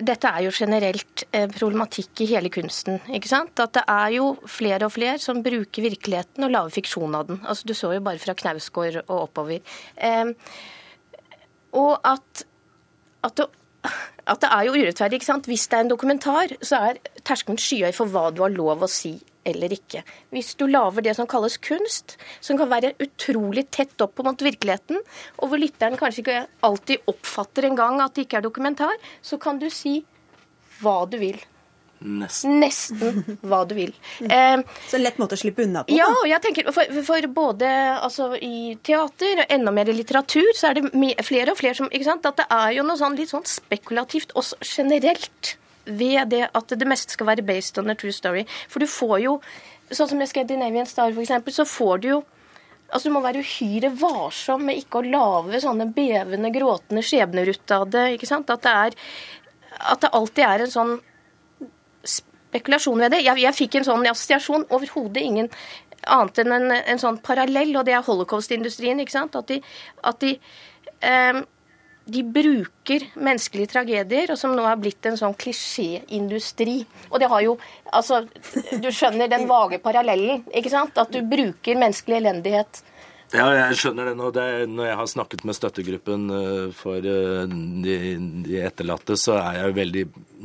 dette 0.03 0.29
er 0.29 0.43
jo 0.47 0.51
generelt 0.55 1.25
eh, 1.31 1.47
problematikk 1.51 2.25
i 2.25 2.29
hele 2.33 2.51
kunsten. 2.53 2.99
ikke 3.15 3.31
sant? 3.31 3.55
At 3.63 3.75
det 3.77 3.85
er 3.89 4.17
jo 4.17 4.35
flere 4.51 4.89
og 4.89 4.95
flere 4.97 5.19
som 5.23 5.43
bruker 5.45 5.87
virkeligheten 5.87 6.45
og 6.47 6.53
lager 6.53 6.75
fiksjon 6.75 7.15
av 7.15 7.29
den. 7.31 7.41
Altså, 7.47 7.69
Du 7.69 7.75
så 7.75 7.93
jo 7.95 8.03
bare 8.05 8.19
fra 8.19 8.35
Knausgård 8.35 9.03
og 9.07 9.17
oppover. 9.29 9.63
Eh, 9.97 10.35
og 11.73 12.01
at, 12.05 12.45
at, 13.25 13.37
det, 13.39 13.47
at, 14.27 14.41
det, 14.43 14.51
er 14.51 14.67
jo 14.67 14.75
urettferdig. 14.77 15.21
ikke 15.21 15.31
sant? 15.31 15.47
Hvis 15.47 15.69
det 15.69 15.79
er 15.79 15.87
en 15.87 15.95
dokumentar, 15.95 16.57
så 16.61 16.83
er 16.91 17.01
terskelen 17.25 17.61
skyhøy 17.61 17.93
for 17.97 18.11
hva 18.11 18.31
du 18.35 18.43
har 18.45 18.53
lov 18.53 18.85
å 18.85 18.91
si 18.91 19.17
eller 19.49 19.75
ikke. 19.75 20.03
Hvis 20.35 20.55
du 20.59 20.67
lager 20.71 21.05
det 21.05 21.17
som 21.19 21.29
kalles 21.31 21.59
kunst, 21.63 22.17
som 22.41 22.59
kan 22.61 22.71
være 22.71 22.95
utrolig 23.03 23.67
tett 23.75 24.01
opp 24.05 24.23
mot 24.25 24.47
virkeligheten, 24.47 25.01
og 25.41 25.53
hvor 25.53 25.61
lytteren 25.61 25.99
kanskje 26.01 26.25
ikke 26.25 26.43
alltid 26.69 27.13
oppfatter 27.13 27.69
engang 27.71 28.03
at 28.05 28.17
det 28.17 28.27
ikke 28.27 28.43
er 28.43 28.49
dokumentar, 28.49 29.01
så 29.23 29.41
kan 29.43 29.61
du 29.63 29.69
si 29.73 30.01
hva 30.83 31.03
du 31.11 31.19
vil. 31.23 31.41
Nesten. 32.03 32.57
Nesten 32.59 33.23
hva 33.47 33.63
du 33.69 33.77
vil. 33.79 33.93
Eh, 34.27 34.59
så 34.89 34.99
en 34.99 35.05
lett 35.05 35.21
måte 35.23 35.37
å 35.39 35.41
slippe 35.41 35.63
unna 35.67 35.85
på? 35.87 35.95
Ja, 35.95 36.09
jeg 36.27 36.43
tenker 36.45 36.71
for, 36.75 37.03
for 37.07 37.29
både 37.35 37.71
altså, 37.95 38.33
i 38.35 38.75
teater 38.85 39.45
og 39.45 39.55
enda 39.55 39.75
mer 39.75 39.91
i 39.91 39.97
litteratur, 39.97 40.51
så 40.59 40.73
er 40.73 40.81
det 40.81 41.27
flere 41.27 41.55
og 41.55 41.61
flere 41.61 41.79
som 41.79 41.91
ikke 41.91 42.09
sant, 42.09 42.27
At 42.27 42.43
det 42.43 42.49
er 42.51 42.79
jo 42.79 42.87
noe 42.87 42.99
sånn 42.99 43.19
litt 43.19 43.33
sånn 43.33 43.47
spekulativt 43.49 44.35
også 44.39 44.59
generelt 44.67 45.57
ved 45.85 46.29
det 46.33 46.45
at 46.55 46.75
det 46.79 46.89
meste 46.89 47.17
skal 47.17 47.29
være 47.29 47.45
based 47.47 47.79
on 47.81 47.91
a 47.91 47.97
true 47.99 48.15
story. 48.15 48.45
For 48.71 48.83
du 48.83 48.91
får 48.91 49.19
jo, 49.25 49.39
sånn 49.91 50.13
som 50.13 50.23
i 50.23 50.29
Scandinavian 50.31 50.89
Star 50.89 51.13
f.eks., 51.15 51.57
så 51.57 51.69
får 51.69 52.05
du 52.05 52.15
jo 52.17 52.23
Altså, 52.93 53.09
Du 53.09 53.15
må 53.15 53.23
være 53.25 53.41
uhyre 53.41 53.89
varsom 53.97 54.67
med 54.69 54.77
ikke 54.83 55.01
å 55.01 55.07
lage 55.07 55.63
sånne 55.63 55.87
bevende, 55.97 56.51
gråtende 56.53 57.01
skjebner 57.01 57.49
ut 57.49 57.73
av 57.73 57.87
det. 57.89 58.03
ikke 58.19 58.29
sant? 58.29 58.51
At 58.53 58.67
det, 58.67 58.73
er, 58.73 58.97
at 59.95 60.03
det 60.03 60.11
alltid 60.13 60.45
er 60.45 60.65
en 60.67 60.75
sånn 60.75 60.93
spekulasjon 62.05 63.01
ved 63.01 63.15
det. 63.15 63.23
Jeg, 63.25 63.41
jeg 63.47 63.59
fikk 63.63 63.79
en 63.79 63.89
sånn 63.89 64.05
assosiasjon, 64.11 64.69
overhodet 64.77 65.25
ingen 65.25 65.49
annet 66.03 66.43
enn 66.43 66.57
en, 66.59 66.69
en, 66.77 67.01
sånn 67.01 67.21
parallell, 67.25 67.73
og 67.79 67.89
det 67.89 67.97
er 67.97 68.05
holocaust-industrien. 68.05 69.01
ikke 69.01 69.15
sant? 69.15 69.41
At 69.41 69.49
de, 69.49 69.63
at 70.05 70.21
de, 70.21 70.35
um, 71.33 71.43
de 72.05 72.23
bruker 72.27 73.05
menneskelige 73.15 73.71
tragedier, 73.75 74.33
og 74.33 74.39
som 74.41 74.55
nå 74.57 74.65
er 74.67 74.79
blitt 74.81 75.07
en 75.07 75.19
sånn 75.19 75.37
klisjéindustri. 75.39 76.81
Og 77.11 77.23
det 77.23 77.31
har 77.33 77.47
jo 77.47 77.59
Altså, 77.93 78.23
du 78.81 78.89
skjønner 78.89 79.29
den 79.29 79.45
vage 79.45 79.77
parallellen, 79.83 80.47
ikke 80.57 80.71
sant? 80.73 80.97
At 80.97 81.13
du 81.13 81.21
bruker 81.29 81.77
menneskelig 81.77 82.23
elendighet 82.23 82.81
ja, 83.33 83.47
jeg 83.57 83.79
skjønner 83.81 84.11
det 84.11 84.17
nå. 84.19 84.29
Det 84.35 84.43
er, 84.45 84.65
når 84.69 84.89
jeg 84.91 84.97
har 84.99 85.09
snakket 85.09 85.45
med 85.49 85.57
støttegruppen 85.57 86.33
eh, 86.37 86.67
for 86.77 87.01
eh, 87.01 87.55
de, 87.85 87.95
de, 88.45 88.59
etterlatte, 88.61 89.17
så 89.17 89.39
er 89.41 89.63
jeg 89.63 89.77
veldig 89.79 90.03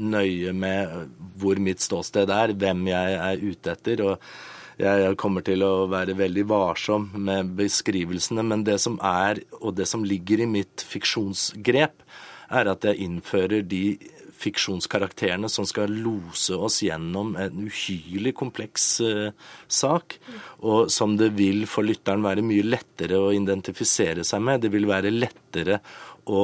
nøye 0.08 0.54
med 0.56 0.94
hvor 1.38 1.60
mitt 1.64 1.84
ståsted 1.84 2.32
er, 2.32 2.56
hvem 2.56 2.86
jeg 2.88 3.18
er 3.18 3.44
ute 3.44 3.74
etter. 3.74 4.06
og 4.08 4.30
Jeg 4.78 5.18
kommer 5.18 5.42
til 5.42 5.64
å 5.66 5.88
være 5.90 6.14
veldig 6.18 6.44
varsom 6.52 7.10
med 7.18 7.56
beskrivelsene. 7.58 8.46
Men 8.46 8.66
det 8.68 8.78
som 8.84 9.00
er, 9.02 9.42
og 9.62 9.74
det 9.80 9.88
som 9.90 10.06
ligger 10.06 10.44
i 10.44 10.50
mitt 10.50 10.86
fiksjonsgrep, 10.86 12.06
er 12.48 12.70
at 12.72 12.86
jeg 12.86 13.02
innfører 13.04 13.66
de 13.68 13.98
fiksjonskarakterene 14.38 15.50
som 15.50 15.66
skal 15.68 15.92
lose 15.92 16.56
oss 16.56 16.82
gjennom 16.86 17.34
en 17.42 17.64
uhyrlig 17.66 18.36
kompleks 18.38 18.86
uh, 19.02 19.32
sak, 19.68 20.20
og 20.62 20.92
som 20.94 21.16
det 21.18 21.32
vil 21.38 21.66
for 21.70 21.88
lytteren 21.88 22.26
være 22.26 22.46
mye 22.46 22.66
lettere 22.68 23.18
å 23.18 23.34
identifisere 23.36 24.26
seg 24.28 24.44
med. 24.46 24.62
Det 24.62 24.72
vil 24.74 24.86
være 24.90 25.14
lettere 25.14 25.82
å 26.30 26.44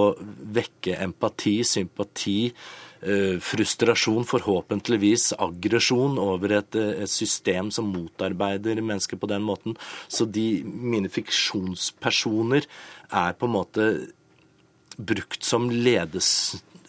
vekke 0.58 0.98
empati, 1.04 1.60
sympati, 1.68 2.40
frustrasjon, 3.44 4.24
forhåpentligvis 4.30 5.34
aggresjon 5.44 6.16
over 6.22 6.58
et, 6.60 6.78
et, 6.80 7.10
system 7.12 7.72
som 7.74 7.90
motarbeider 7.92 8.80
mennesker 8.82 9.20
på 9.20 9.30
den 9.32 9.44
måten. 9.44 9.78
Så 10.08 10.26
de, 10.26 10.64
mine 10.64 11.12
fiksjonspersoner 11.12 12.68
er 13.12 13.36
på 13.36 13.50
en 13.50 13.56
måte 13.58 13.90
brukt 14.98 15.44
som 15.44 15.68
ledes 15.74 16.30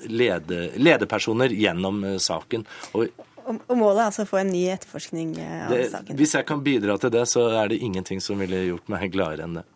lede, 0.07 0.71
lederpersoner 0.77 1.49
gjennom 1.49 2.05
eh, 2.05 2.19
saken. 2.19 2.67
Og, 2.93 3.09
og 3.47 3.77
målet 3.77 4.01
er 4.01 4.09
altså 4.09 4.25
å 4.25 4.29
få 4.29 4.41
en 4.41 4.53
ny 4.53 4.65
etterforskning 4.75 5.37
eh, 5.41 5.61
av 5.67 5.75
det, 5.75 5.85
saken? 5.93 6.19
Hvis 6.21 6.35
jeg 6.39 6.49
kan 6.49 6.65
bidra 6.65 6.99
til 7.01 7.13
det, 7.15 7.27
så 7.31 7.47
er 7.63 7.73
det 7.73 7.81
ingenting 7.85 8.23
som 8.25 8.41
ville 8.41 8.65
gjort 8.69 8.91
meg 8.93 9.09
gladere 9.15 9.49
enn 9.49 9.61
det. 9.61 9.67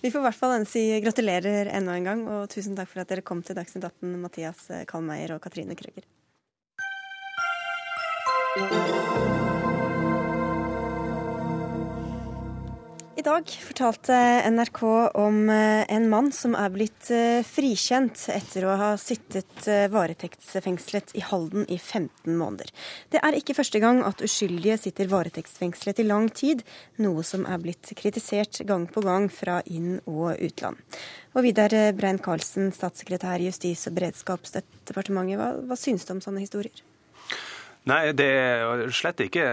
Vi 0.00 0.10
får 0.10 0.20
i 0.20 0.26
hvert 0.28 0.38
fall 0.38 0.66
si 0.70 0.82
gratulerer 1.02 1.72
enda 1.74 1.96
en 1.98 2.06
gang, 2.06 2.20
og 2.30 2.46
tusen 2.52 2.76
takk 2.78 2.92
for 2.92 3.02
at 3.02 3.10
dere 3.10 3.24
kom 3.26 3.42
til 3.42 3.58
Dagsnytt 3.58 3.88
18, 3.88 4.14
Mathias 4.22 4.62
Kalmeier 4.86 5.34
og 5.34 5.42
Katrine 5.42 5.74
Krøger. 5.78 6.06
I 13.18 13.22
dag 13.22 13.50
fortalte 13.50 14.14
NRK 14.50 14.82
om 15.14 15.50
eh, 15.50 15.90
en 15.90 16.04
mann 16.08 16.28
som 16.32 16.52
er 16.54 16.70
blitt 16.70 17.08
eh, 17.10 17.40
frikjent 17.42 18.28
etter 18.30 18.62
å 18.62 18.76
ha 18.78 18.90
sittet 18.94 19.64
eh, 19.66 19.88
varetektsfengslet 19.90 21.16
i 21.18 21.24
Halden 21.26 21.64
i 21.66 21.80
15 21.80 22.36
måneder. 22.38 22.70
Det 23.10 23.18
er 23.18 23.34
ikke 23.34 23.56
første 23.58 23.80
gang 23.82 24.04
at 24.06 24.22
uskyldige 24.22 24.76
sitter 24.84 25.10
varetektsfengslet 25.10 25.98
i 25.98 26.06
lang 26.06 26.28
tid, 26.30 26.62
noe 27.02 27.24
som 27.26 27.42
er 27.50 27.58
blitt 27.64 27.90
kritisert 27.98 28.60
gang 28.68 28.86
på 28.86 29.02
gang 29.02 29.26
fra 29.34 29.64
inn- 29.66 29.98
og 30.04 30.38
utland. 30.38 30.78
Og 31.34 31.42
Vidar 31.48 31.74
Brein-Karlsen, 31.98 32.70
statssekretær 32.76 33.42
i 33.42 33.50
Justis- 33.50 33.88
og 33.90 33.98
beredskapsdepartementet, 33.98 35.42
hva, 35.42 35.50
hva 35.66 35.80
synes 35.80 36.06
du 36.06 36.14
om 36.14 36.22
sånne 36.22 36.46
historier? 36.46 36.86
Nei, 37.86 38.10
det 38.12 38.26
er 38.26 38.90
slett 38.92 39.20
ikke 39.24 39.44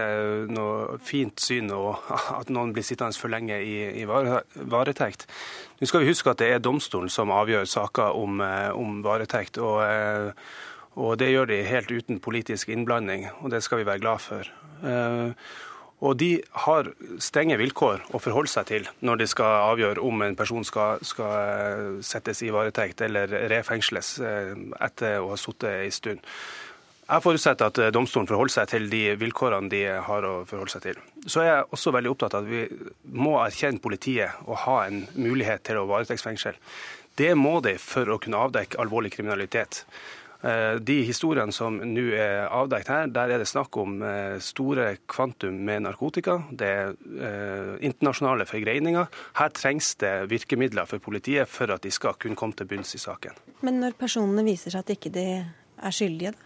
noe 0.52 0.98
fint 1.04 1.40
syn 1.40 1.70
at 1.70 2.50
noen 2.52 2.74
blir 2.76 2.84
sittende 2.84 3.16
for 3.16 3.32
lenge 3.32 3.56
i, 3.62 4.02
i 4.02 4.04
varetekt. 4.06 5.24
Nå 5.78 5.88
skal 5.88 6.02
vi 6.02 6.10
huske 6.10 6.32
at 6.32 6.42
det 6.42 6.50
er 6.52 6.64
domstolen 6.64 7.12
som 7.12 7.32
avgjør 7.32 7.68
saker 7.70 8.18
om, 8.18 8.42
eh, 8.44 8.72
om 8.76 8.98
varetekt. 9.04 9.60
Og, 9.62 9.78
eh, 9.84 10.34
og, 10.96 11.16
det 11.20 11.30
gjør 11.30 11.48
de 11.52 11.62
helt 11.68 11.92
uten 11.92 12.20
politisk 12.20 12.72
innblanding, 12.72 13.28
og 13.40 13.52
det 13.54 13.62
skal 13.64 13.80
vi 13.80 13.88
være 13.88 14.04
glad 14.04 14.20
for. 14.24 14.52
Eh, 14.84 15.32
og 16.04 16.18
de 16.20 16.30
har 16.66 16.90
strenge 17.24 17.56
vilkår 17.56 18.02
å 18.12 18.20
forholde 18.20 18.52
seg 18.52 18.66
til 18.68 18.88
når 19.00 19.22
de 19.22 19.26
skal 19.32 19.62
avgjøre 19.70 20.02
om 20.04 20.26
en 20.26 20.36
person 20.36 20.64
skal, 20.64 21.00
skal 21.00 22.02
settes 22.04 22.42
i 22.44 22.52
varetekt 22.52 23.00
eller 23.06 23.32
refengsles 23.48 24.18
etter 24.20 25.22
å 25.22 25.30
ha 25.32 25.38
sittet 25.40 25.86
en 25.86 25.94
stund. 25.96 26.28
Jeg 27.06 27.22
forutsetter 27.22 27.70
at 27.70 27.78
eh, 27.78 27.92
domstolen 27.94 28.26
forholder 28.26 28.56
seg 28.56 28.70
til 28.72 28.90
de 28.90 29.02
vilkårene 29.20 29.70
de 29.70 29.84
har 30.08 30.26
å 30.26 30.34
forholde 30.48 30.74
seg 30.74 30.88
til. 30.88 31.00
Så 31.30 31.44
er 31.44 31.50
jeg 31.52 31.70
også 31.76 31.94
veldig 31.94 32.12
opptatt 32.12 32.34
av 32.34 32.46
at 32.46 32.50
vi 32.50 32.66
må 33.14 33.36
erkjenne 33.44 33.82
politiet 33.82 34.42
og 34.46 34.58
ha 34.64 34.80
en 34.88 35.04
mulighet 35.14 35.62
til 35.68 35.78
å 35.78 35.86
varetektsfengsel. 35.90 36.58
Det 37.16 37.32
må 37.38 37.60
de 37.64 37.76
for 37.80 38.10
å 38.10 38.18
kunne 38.22 38.40
avdekke 38.48 38.80
alvorlig 38.82 39.12
kriminalitet. 39.14 39.84
Eh, 40.42 40.80
de 40.82 40.96
historiene 41.06 41.54
som 41.54 41.78
nå 41.78 42.08
er 42.18 42.50
avdekket 42.50 42.90
her, 42.90 43.12
der 43.14 43.34
er 43.36 43.44
det 43.44 43.46
snakk 43.52 43.78
om 43.78 44.02
eh, 44.02 44.40
store 44.42 44.88
kvantum 45.06 45.60
med 45.68 45.86
narkotika. 45.86 46.40
Det 46.50 46.72
er 46.74 47.78
internasjonale 47.86 48.48
forgreininger. 48.50 49.06
Her 49.38 49.54
trengs 49.54 49.92
det 50.02 50.16
virkemidler 50.34 50.90
for 50.90 51.06
politiet 51.06 51.46
for 51.54 51.70
at 51.70 51.86
de 51.86 51.94
skal 51.94 52.18
kunne 52.18 52.34
komme 52.34 52.58
til 52.58 52.66
bunns 52.74 52.98
i 52.98 53.02
saken. 53.04 53.38
Men 53.62 53.78
når 53.84 53.94
personene 54.02 54.42
viser 54.50 54.74
seg 54.74 54.82
at 54.82 54.92
ikke 54.98 55.14
de 55.14 55.28
er 55.36 55.94
skyldige, 55.94 56.34
da? 56.34 56.45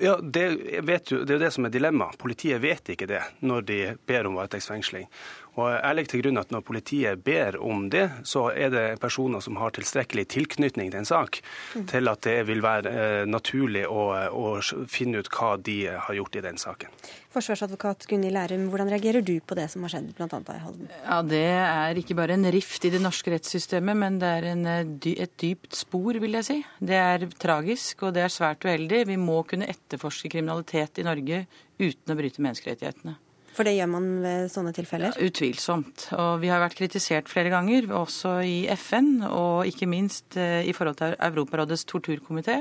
Ja, 0.00 0.16
det, 0.22 0.42
jo, 0.50 0.82
det, 0.82 1.10
er 1.10 1.36
jo 1.36 1.38
det 1.38 1.50
som 1.54 1.68
er 1.68 1.72
dilemmaet. 1.74 2.18
Politiet 2.18 2.62
vet 2.62 2.94
ikke 2.94 3.06
det 3.10 3.22
når 3.46 3.66
de 3.68 3.78
ber 4.08 4.26
om 4.26 4.38
varetektsfengsling. 4.38 5.06
Og 5.54 5.68
jeg 5.70 5.96
legger 5.96 6.10
til 6.10 6.22
grunn 6.24 6.40
at 6.40 6.52
Når 6.54 6.64
politiet 6.66 7.24
ber 7.24 7.58
om 7.62 7.88
det, 7.92 8.04
så 8.26 8.48
er 8.50 8.72
det 8.74 8.84
personer 9.02 9.42
som 9.44 9.58
har 9.60 9.74
tilstrekkelig 9.74 10.26
tilknytning 10.34 10.90
til 10.90 11.02
en 11.02 11.08
sak, 11.08 11.40
mm. 11.74 11.86
til 11.90 12.10
at 12.10 12.22
det 12.26 12.38
vil 12.48 12.62
være 12.64 12.90
eh, 12.90 13.26
naturlig 13.28 13.84
å, 13.86 14.06
å, 14.34 14.54
finne 14.90 15.22
ut 15.22 15.30
hva 15.34 15.54
de 15.58 15.76
har 15.90 16.18
gjort 16.18 16.38
i 16.38 16.42
den 16.44 16.58
saken. 16.60 16.90
Forsvarsadvokat 17.34 18.06
Gunhild 18.10 18.36
Lærum, 18.36 18.68
hvordan 18.70 18.90
reagerer 18.92 19.24
du 19.26 19.34
på 19.42 19.56
det 19.58 19.66
som 19.72 19.82
har 19.86 19.94
skjedd 19.94 20.12
bl.a. 20.14 20.28
i 20.38 20.62
Halden? 20.62 20.90
Ja, 21.02 21.18
Det 21.34 21.44
er 21.58 21.98
ikke 21.98 22.18
bare 22.18 22.36
en 22.38 22.46
rift 22.54 22.86
i 22.86 22.92
det 22.94 23.02
norske 23.02 23.34
rettssystemet, 23.34 23.98
men 23.98 24.20
det 24.22 24.30
er 24.38 24.48
en, 24.52 24.64
eh, 24.70 25.12
et 25.14 25.36
dypt 25.42 25.78
spor, 25.78 26.18
vil 26.22 26.38
jeg 26.40 26.48
si. 26.50 26.58
Det 26.78 26.98
er 26.98 27.28
tragisk, 27.38 28.06
og 28.06 28.16
det 28.18 28.26
er 28.26 28.34
svært 28.34 28.66
uheldig. 28.66 29.04
Vi 29.10 29.20
må 29.20 29.42
kunne 29.48 29.70
etterforske 29.70 30.30
kriminalitet 30.34 31.02
i 31.02 31.06
Norge 31.06 31.44
uten 31.78 32.14
å 32.14 32.18
bryte 32.18 32.42
menneskerettighetene. 32.42 33.18
For 33.54 33.66
det 33.66 33.76
gjør 33.76 33.90
man 33.92 34.06
ved 34.24 34.48
sånne 34.50 34.72
tilfeller? 34.74 35.14
Ja, 35.14 35.28
utvilsomt. 35.28 36.08
Og 36.18 36.40
vi 36.42 36.50
har 36.50 36.62
vært 36.62 36.74
kritisert 36.78 37.30
flere 37.30 37.52
ganger, 37.52 37.86
også 37.94 38.40
i 38.42 38.56
FN, 38.74 39.20
og 39.28 39.68
ikke 39.70 39.86
minst 39.90 40.38
eh, 40.40 40.66
i 40.66 40.74
forhold 40.74 40.98
til 40.98 41.14
Europarådets 41.14 41.86
torturkomité. 41.90 42.60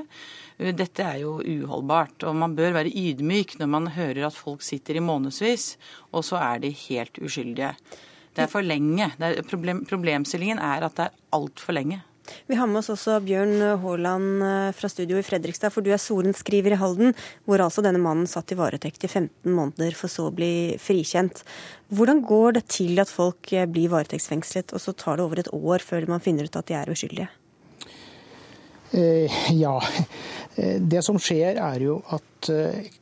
Dette 0.62 1.08
er 1.08 1.24
jo 1.24 1.40
uholdbart, 1.42 2.28
og 2.30 2.38
man 2.38 2.54
bør 2.58 2.78
være 2.78 2.94
ydmyk 2.94 3.58
når 3.62 3.74
man 3.74 3.90
hører 3.96 4.28
at 4.30 4.38
folk 4.38 4.62
sitter 4.62 5.00
i 5.00 5.04
månedsvis, 5.04 5.72
og 6.14 6.26
så 6.30 6.38
er 6.44 6.62
de 6.62 6.74
helt 6.86 7.18
uskyldige. 7.18 7.74
Det 8.34 8.46
er 8.46 8.50
for 8.50 8.66
lenge. 8.66 9.10
Er 9.18 9.42
problem, 9.50 9.84
problemstillingen 9.90 10.62
er 10.62 10.86
at 10.86 10.98
det 10.98 11.10
er 11.10 11.22
altfor 11.38 11.74
lenge. 11.74 12.04
Vi 12.48 12.56
har 12.56 12.68
med 12.68 12.80
oss 12.80 12.92
også 12.94 13.18
Bjørn 13.24 13.58
Haaland 13.84 14.44
eh, 14.48 14.72
fra 14.76 14.90
studio 14.92 15.20
i 15.20 15.26
Fredrikstad, 15.26 15.74
for 15.74 15.84
du 15.84 15.92
er 15.92 16.02
sorenskriver 16.02 16.76
i 16.76 16.80
Halden, 16.80 17.16
hvor 17.48 17.64
altså 17.64 17.84
denne 17.84 18.02
mannen 18.04 18.30
satt 18.30 18.54
i 18.54 18.60
varetekt 18.60 19.04
i 19.04 19.12
15 19.12 19.52
måneder 19.52 19.96
for 19.98 20.12
så 20.12 20.30
å 20.30 20.36
bli 20.36 20.76
frikjent. 20.82 21.44
Hvordan 21.94 22.24
går 22.28 22.60
det 22.60 22.66
til 22.72 23.00
at 23.04 23.12
folk 23.12 23.52
eh, 23.52 23.68
blir 23.70 23.92
varetektsfengslet, 23.92 24.72
og 24.72 24.84
så 24.84 24.96
tar 24.96 25.20
det 25.20 25.26
over 25.28 25.44
et 25.44 25.52
år 25.54 25.84
før 25.84 26.08
man 26.12 26.24
finner 26.24 26.48
ut 26.48 26.60
at 26.60 26.70
de 26.72 26.78
er 26.80 26.94
uskyldige? 26.94 27.30
Eh, 28.94 29.42
ja. 29.58 29.76
Det 30.54 31.02
som 31.02 31.18
skjer 31.18 31.58
er 31.58 31.82
jo 31.82 31.98
at 32.14 32.46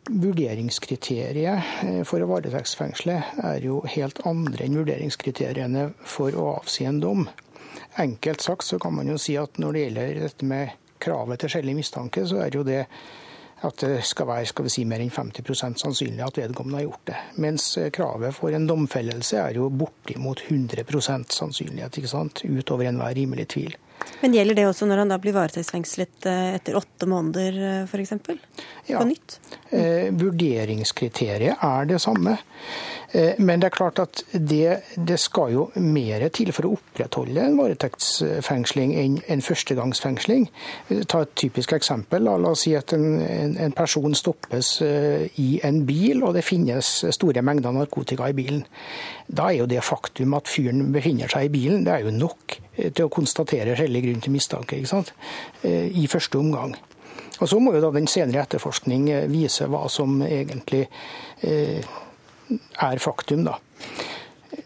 vurderingskriteriet 0.08 2.06
for 2.08 2.24
å 2.24 2.30
varetektsfengsle 2.30 3.18
er 3.44 3.66
jo 3.66 3.82
helt 3.92 4.22
andre 4.30 4.64
enn 4.70 4.78
vurderingskriteriene 4.80 5.90
for 6.08 6.32
å 6.32 6.46
avsi 6.62 6.88
en 6.88 7.02
dom. 7.04 7.26
Enkelt 8.00 8.42
sagt 8.42 8.64
så 8.64 8.80
kan 8.80 8.96
man 8.96 9.10
jo 9.12 9.18
si 9.20 9.36
at 9.40 9.60
når 9.60 9.74
det 9.74 9.84
gjelder 9.86 10.22
dette 10.28 10.48
med 10.48 10.78
kravet 11.02 11.42
til 11.42 11.52
skjellig 11.56 11.76
mistanke, 11.76 12.24
så 12.28 12.44
er 12.44 12.52
det 12.52 12.62
jo 12.62 12.68
det 12.68 12.86
at 13.62 13.84
det 13.84 14.00
skal 14.10 14.26
være 14.26 14.48
skal 14.50 14.66
vi 14.66 14.72
si, 14.74 14.84
mer 14.90 15.04
enn 15.04 15.12
50% 15.14 15.84
sannsynlig 15.84 16.24
at 16.26 16.40
vedkommende 16.40 16.80
har 16.80 16.88
gjort 16.88 17.04
det. 17.12 17.20
Mens 17.44 17.68
kravet 17.94 18.34
for 18.34 18.56
en 18.58 18.66
domfellelse 18.70 19.38
er 19.38 19.60
jo 19.60 19.70
bortimot 19.70 20.42
100% 20.48 21.36
sannsynlighet, 21.36 22.00
ikke 22.02 22.10
sant? 22.10 22.42
utover 22.42 22.90
enhver 22.90 23.14
rimelig 23.18 23.52
tvil. 23.54 23.78
Men 24.22 24.34
gjelder 24.34 24.58
det 24.58 24.66
også 24.70 24.88
når 24.90 25.04
han 25.04 25.12
da 25.14 25.18
blir 25.22 25.36
varetektsfengslet 25.36 26.28
eh, 26.30 26.56
etter 26.58 26.78
åtte 26.78 27.08
måneder 27.10 27.58
eh, 27.62 27.84
f.eks.? 27.86 28.14
Ja. 28.90 28.98
På 28.98 29.06
nytt? 29.06 29.38
Eh, 29.70 30.10
vurderingskriteriet 30.18 31.62
er 31.62 31.90
det 31.90 32.02
samme. 32.02 32.38
Eh, 33.12 33.34
men 33.38 33.60
det 33.60 33.68
er 33.68 33.76
klart 33.76 34.00
at 34.00 34.24
det, 34.32 34.82
det, 34.96 35.18
skal 35.20 35.52
jo 35.52 35.66
mer 35.84 36.24
til 36.34 36.52
for 36.56 36.68
å 36.68 36.74
opprettholde 36.78 37.44
en 37.44 37.58
varetektsfengsling 37.60 38.94
enn 39.00 39.18
en 39.32 39.44
førstegangsfengsling. 39.44 40.48
Ta 41.12 41.24
et 41.26 41.34
typisk 41.40 41.76
eksempel. 41.76 42.24
La 42.28 42.54
oss 42.54 42.66
si 42.66 42.76
at 42.78 42.94
en, 42.96 43.20
en, 43.26 43.58
en 43.68 43.76
person 43.76 44.16
stoppes 44.18 44.74
eh, 44.86 45.28
i 45.44 45.50
en 45.68 45.82
bil, 45.88 46.24
og 46.24 46.38
det 46.38 46.46
finnes 46.48 46.94
store 47.12 47.44
mengder 47.46 47.76
narkotika 47.76 48.30
i 48.32 48.38
bilen. 48.38 48.64
Da 49.28 49.50
er 49.50 49.62
jo 49.62 49.70
det 49.72 49.84
faktum 49.86 50.38
at 50.38 50.52
fyren 50.52 50.92
befinner 50.96 51.32
seg 51.32 51.50
i 51.50 51.54
bilen, 51.54 51.84
det 51.88 51.98
er 51.98 52.08
jo 52.08 52.16
nok 52.16 52.58
eh, 52.78 52.92
til 52.92 53.08
å 53.08 53.14
konstatere 53.14 53.76
skjellig 53.80 54.06
grunn 54.08 54.24
til 54.24 54.36
mistanke 54.36 54.80
ikke 54.80 54.96
sant? 54.96 55.14
i 55.62 56.08
første 56.10 56.40
omgang. 56.40 56.74
Og 57.42 57.50
Så 57.50 57.58
må 57.60 57.74
jo 57.74 57.82
da 57.82 57.90
den 57.94 58.08
senere 58.10 58.44
etterforskning 58.46 59.08
vise 59.32 59.66
hva 59.70 59.88
som 59.90 60.20
egentlig 60.26 60.84
eh, 61.42 61.82
er 62.60 63.04
faktum, 63.04 63.46
da. 63.48 63.60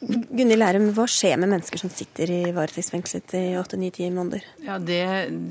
Gunhild 0.05 0.59
Lærum, 0.59 0.87
hva 0.93 1.05
skjer 1.09 1.37
med 1.41 1.49
mennesker 1.49 1.79
som 1.81 1.89
sitter 1.93 2.29
i 2.29 2.39
varetektsfengslet 2.53 3.35
i 3.37 3.43
8-9-10 3.57 4.11
måneder? 4.13 4.45
Ja, 4.65 4.77
det, 4.81 4.99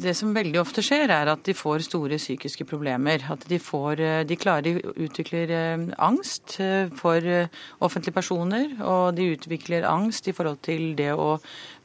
det, 0.02 0.14
som 0.18 0.34
veldig 0.34 0.60
ofte 0.62 0.82
skjer, 0.84 1.10
er 1.10 1.30
at 1.32 1.42
de 1.46 1.54
får 1.56 1.86
store 1.88 2.18
psykiske 2.20 2.66
problemer. 2.68 3.24
At 3.34 3.46
de, 3.50 3.58
får, 3.62 4.02
de 4.28 4.38
klarer, 4.38 4.78
utvikler 4.94 5.54
eh, 5.54 5.86
angst 6.02 6.58
eh, 6.62 6.92
for 6.98 7.18
eh, 7.18 7.50
offentlige 7.84 8.14
personer, 8.14 8.76
og 8.82 9.16
de 9.18 9.32
utvikler 9.34 9.86
angst 9.90 10.30
i 10.30 10.36
forhold 10.36 10.60
til 10.66 10.92
det 10.98 11.12
å 11.14 11.34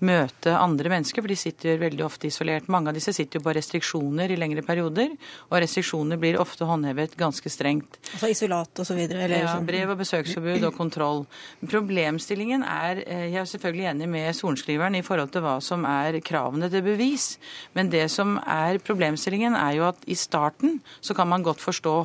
møte 0.06 0.54
andre 0.56 0.92
mennesker, 0.92 1.24
for 1.24 1.32
de 1.32 1.38
sitter 1.40 1.80
veldig 1.82 2.06
ofte 2.06 2.30
isolert. 2.30 2.70
Mange 2.72 2.92
av 2.92 2.98
disse 2.98 3.14
sitter 3.16 3.40
jo 3.40 3.46
på 3.46 3.54
restriksjoner 3.56 4.32
i 4.32 4.38
lengre 4.40 4.64
perioder, 4.66 5.12
og 5.50 5.58
restriksjoner 5.64 6.20
blir 6.22 6.40
ofte 6.40 6.68
håndhevet 6.68 7.18
ganske 7.20 7.52
strengt. 7.52 8.00
Altså 8.14 8.32
isolat 8.32 8.84
osv.? 8.84 9.02
Ja, 9.30 9.56
brev 9.66 9.94
og 9.94 10.00
besøksforbud 10.02 10.66
og 10.70 10.78
kontroll. 10.78 11.26
Problemstillingen 11.70 12.64
er 12.64 13.04
eh, 13.06 13.26
Jeg 13.30 13.42
er 13.42 13.50
selvfølgelig 13.52 13.90
enig 13.92 14.10
med 14.10 14.36
sorenskriveren 14.38 14.96
i 15.00 15.04
forhold 15.06 15.34
til 15.34 15.44
hva 15.46 15.58
som 15.64 15.86
er 15.90 16.20
kravene 16.26 16.70
til 16.72 16.86
bevis, 16.86 17.34
men 17.76 17.92
det 17.92 18.06
som 18.14 18.38
er 18.40 18.80
problemstillingen, 18.84 19.58
er 19.60 19.76
jo 19.80 19.88
at 19.90 20.08
i 20.08 20.16
starten 20.18 20.80
så 21.02 21.16
kan 21.18 21.28
man 21.30 21.44
godt 21.44 21.62
forstå 21.62 21.96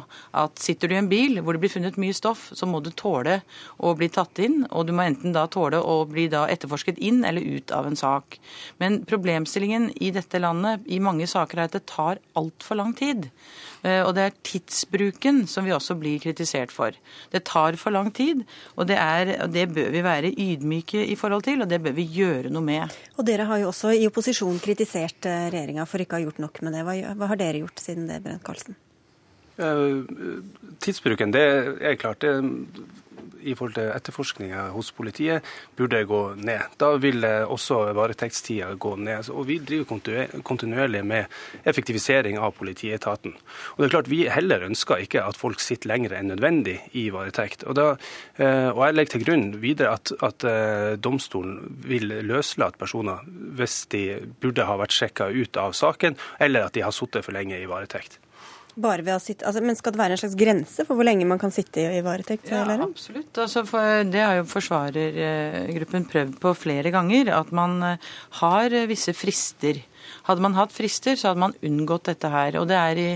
at 0.40 0.58
sitter 0.62 0.90
du 0.90 0.96
i 0.96 1.00
en 1.00 1.10
bil 1.10 1.40
hvor 1.40 1.54
det 1.54 1.62
blir 1.64 1.72
funnet 1.72 1.98
mye 2.00 2.16
stoff, 2.16 2.48
så 2.56 2.66
må 2.66 2.80
du 2.82 2.90
tåle 2.90 3.40
å 3.78 3.94
bli 3.98 4.10
tatt 4.12 4.40
inn, 4.42 4.64
og 4.70 4.88
du 4.88 4.94
må 4.96 5.06
enten 5.06 5.34
da 5.34 5.46
tåle 5.50 5.80
å 5.80 6.02
bli 6.08 6.26
da 6.32 6.44
etterforsket 6.50 7.00
inn 7.04 7.22
eller 7.24 7.44
ut 7.44 7.74
av 7.74 7.83
av 7.84 7.92
en 7.92 8.00
sak. 8.00 8.38
Men 8.82 9.02
problemstillingen 9.08 9.90
i 10.02 10.10
dette 10.14 10.40
landet 10.42 10.88
i 10.90 11.00
mange 11.04 11.28
saker 11.30 11.60
er 11.60 11.68
at 11.68 11.76
det 11.76 11.84
tar 11.90 12.22
altfor 12.38 12.80
lang 12.80 12.94
tid. 12.96 13.28
Eh, 13.84 14.00
og 14.00 14.14
det 14.16 14.24
er 14.24 14.38
tidsbruken 14.46 15.42
som 15.50 15.66
vi 15.66 15.74
også 15.76 15.96
blir 16.00 16.22
kritisert 16.22 16.72
for. 16.72 16.96
Det 17.32 17.44
tar 17.48 17.76
for 17.80 17.94
lang 17.94 18.08
tid, 18.16 18.44
og 18.78 18.88
det, 18.88 18.96
er, 19.00 19.34
det 19.52 19.66
bør 19.74 19.92
vi 19.92 20.04
være 20.04 20.32
ydmyke 20.32 21.04
i 21.04 21.18
forhold 21.20 21.44
til, 21.46 21.62
og 21.62 21.70
det 21.70 21.82
bør 21.84 21.96
vi 21.98 22.08
gjøre 22.16 22.52
noe 22.54 22.64
med. 22.64 22.96
Og 23.18 23.28
dere 23.28 23.48
har 23.50 23.60
jo 23.60 23.70
også 23.72 23.92
i 23.92 24.08
opposisjon 24.08 24.58
kritisert 24.64 25.28
eh, 25.28 25.50
regjeringa 25.52 25.84
for 25.88 26.02
ikke 26.02 26.16
å 26.16 26.22
ha 26.22 26.26
gjort 26.26 26.42
nok 26.46 26.64
med 26.64 26.78
det. 26.78 26.88
Hva, 26.88 26.98
hva 27.20 27.30
har 27.34 27.40
dere 27.40 27.64
gjort 27.64 27.84
siden 27.84 28.08
det, 28.08 28.22
Brent 28.24 28.44
Karlsen? 28.46 28.80
Uh, 29.54 30.02
tidsbruken, 30.82 31.30
det 31.30 31.44
er 31.78 31.94
klart. 32.00 32.24
det 32.24 32.32
i 33.44 33.54
forhold 33.54 33.76
til 33.78 33.92
etterforskninga 33.92 34.68
hos 34.74 34.90
politiet 34.96 35.44
burde 35.76 36.02
gå 36.08 36.22
ned. 36.40 36.74
Da 36.80 36.94
vil 37.00 37.24
også 37.24 37.92
varetektstida 37.96 38.72
gå 38.80 38.96
ned. 38.96 39.30
Og 39.30 39.46
Vi 39.46 39.58
driver 39.58 40.40
kontinuerlig 40.42 41.04
med 41.04 41.30
effektivisering 41.64 42.38
av 42.38 42.54
politietaten. 42.58 43.34
Og 43.74 43.78
det 43.78 43.86
er 43.88 43.94
klart 43.96 44.10
Vi 44.10 44.24
heller 44.28 44.66
ønsker 44.66 45.02
ikke 45.04 45.24
at 45.24 45.38
folk 45.38 45.60
sitter 45.60 45.92
lenger 45.92 46.16
enn 46.18 46.32
nødvendig 46.32 46.78
i 46.96 47.08
varetekt. 47.14 47.64
Og, 47.68 47.76
da, 47.78 47.86
eh, 48.38 48.70
og 48.70 48.84
Jeg 48.86 48.94
legger 48.94 49.12
til 49.12 49.24
grunn 49.24 49.46
videre 49.62 49.94
at, 49.98 50.12
at 50.22 50.44
eh, 50.44 50.96
domstolen 50.96 51.78
vil 51.84 52.08
løslate 52.26 52.80
personer 52.80 53.24
hvis 53.54 53.86
de 53.92 54.04
burde 54.40 54.66
ha 54.66 54.76
vært 54.80 54.94
sjekka 54.94 55.30
ut 55.30 55.56
av 55.60 55.74
saken, 55.76 56.16
eller 56.40 56.66
at 56.66 56.74
de 56.74 56.84
har 56.84 56.94
sittet 56.94 57.24
for 57.24 57.36
lenge 57.36 57.58
i 57.58 57.68
varetekt. 57.70 58.18
Bare 58.74 59.04
ved 59.06 59.14
å 59.14 59.22
sitte, 59.22 59.46
altså, 59.46 59.62
men 59.62 59.76
Skal 59.78 59.94
det 59.94 60.00
være 60.00 60.16
en 60.16 60.22
slags 60.24 60.36
grense 60.38 60.86
for 60.86 60.98
hvor 60.98 61.06
lenge 61.06 61.26
man 61.30 61.38
kan 61.38 61.52
sitte 61.54 61.84
i 61.94 62.02
varetekt? 62.02 62.50
Ja, 62.50 62.64
absolutt. 62.82 63.30
Altså, 63.38 63.62
for, 63.68 64.02
det 64.10 64.22
har 64.22 64.40
jo 64.40 64.46
forsvarergruppen 64.50 66.08
prøvd 66.10 66.38
på 66.42 66.54
flere 66.58 66.90
ganger. 66.94 67.30
At 67.38 67.52
man 67.54 67.78
eh, 67.86 68.14
har 68.40 68.74
visse 68.90 69.14
frister. 69.14 69.78
Hadde 70.26 70.42
man 70.44 70.56
hatt 70.58 70.72
frister, 70.74 71.14
så 71.16 71.30
hadde 71.30 71.42
man 71.44 71.54
unngått 71.64 72.10
dette 72.10 72.30
her. 72.32 72.58
Og 72.60 72.66
det 72.70 72.80
er 72.80 73.00
i, 73.00 73.06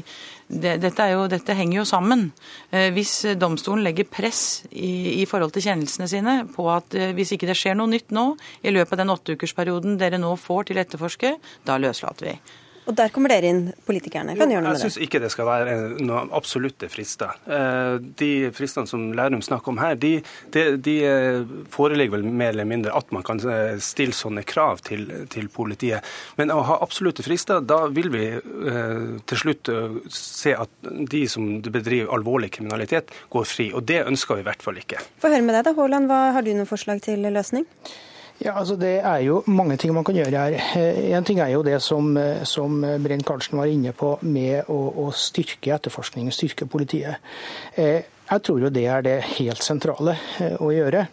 det, 0.47 0.77
dette, 0.85 1.05
er 1.05 1.17
jo, 1.17 1.27
dette, 1.31 1.57
henger 1.59 1.81
jo 1.81 1.87
sammen. 1.89 2.29
Eh, 2.71 2.93
hvis 2.95 3.17
domstolen 3.41 3.83
legger 3.87 4.09
press 4.09 4.63
i, 4.71 5.19
i, 5.19 5.27
forhold 5.29 5.57
til 5.57 5.67
kjennelsene 5.67 6.09
sine 6.11 6.37
på 6.55 6.69
at 6.73 6.95
eh, 6.95 7.11
hvis 7.19 7.35
ikke 7.35 7.51
det 7.51 7.59
skjer 7.59 7.79
noe 7.79 7.91
nytt 7.91 8.15
nå, 8.15 8.31
i 8.63 8.75
løpet 8.75 8.95
av 8.95 9.03
den 9.03 9.17
åtteukersperioden 9.17 9.99
dere 10.01 10.23
nå 10.23 10.37
får 10.39 10.71
til 10.71 10.83
etterforske, 10.85 11.35
da 11.67 11.81
løslater 11.83 12.31
vi. 12.31 12.39
Og 12.89 12.97
der 12.97 13.11
kommer 13.13 13.29
dere 13.29 13.51
inn, 13.53 13.61
politikerne. 13.85 14.33
Kan 14.39 14.49
gjøre 14.49 14.65
noe 14.65 14.73
med 14.73 14.79
det. 14.79 14.87
Jeg 14.87 14.95
syns 14.95 15.03
ikke 15.05 15.21
det 15.21 15.29
skal 15.35 15.49
være 15.49 15.75
noen 16.01 16.31
absolutte 16.37 16.89
frister. 16.89 17.37
Eh, 17.45 17.99
de 18.21 18.31
fristene 18.57 18.89
som 18.89 19.11
Lærum 19.17 19.43
snakker 19.45 19.75
om 19.75 19.81
her, 19.83 19.99
de, 20.01 20.15
de, 20.55 20.65
de, 20.81 20.95
eh, 21.05 21.43
foreligger 21.75 22.17
vel 22.17 22.25
mer 22.25 22.55
eller 22.55 22.69
mindre 22.69 22.97
at 22.97 23.13
man 23.13 23.27
kan 23.29 23.43
eh, 23.45 23.77
stille 23.85 24.17
sånne 24.17 24.47
krav 24.49 24.81
til, 24.89 25.05
til 25.29 25.53
politiet. 25.53 26.07
Men 26.41 26.55
å 26.55 26.63
ha 26.65 26.81
absolutte 26.85 27.27
frister, 27.27 27.61
da 27.61 27.85
vil 27.93 28.09
vi 28.15 28.25
til 29.29 29.41
slutt 29.41 29.69
se 30.13 30.53
at 30.57 30.89
de 31.13 31.23
som 31.31 31.59
bedriver 31.65 32.11
alvorlig 32.15 32.51
kriminalitet, 32.57 33.13
går 33.33 33.49
fri. 33.49 33.71
Og 33.77 33.85
det 33.89 34.01
ønsker 34.09 34.39
vi 34.39 34.45
i 34.45 34.49
hvert 34.49 34.65
fall 34.65 34.81
ikke. 34.81 35.03
Få 35.21 35.33
høre 35.33 35.45
med 35.45 35.59
deg 35.59 35.69
da, 35.69 35.77
Haaland. 35.77 36.13
Har 36.37 36.47
du 36.47 36.55
noen 36.55 36.69
forslag 36.69 37.03
til 37.05 37.29
løsning? 37.29 37.69
Ja, 38.39 38.53
altså 38.55 38.77
Det 38.79 39.01
er 39.03 39.23
jo 39.27 39.43
mange 39.47 39.77
ting 39.77 39.93
man 39.95 40.05
kan 40.07 40.15
gjøre 40.15 40.31
her. 40.31 40.59
Eh, 40.79 41.11
en 41.17 41.25
ting 41.25 41.41
er 41.43 41.51
jo 41.53 41.63
det 41.67 41.81
som, 41.83 42.17
eh, 42.17 42.45
som 42.45 42.81
Brent 43.03 43.27
Karlsen 43.27 43.59
var 43.59 43.67
inne 43.67 43.93
på 43.93 44.17
med 44.23 44.71
å, 44.71 44.79
å 45.07 45.11
styrke 45.11 45.75
etterforskningen, 45.75 46.33
styrke 46.33 46.69
politiet. 46.71 47.19
Eh, 47.77 48.07
jeg 48.29 48.45
tror 48.45 48.61
jo 48.61 48.71
det 48.71 48.87
er 48.87 49.03
det 49.03 49.17
helt 49.39 49.65
sentrale 49.65 50.15
å 50.61 50.71
gjøre. 50.71 51.09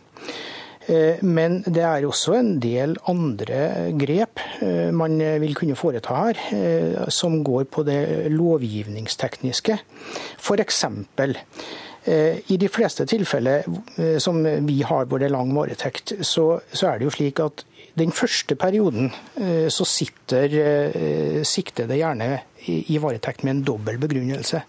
Eh, 0.85 1.21
men 1.25 1.61
det 1.65 1.81
er 1.81 2.05
også 2.05 2.35
en 2.37 2.51
del 2.61 2.93
andre 3.09 3.91
grep 3.97 4.41
eh, 4.61 4.91
man 4.93 5.17
vil 5.41 5.55
kunne 5.57 5.77
foreta 5.77 6.17
her, 6.19 6.41
eh, 6.53 7.07
som 7.09 7.39
går 7.45 7.65
på 7.73 7.85
det 7.87 8.01
lovgivningstekniske. 8.33 9.79
F.eks. 10.37 10.83
I 12.05 12.57
de 12.61 12.67
fleste 12.69 13.05
tilfeller 13.09 13.65
som 14.21 14.43
vi 14.67 14.81
har 14.85 15.07
hvor 15.09 15.17
det 15.21 15.25
er 15.29 15.33
lang 15.33 15.49
varetekt, 15.55 16.13
så, 16.21 16.59
så 16.69 16.91
er 16.91 16.99
det 16.99 17.07
jo 17.07 17.13
slik 17.15 17.41
at 17.41 17.63
den 17.97 18.11
første 18.13 18.53
perioden 18.59 19.09
så 19.73 19.87
sitter 19.89 20.53
siktede 21.47 21.97
gjerne 21.97 22.27
i 22.67 22.99
varetekt 23.01 23.41
med 23.41 23.55
en 23.55 23.63
dobbel 23.71 23.97
begrunnelse. 24.01 24.61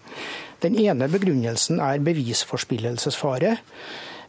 Den 0.63 0.77
ene 0.81 1.09
begrunnelsen 1.11 1.81
er 1.83 2.01
bevisforspillelsesfare. 2.01 3.57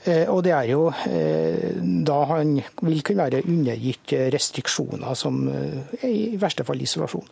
Eh, 0.09 0.24
og 0.32 0.40
det 0.46 0.54
er 0.56 0.64
jo 0.70 0.86
eh, 1.11 1.74
da 2.06 2.22
han 2.32 2.54
vil 2.84 3.02
kunne 3.04 3.24
være 3.26 3.44
undergitt 3.48 4.12
restriksjoner, 4.34 5.14
som 5.18 5.34
eh, 5.52 6.09
i 6.09 6.36
verste 6.40 6.64
fall 6.66 6.82
isolasjon. 6.82 7.28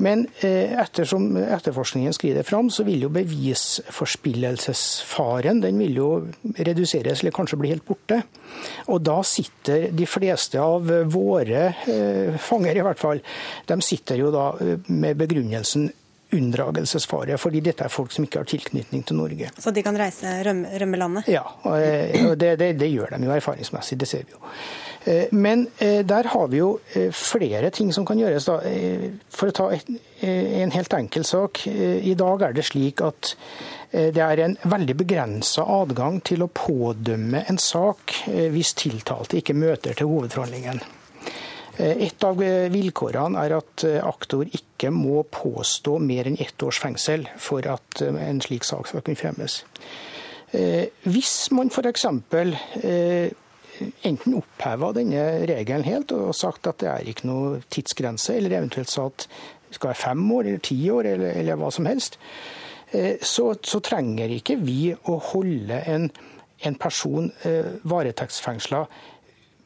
Men 0.00 0.18
ettersom 0.40 1.36
etterforskningen 1.36 2.12
skrider 2.16 2.44
fram, 2.48 2.70
så 2.72 2.80
vil 2.86 3.02
jo 3.04 3.10
bevisforspillelsesfaren 3.12 5.60
den 5.60 5.76
vil 5.82 5.94
jo 5.98 6.06
reduseres, 6.56 7.20
eller 7.20 7.36
kanskje 7.36 7.60
bli 7.60 7.68
helt 7.74 7.84
borte. 7.84 8.22
Og 8.88 9.04
da 9.04 9.20
sitter 9.28 9.92
de 9.92 10.06
fleste 10.08 10.56
av 10.56 10.88
våre 11.12 11.76
fanger, 12.40 12.80
i 12.80 12.84
hvert 12.86 13.02
fall, 13.02 13.20
de 13.68 13.76
sitter 13.84 14.16
jo 14.22 14.32
da 14.32 14.56
med 14.88 15.20
begrunnelsen 15.20 15.92
unndragelsesfare, 16.36 17.38
fordi 17.40 17.62
dette 17.64 17.86
er 17.86 17.92
folk 17.92 18.12
som 18.14 18.26
ikke 18.26 18.42
har 18.42 18.50
tilknytning 18.50 19.02
til 19.06 19.18
Norge. 19.18 19.50
Så 19.58 19.72
de 19.74 19.84
kan 19.86 19.98
reise 19.98 20.36
rømme, 20.46 20.70
rømme 20.82 21.00
landet? 21.00 21.30
Ja, 21.30 21.42
og 21.66 22.38
det, 22.38 22.54
det, 22.60 22.74
det, 22.80 22.90
gjør 22.90 23.16
de 23.16 23.26
jo 23.26 23.34
erfaringsmessig, 23.34 23.98
det 24.00 24.08
ser 24.10 24.26
vi 24.28 24.36
jo. 24.36 24.42
Eh, 25.04 25.32
men 25.32 25.66
eh, 25.78 26.04
der 26.06 26.28
har 26.28 26.48
vi 26.52 26.60
jo 26.60 26.74
eh, 26.92 27.12
flere 27.12 27.70
ting 27.70 27.92
som 27.92 28.06
kan 28.06 28.20
gjøres. 28.20 28.48
Da. 28.48 28.60
For 29.32 29.50
å 29.50 29.56
ta 29.56 29.70
en 29.72 30.74
helt 30.74 30.94
enkel 30.96 31.24
sak. 31.24 31.64
I 31.66 32.14
dag 32.18 32.42
er 32.44 32.56
det 32.56 32.66
slik 32.68 33.00
at 33.04 33.34
det 33.90 34.20
er 34.22 34.42
en 34.44 34.52
veldig 34.70 34.94
begrensa 35.00 35.64
adgang 35.80 36.20
til 36.22 36.44
å 36.44 36.50
pådømme 36.52 37.40
en 37.50 37.58
sak 37.58 38.20
hvis 38.28 38.74
tiltalte 38.78 39.40
ikke 39.40 39.56
møter 39.56 39.96
til 39.98 40.12
hovedforhandlingen. 40.12 40.84
Eh, 41.80 41.96
et 42.06 42.24
av 42.26 42.40
eh, 42.44 42.68
vilkårene 42.72 43.40
er 43.40 43.56
at 43.56 43.84
eh, 43.88 44.00
aktor 44.04 44.44
ikke 44.44 44.90
må 44.92 45.22
påstå 45.32 45.96
mer 46.02 46.28
enn 46.28 46.40
ett 46.40 46.62
års 46.64 46.80
fengsel 46.82 47.26
for 47.40 47.66
at 47.70 48.02
en 48.04 48.40
slik 48.44 48.66
sak 48.68 48.90
skal 48.90 49.04
kunne 49.04 49.20
fremmes. 49.20 49.62
Hvis 50.50 51.34
man 51.54 51.68
f.eks. 51.70 52.08
enten 54.02 54.34
opphever 54.34 54.96
denne 54.96 55.26
regelen 55.46 55.86
helt 55.86 56.10
og 56.16 56.32
sagt 56.34 56.66
at 56.66 56.80
det 56.82 56.88
er 56.90 57.10
ikke 57.12 57.28
noe 57.30 57.60
tidsgrense, 57.70 58.34
eller 58.34 58.56
eventuelt 58.58 58.90
sa 58.90 59.04
at 59.12 59.28
det 59.28 59.78
skal 59.78 59.92
være 59.92 60.00
fem 60.00 60.24
år 60.34 60.48
eller 60.48 60.64
ti 60.66 60.80
år 60.90 61.06
eller, 61.12 61.36
eller 61.38 61.60
hva 61.60 61.70
som 61.70 61.86
helst, 61.86 62.18
så, 62.90 63.46
så, 63.62 63.78
trenger 63.86 64.34
ikke 64.40 64.58
vi 64.58 64.90
å 64.90 65.20
holde 65.30 65.78
en, 65.86 66.10
en 66.66 66.80
person 66.82 67.30
varetektsfengsla 67.86 68.82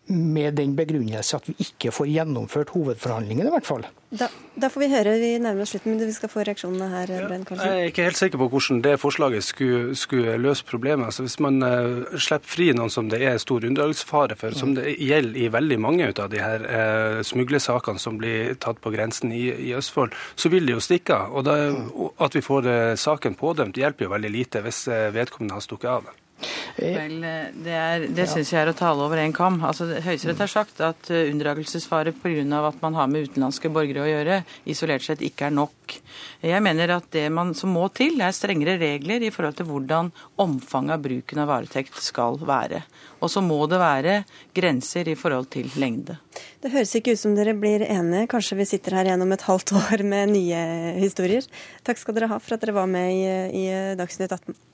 med 0.07 0.55
den 0.59 0.75
begrunnelse 0.77 1.39
at 1.39 1.47
vi 1.49 1.55
ikke 1.65 1.93
får 1.95 2.09
gjennomført 2.13 2.73
hovedforhandlingene, 2.75 3.49
i 3.49 3.55
hvert 3.55 3.69
fall. 3.69 3.87
Da, 4.15 4.29
da, 4.55 4.69
får 4.71 4.83
vi 4.85 4.89
høre, 4.93 5.15
vi 5.19 5.31
nærmer 5.43 5.65
oss 5.65 5.73
slutten, 5.73 5.95
men 5.95 6.07
vi 6.07 6.15
skal 6.15 6.31
få 6.31 6.45
reaksjonene 6.47 6.87
her. 6.93 7.11
Ja, 7.11 7.29
jeg 7.41 7.71
er 7.73 7.89
ikke 7.89 8.05
helt 8.07 8.21
sikker 8.21 8.39
på 8.39 8.47
hvordan 8.53 8.83
det 8.85 8.93
forslaget 9.03 9.47
skulle, 9.47 9.97
skulle 9.99 10.37
løse 10.39 10.67
problemet. 10.69 11.09
Altså, 11.09 11.25
hvis 11.27 11.41
man 11.43 11.59
uh, 11.65 12.15
slipper 12.15 12.53
fri 12.53 12.69
noen 12.77 12.93
som 12.93 13.09
det 13.11 13.23
er 13.27 13.41
stor 13.43 13.65
unndragelsesfare 13.67 14.39
for, 14.39 14.55
som 14.55 14.77
det 14.77 14.95
gjelder 15.03 15.41
i 15.41 15.51
veldig 15.57 15.81
mange 15.83 16.11
av 16.13 16.29
de 16.31 16.43
her 16.43 16.67
uh, 16.69 17.23
smuglesakene 17.27 18.03
som 18.03 18.21
blir 18.21 18.55
tatt 18.63 18.83
på 18.85 18.93
grensen 18.95 19.33
i, 19.35 19.49
i 19.71 19.73
Østfold, 19.75 20.15
så 20.37 20.53
vil 20.53 20.69
de 20.69 20.77
jo 20.77 20.85
stikke 20.85 21.17
av. 21.17 21.35
Og 21.35 21.49
da, 21.49 21.57
at 22.23 22.37
vi 22.37 22.45
får 22.45 22.69
uh, 22.69 22.93
saken 23.01 23.41
pådømt, 23.41 23.81
hjelper 23.81 24.07
jo 24.07 24.15
veldig 24.15 24.35
lite 24.37 24.63
hvis 24.63 24.85
vedkommende 25.17 25.59
har 25.59 25.65
stukket 25.65 25.91
av. 25.97 26.13
Vel, 26.77 27.23
eh, 27.25 27.53
Det, 27.55 27.75
er, 27.75 28.07
det 28.11 28.27
syns 28.29 28.51
jeg 28.53 28.61
er 28.65 28.71
å 28.73 28.77
tale 28.77 29.05
over 29.05 29.21
en 29.23 29.35
kam. 29.35 29.61
Altså, 29.65 29.87
Høyesterett 30.03 30.43
har 30.43 30.51
sagt 30.51 30.81
at 30.85 31.11
eh, 31.13 31.29
unndragelsesfare 31.31 32.15
pga. 32.19 32.43
at 32.69 32.83
man 32.83 32.95
har 32.99 33.07
med 33.07 33.29
utenlandske 33.29 33.71
borgere 33.71 34.03
å 34.03 34.11
gjøre, 34.11 34.43
isolert 34.67 35.07
sett 35.07 35.23
ikke 35.23 35.47
er 35.47 35.55
nok. 35.55 35.99
Jeg 36.43 36.63
mener 36.63 36.97
at 36.97 37.07
det 37.15 37.29
man 37.33 37.55
som 37.55 37.71
må 37.71 37.87
til, 37.95 38.21
er 38.21 38.35
strengere 38.35 38.77
regler 38.81 39.23
i 39.23 39.31
forhold 39.31 39.57
til 39.57 39.69
hvordan 39.71 40.11
omfanget 40.37 40.97
av 40.97 41.07
bruken 41.07 41.45
av 41.45 41.49
varetekt 41.53 42.03
skal 42.03 42.41
være. 42.43 42.83
Og 43.23 43.31
så 43.31 43.41
må 43.41 43.63
det 43.71 43.79
være 43.81 44.19
grenser 44.57 45.09
i 45.09 45.17
forhold 45.17 45.49
til 45.55 45.71
lengde. 45.81 46.19
Det 46.61 46.73
høres 46.75 46.93
ikke 46.99 47.15
ut 47.15 47.23
som 47.23 47.39
dere 47.39 47.55
blir 47.57 47.87
enige. 47.87 48.29
Kanskje 48.35 48.59
vi 48.59 48.69
sitter 48.69 48.99
her 48.99 49.09
igjen 49.09 49.25
om 49.25 49.33
et 49.33 49.47
halvt 49.47 49.77
år 49.79 50.05
med 50.05 50.35
nye 50.35 50.61
historier. 50.99 51.47
Takk 51.87 52.03
skal 52.03 52.19
dere 52.19 52.33
ha 52.35 52.43
for 52.43 52.57
at 52.57 52.65
dere 52.65 52.77
var 52.77 52.91
med 52.91 53.15
i, 53.15 53.65
i 53.65 53.67
Dagsnytt 53.97 54.33
18. 54.33 54.74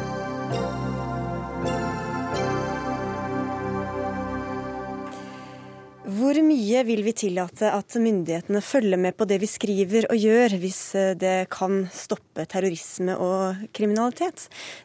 Hvor 6.21 6.37
mye 6.45 6.81
vil 6.85 6.99
vi 7.01 7.11
tillate 7.17 7.71
at 7.73 7.95
myndighetene 7.97 8.59
følger 8.61 8.99
med 9.01 9.15
på 9.17 9.25
det 9.25 9.39
vi 9.41 9.47
skriver 9.49 10.05
og 10.11 10.19
gjør, 10.21 10.53
hvis 10.61 10.81
eh, 10.99 11.13
det 11.17 11.47
kan 11.49 11.87
stoppe 11.95 12.45
terrorisme 12.51 13.15
og 13.17 13.63
kriminalitet? 13.73 14.43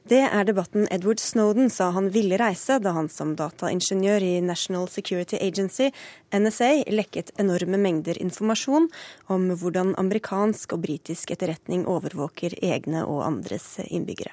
Det 0.08 0.22
er 0.24 0.46
debatten 0.48 0.86
Edward 0.94 1.20
Snowden 1.20 1.68
sa 1.68 1.90
han 1.92 2.08
ville 2.14 2.38
reise 2.40 2.78
da 2.80 2.94
han 2.96 3.10
som 3.12 3.34
dataingeniør 3.36 4.24
i 4.24 4.32
National 4.40 4.88
Security 4.88 5.36
Agency, 5.36 5.90
NSA, 6.32 6.86
lekket 6.88 7.34
enorme 7.42 7.82
mengder 7.84 8.16
informasjon 8.22 8.88
om 9.28 9.46
hvordan 9.60 9.92
amerikansk 10.00 10.72
og 10.72 10.86
britisk 10.88 11.36
etterretning 11.36 11.84
overvåker 11.84 12.56
egne 12.64 13.04
og 13.04 13.26
andres 13.28 13.74
innbyggere. 13.90 14.32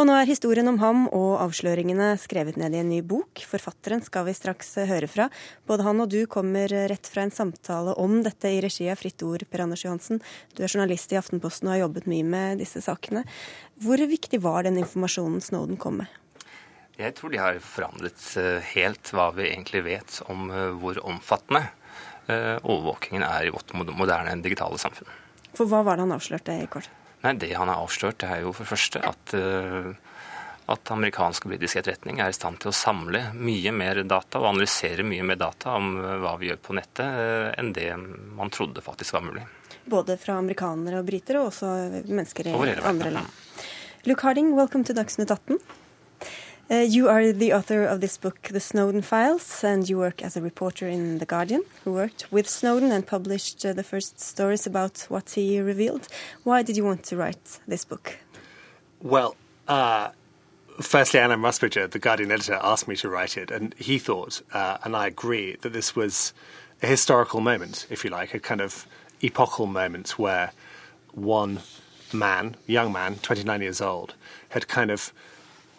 Og 0.00 0.06
nå 0.08 0.14
er 0.16 0.28
historien 0.28 0.68
om 0.70 0.78
ham 0.80 1.04
og 1.12 1.36
avsløringene 1.42 2.14
skrevet 2.20 2.56
ned 2.60 2.74
i 2.74 2.80
en 2.80 2.88
ny 2.88 3.02
bok. 3.04 3.42
Forfatteren 3.48 4.00
skal 4.04 4.24
vi 4.28 4.36
straks 4.36 4.74
høre 4.88 5.08
fra. 5.10 5.28
Både 5.68 5.84
han 5.86 6.00
og 6.00 6.08
du 6.14 6.22
kommer 6.30 6.72
rett 6.90 7.10
fra 7.10 7.26
en 7.26 7.34
samtale 7.34 7.92
om 8.00 8.20
dette 8.24 8.48
i 8.48 8.62
regi 8.64 8.88
av 8.90 9.02
Fritt 9.02 9.22
Ord, 9.26 9.44
Per 9.50 9.66
Anders 9.66 9.84
Johansen. 9.84 10.22
Du 10.56 10.64
er 10.64 10.72
journalist 10.72 11.12
i 11.12 11.20
Aftenposten 11.20 11.68
og 11.68 11.76
har 11.76 11.84
jobbet 11.84 12.08
mye 12.10 12.24
med 12.24 12.64
disse 12.64 12.80
sakene. 12.84 13.26
Hvor 13.82 14.00
viktig 14.00 14.40
var 14.42 14.64
den 14.64 14.80
informasjonen 14.80 15.44
Snowden 15.44 15.80
kom 15.80 16.00
med? 16.00 16.18
Jeg 17.00 17.16
tror 17.16 17.32
de 17.32 17.40
har 17.40 17.60
forandret 17.64 18.24
eh, 18.40 18.72
helt 18.74 19.12
hva 19.16 19.30
vi 19.36 19.48
egentlig 19.48 19.84
vet 19.86 20.18
om 20.30 20.50
eh, 20.52 20.72
hvor 20.80 21.00
omfattende 21.08 21.64
eh, 22.28 22.58
overvåkingen 22.60 23.24
er 23.26 23.48
i 23.48 23.52
vårt 23.54 23.72
moderne 23.74 24.36
digitale 24.44 24.80
samfunn. 24.80 25.08
For 25.56 25.68
hva 25.68 25.82
var 25.86 25.96
det 25.96 26.06
han 26.06 26.16
avslørte 26.16 26.56
i 26.60 26.68
kort? 26.70 26.90
Nei, 27.22 27.34
Det 27.38 27.52
han 27.54 27.70
har 27.70 27.82
avslørt, 27.82 28.18
det 28.22 28.30
er 28.30 28.42
jo 28.42 28.52
for 28.54 28.66
det 28.66 28.72
første 28.72 29.02
at, 29.06 29.34
uh, 29.38 29.92
at 30.72 30.92
amerikansk 30.94 31.46
og 31.46 31.54
britisk 31.54 31.78
etterretning 31.78 32.18
er 32.22 32.32
i 32.32 32.36
stand 32.36 32.58
til 32.62 32.72
å 32.72 32.76
samle 32.76 33.28
mye 33.38 33.74
mer 33.74 34.02
data 34.02 34.40
og 34.42 34.50
analysere 34.52 35.06
mye 35.06 35.26
mer 35.26 35.38
data 35.38 35.76
om 35.78 35.92
uh, 36.00 36.16
hva 36.22 36.34
vi 36.40 36.50
gjør 36.50 36.62
på 36.66 36.78
nettet, 36.78 37.04
uh, 37.06 37.52
enn 37.58 37.70
det 37.76 37.90
man 38.38 38.50
trodde 38.50 38.82
faktisk 38.84 39.18
var 39.18 39.26
mulig. 39.28 39.46
Både 39.92 40.16
fra 40.18 40.38
amerikanere 40.38 41.00
og 41.02 41.06
briter, 41.06 41.40
og 41.40 41.50
også 41.50 41.70
mennesker 42.06 42.50
i 42.50 42.56
andre 42.86 43.14
land. 43.14 43.38
Luke 44.06 44.26
Harding, 44.26 44.54
welcome 44.58 44.82
to 44.86 44.94
Dagsnytt 44.94 45.30
18. 45.30 45.58
Uh, 46.70 46.76
you 46.76 47.08
are 47.08 47.32
the 47.32 47.52
author 47.52 47.84
of 47.84 48.00
this 48.00 48.16
book, 48.16 48.42
The 48.50 48.60
Snowden 48.60 49.02
Files, 49.02 49.62
and 49.62 49.88
you 49.88 49.98
work 49.98 50.22
as 50.22 50.36
a 50.36 50.40
reporter 50.40 50.86
in 50.86 51.18
The 51.18 51.26
Guardian, 51.26 51.64
who 51.84 51.92
worked 51.92 52.30
with 52.32 52.48
Snowden 52.48 52.90
and 52.92 53.06
published 53.06 53.64
uh, 53.66 53.72
the 53.72 53.82
first 53.82 54.20
stories 54.20 54.66
about 54.66 55.06
what 55.08 55.30
he 55.30 55.60
revealed. 55.60 56.08
Why 56.44 56.62
did 56.62 56.76
you 56.76 56.84
want 56.84 57.02
to 57.04 57.16
write 57.16 57.60
this 57.66 57.84
book? 57.84 58.18
Well, 59.02 59.36
uh, 59.68 60.10
firstly, 60.80 61.20
Anna 61.20 61.36
Musbridger, 61.36 61.90
the 61.90 61.98
Guardian 61.98 62.30
editor, 62.30 62.58
asked 62.62 62.88
me 62.88 62.96
to 62.96 63.08
write 63.08 63.36
it, 63.36 63.50
and 63.50 63.74
he 63.76 63.98
thought, 63.98 64.40
uh, 64.52 64.78
and 64.84 64.96
I 64.96 65.08
agree, 65.08 65.56
that 65.62 65.72
this 65.72 65.94
was 65.94 66.32
a 66.82 66.86
historical 66.86 67.40
moment, 67.40 67.86
if 67.90 68.04
you 68.04 68.10
like, 68.10 68.34
a 68.34 68.40
kind 68.40 68.60
of 68.60 68.86
epochal 69.20 69.66
moment 69.66 70.18
where 70.18 70.52
one 71.12 71.60
man, 72.12 72.56
young 72.66 72.92
man, 72.92 73.16
29 73.16 73.60
years 73.60 73.80
old, 73.80 74.14
had 74.50 74.68
kind 74.68 74.90
of 74.90 75.12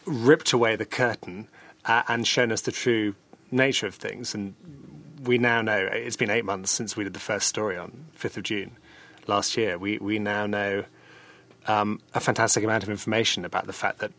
ripped 0.06 0.54
away 0.54 0.76
the 0.76 0.86
curtain 0.86 1.48
uh, 1.86 2.04
and 2.08 2.28
shown 2.28 2.52
us 2.52 2.62
the 2.62 2.72
true 2.72 3.16
nature 3.52 3.88
of 3.88 3.96
things. 3.96 4.34
And 4.34 4.56
we 5.24 5.38
now 5.38 5.62
know 5.62 5.78
it's 5.78 6.18
been 6.18 6.30
eight 6.30 6.46
months 6.46 6.72
since 6.72 6.98
we 6.98 7.04
did 7.04 7.14
the 7.14 7.20
first 7.20 7.48
story 7.48 7.78
on 7.78 8.06
5th 8.18 8.38
of 8.38 8.44
June 8.44 8.78
last 9.28 9.58
year. 9.58 9.78
We, 9.78 9.98
we 9.98 10.20
now 10.20 10.46
know 10.46 10.86
um, 11.68 12.02
a 12.14 12.20
fantastic 12.20 12.64
amount 12.64 12.84
of 12.84 12.90
information 12.90 13.46
about 13.46 13.68
the 13.68 13.74
fact 13.74 14.00
that 14.00 14.12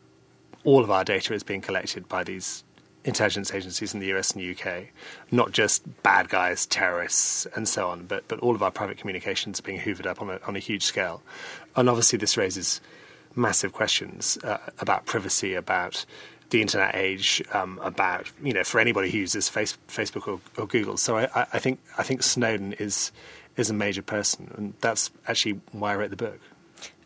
all 0.65 0.83
of 0.83 0.91
our 0.91 1.05
data 1.05 1.35
is 1.35 1.43
being 1.43 1.61
collected 1.61 2.09
by 2.09 2.25
these 2.25 2.65
intelligence 3.05 3.53
agencies 3.53 3.93
in 3.93 4.01
the 4.01 4.13
US 4.15 4.33
and 4.33 4.59
UK, 4.59 4.87
not 5.31 5.53
just 5.53 6.03
bad 6.03 6.31
guys, 6.31 6.65
terrorists, 6.65 7.47
and 7.55 7.69
so 7.69 7.89
on, 7.89 8.07
but, 8.07 8.27
but 8.29 8.39
all 8.41 8.55
of 8.55 8.63
our 8.63 8.71
private 8.71 8.97
communications 8.97 9.61
are 9.61 9.63
being 9.63 9.81
hoovered 9.81 10.07
up 10.07 10.23
on 10.23 10.31
a, 10.31 10.41
on 10.47 10.57
a 10.57 10.59
huge 10.59 10.85
scale. 10.85 11.23
And 11.77 11.89
obviously, 11.91 12.19
this 12.19 12.37
raises 12.37 12.81
massive 13.37 13.73
questions 13.73 14.39
uh, 14.45 14.59
about 14.79 15.07
privacy, 15.07 15.55
about 15.55 16.05
the 16.51 16.61
internet 16.61 16.95
age, 16.95 17.43
um, 17.53 17.81
about 17.83 18.31
you 18.43 18.53
know 18.53 18.65
for 18.65 18.79
anybody 18.79 19.11
who 19.11 19.19
uses 19.19 19.49
face, 19.49 19.77
Facebook 19.89 20.29
or, 20.29 20.41
or, 20.57 20.67
Google. 20.67 20.97
So 20.97 21.17
I, 21.17 21.47
I, 21.53 21.59
think 21.59 21.81
I 21.99 22.03
think 22.03 22.23
Snowden 22.23 22.75
is 22.75 23.13
is 23.57 23.71
a 23.71 23.75
major 23.75 24.03
person, 24.03 24.53
and 24.57 24.75
that's 24.81 25.11
actually 25.27 25.61
why 25.73 25.93
I 25.93 25.97
wrote 25.97 26.11
the 26.11 26.17
book. 26.17 26.41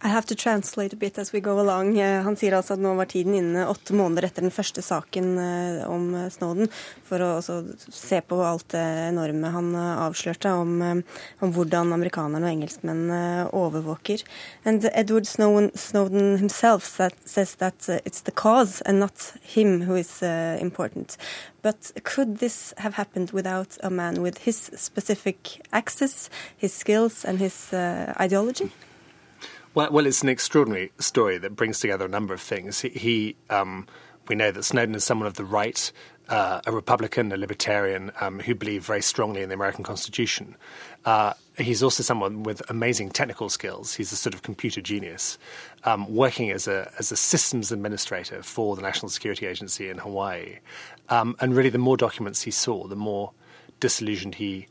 I 0.00 0.08
have 0.08 0.26
to 0.26 0.36
translate 0.36 0.92
a 0.92 0.96
bit 0.96 1.18
as 1.18 1.32
we 1.32 1.40
go 1.40 1.58
along. 1.60 1.98
Eh, 1.98 2.22
han 2.22 2.36
sier 2.38 2.54
altså 2.54 2.76
at 2.76 2.82
nå 2.82 2.92
var 2.94 3.08
tiden 3.10 3.34
inne, 3.34 3.64
åtte 3.66 3.96
måneder 3.98 4.28
etter 4.28 4.44
den 4.46 4.54
første 4.54 4.82
saken 4.84 5.32
eh, 5.42 5.80
om 5.90 6.12
eh, 6.14 6.28
Snowden, 6.30 6.70
for 7.08 7.24
å 7.24 7.30
se 7.42 8.20
på 8.22 8.38
alt 8.46 8.68
det 8.76 8.84
enorme 9.08 9.50
han 9.50 9.74
avslørte 9.74 10.52
om, 10.54 11.02
om 11.42 11.54
hvordan 11.56 11.90
amerikanerne 11.96 12.46
og 12.46 12.52
engelskmennene 12.52 13.48
overvåker. 13.50 14.22
And 14.64 14.86
Edward 14.92 15.26
Snowden, 15.26 15.72
Snowden 15.74 16.38
himself 16.38 16.86
says 17.24 17.56
that 17.56 17.88
it's 18.04 18.22
the 18.22 18.30
cause 18.30 18.80
and 18.86 19.00
not 19.00 19.32
him 19.42 19.82
who 19.82 19.96
is 19.96 20.22
important. 20.22 21.16
But 21.62 21.90
could 22.04 22.38
this 22.38 22.72
have 22.78 22.94
happened 22.94 23.32
without 23.32 23.78
a 23.82 23.90
man 23.90 24.22
with 24.22 24.38
his 24.46 24.70
specific 24.76 25.60
access, 25.72 26.30
his 26.56 26.72
skills 26.72 27.24
and 27.24 27.38
his 27.38 27.72
uh, 27.72 28.14
ideology? 28.20 28.70
Well, 29.74 29.90
well, 29.92 30.06
it's 30.06 30.22
an 30.22 30.28
extraordinary 30.28 30.92
story 30.98 31.38
that 31.38 31.54
brings 31.54 31.80
together 31.80 32.06
a 32.06 32.08
number 32.08 32.34
of 32.34 32.40
things. 32.40 32.80
He, 32.80 32.88
he 32.88 33.36
um, 33.50 33.86
we 34.28 34.34
know 34.34 34.50
that 34.50 34.62
Snowden 34.62 34.94
is 34.94 35.04
someone 35.04 35.26
of 35.26 35.34
the 35.34 35.44
right, 35.44 35.90
uh, 36.28 36.60
a 36.66 36.72
Republican, 36.72 37.32
a 37.32 37.36
libertarian, 37.36 38.12
um, 38.20 38.40
who 38.40 38.54
believe 38.54 38.84
very 38.84 39.00
strongly 39.02 39.42
in 39.42 39.48
the 39.48 39.54
American 39.54 39.84
Constitution. 39.84 40.56
Uh, 41.04 41.32
he's 41.56 41.82
also 41.82 42.02
someone 42.02 42.42
with 42.42 42.62
amazing 42.68 43.10
technical 43.10 43.48
skills. 43.48 43.94
He's 43.94 44.12
a 44.12 44.16
sort 44.16 44.34
of 44.34 44.42
computer 44.42 44.80
genius, 44.80 45.38
um, 45.84 46.12
working 46.14 46.50
as 46.50 46.68
a 46.68 46.92
as 46.98 47.12
a 47.12 47.16
systems 47.16 47.72
administrator 47.72 48.42
for 48.42 48.76
the 48.76 48.82
National 48.82 49.08
Security 49.08 49.46
Agency 49.46 49.88
in 49.88 49.98
Hawaii. 49.98 50.58
Um, 51.08 51.36
and 51.40 51.56
really, 51.56 51.70
the 51.70 51.78
more 51.78 51.96
documents 51.96 52.42
he 52.42 52.50
saw, 52.50 52.86
the 52.86 52.96
more 52.96 53.32
disillusioned 53.80 54.36
he 54.36 54.66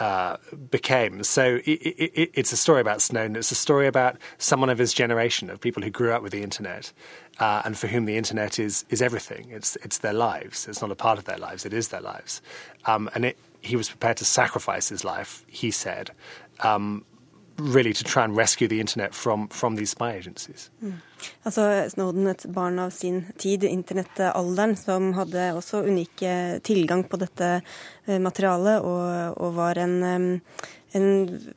uh, 0.00 0.38
became. 0.70 1.22
So 1.22 1.60
it, 1.64 1.68
it, 1.68 2.30
it's 2.34 2.52
a 2.52 2.56
story 2.56 2.80
about 2.80 3.02
Snowden. 3.02 3.36
It's 3.36 3.52
a 3.52 3.54
story 3.54 3.86
about 3.86 4.16
someone 4.38 4.70
of 4.70 4.78
his 4.78 4.94
generation, 4.94 5.50
of 5.50 5.60
people 5.60 5.82
who 5.82 5.90
grew 5.90 6.12
up 6.12 6.22
with 6.22 6.32
the 6.32 6.42
internet, 6.42 6.92
uh, 7.38 7.60
and 7.66 7.76
for 7.76 7.86
whom 7.86 8.06
the 8.06 8.16
internet 8.16 8.58
is 8.58 8.84
is 8.88 9.02
everything. 9.02 9.50
It's 9.50 9.76
it's 9.76 9.98
their 9.98 10.14
lives. 10.14 10.66
It's 10.66 10.80
not 10.80 10.90
a 10.90 10.96
part 10.96 11.18
of 11.18 11.26
their 11.26 11.36
lives. 11.36 11.66
It 11.66 11.74
is 11.74 11.88
their 11.88 12.00
lives. 12.00 12.40
Um, 12.86 13.10
and 13.14 13.26
it, 13.26 13.38
he 13.60 13.76
was 13.76 13.90
prepared 13.90 14.16
to 14.16 14.24
sacrifice 14.24 14.88
his 14.88 15.04
life. 15.04 15.44
He 15.46 15.70
said. 15.70 16.10
Um, 16.60 17.04
really 17.60 17.92
to 17.92 18.04
try 18.04 18.24
and 18.24 18.36
rescue 18.36 18.68
the 18.68 18.80
internet 18.80 19.14
from, 19.14 19.48
from 19.48 19.76
these 19.76 19.90
spy 19.90 20.12
agencies. 20.12 20.70
Mm. 20.82 20.98
Altså 21.44 21.84
Snowden, 21.92 22.26
et 22.26 22.46
barn 22.48 22.78
av 22.78 22.90
sin 22.90 23.24
tid, 23.38 23.64
internettalderen, 23.64 24.76
som 24.76 25.12
hadde 25.12 25.50
også 25.52 25.82
unik 25.84 26.24
tilgang 26.64 27.04
på 27.04 27.20
dette 27.20 27.50
eh, 27.60 28.18
materialet, 28.20 28.80
og, 28.80 29.36
og 29.36 29.54
var 29.58 29.80
en, 29.82 30.40
en 30.96 31.08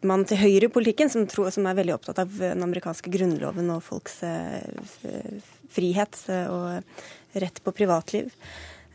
mann 0.04 0.28
til 0.28 0.41
høyre 0.41 0.68
i 0.68 0.74
politikken 0.74 1.10
som, 1.10 1.26
tro, 1.32 1.47
som, 1.51 1.68
er 1.68 1.80
veldig 1.80 1.95
opptatt 1.95 2.22
av 2.26 2.38
den 2.43 2.64
amerikanske 2.66 3.14
grunnloven 3.14 3.72
og 3.74 3.84
folks 3.88 4.20
eh, 4.28 5.41
frihet 5.74 6.20
eh, 6.30 6.47
og 6.51 7.39
rett 7.43 7.64
på 7.64 7.74
privatliv. 7.76 8.30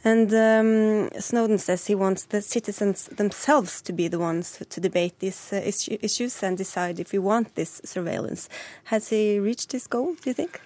And 0.04 0.32
um, 0.32 1.10
Snowden 1.20 1.58
says 1.58 1.86
he 1.86 1.94
wants 1.94 2.24
the 2.26 2.40
citizens 2.40 3.06
themselves 3.06 3.82
to 3.82 3.92
be 3.92 4.08
the 4.08 4.18
ones 4.18 4.62
to 4.68 4.80
debate 4.80 5.18
these 5.18 5.52
uh, 5.52 5.56
issues 5.64 6.42
and 6.42 6.56
decide 6.56 7.00
if 7.00 7.12
we 7.12 7.18
want 7.18 7.54
this 7.56 7.80
surveillance. 7.84 8.48
Has 8.84 9.08
he 9.08 9.38
reached 9.38 9.72
his 9.72 9.86
goal, 9.86 10.14
do 10.14 10.30
you 10.30 10.34
think? 10.34 10.60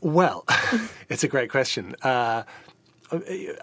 Well, 0.00 0.44
it's 1.08 1.22
a 1.22 1.28
great 1.28 1.50
question. 1.50 1.94
Uh, 2.02 2.44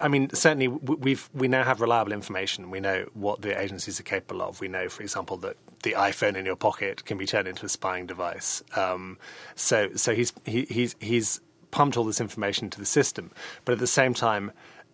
I 0.00 0.08
mean, 0.08 0.30
certainly 0.32 0.68
we've 0.68 1.28
we 1.34 1.48
now 1.48 1.64
have 1.64 1.80
reliable 1.80 2.12
information. 2.12 2.70
We 2.70 2.78
know 2.78 3.06
what 3.14 3.42
the 3.42 3.58
agencies 3.60 3.98
are 3.98 4.04
capable 4.04 4.42
of. 4.42 4.60
We 4.60 4.68
know, 4.68 4.88
for 4.88 5.02
example, 5.02 5.36
that 5.38 5.56
the 5.82 5.92
iPhone 5.92 6.36
in 6.36 6.46
your 6.46 6.56
pocket 6.56 7.04
can 7.04 7.18
be 7.18 7.26
turned 7.26 7.48
into 7.48 7.66
a 7.66 7.68
spying 7.68 8.06
device. 8.06 8.62
Um, 8.76 9.18
so, 9.56 9.90
so 9.96 10.14
he's 10.14 10.32
he, 10.44 10.66
he's 10.66 10.94
he's 11.00 11.40
pumped 11.72 11.96
all 11.96 12.04
this 12.04 12.20
information 12.20 12.66
into 12.66 12.78
the 12.78 12.86
system, 12.86 13.32
but 13.64 13.72
at 13.72 13.80
the 13.80 13.88
same 13.88 14.14
time, 14.14 14.52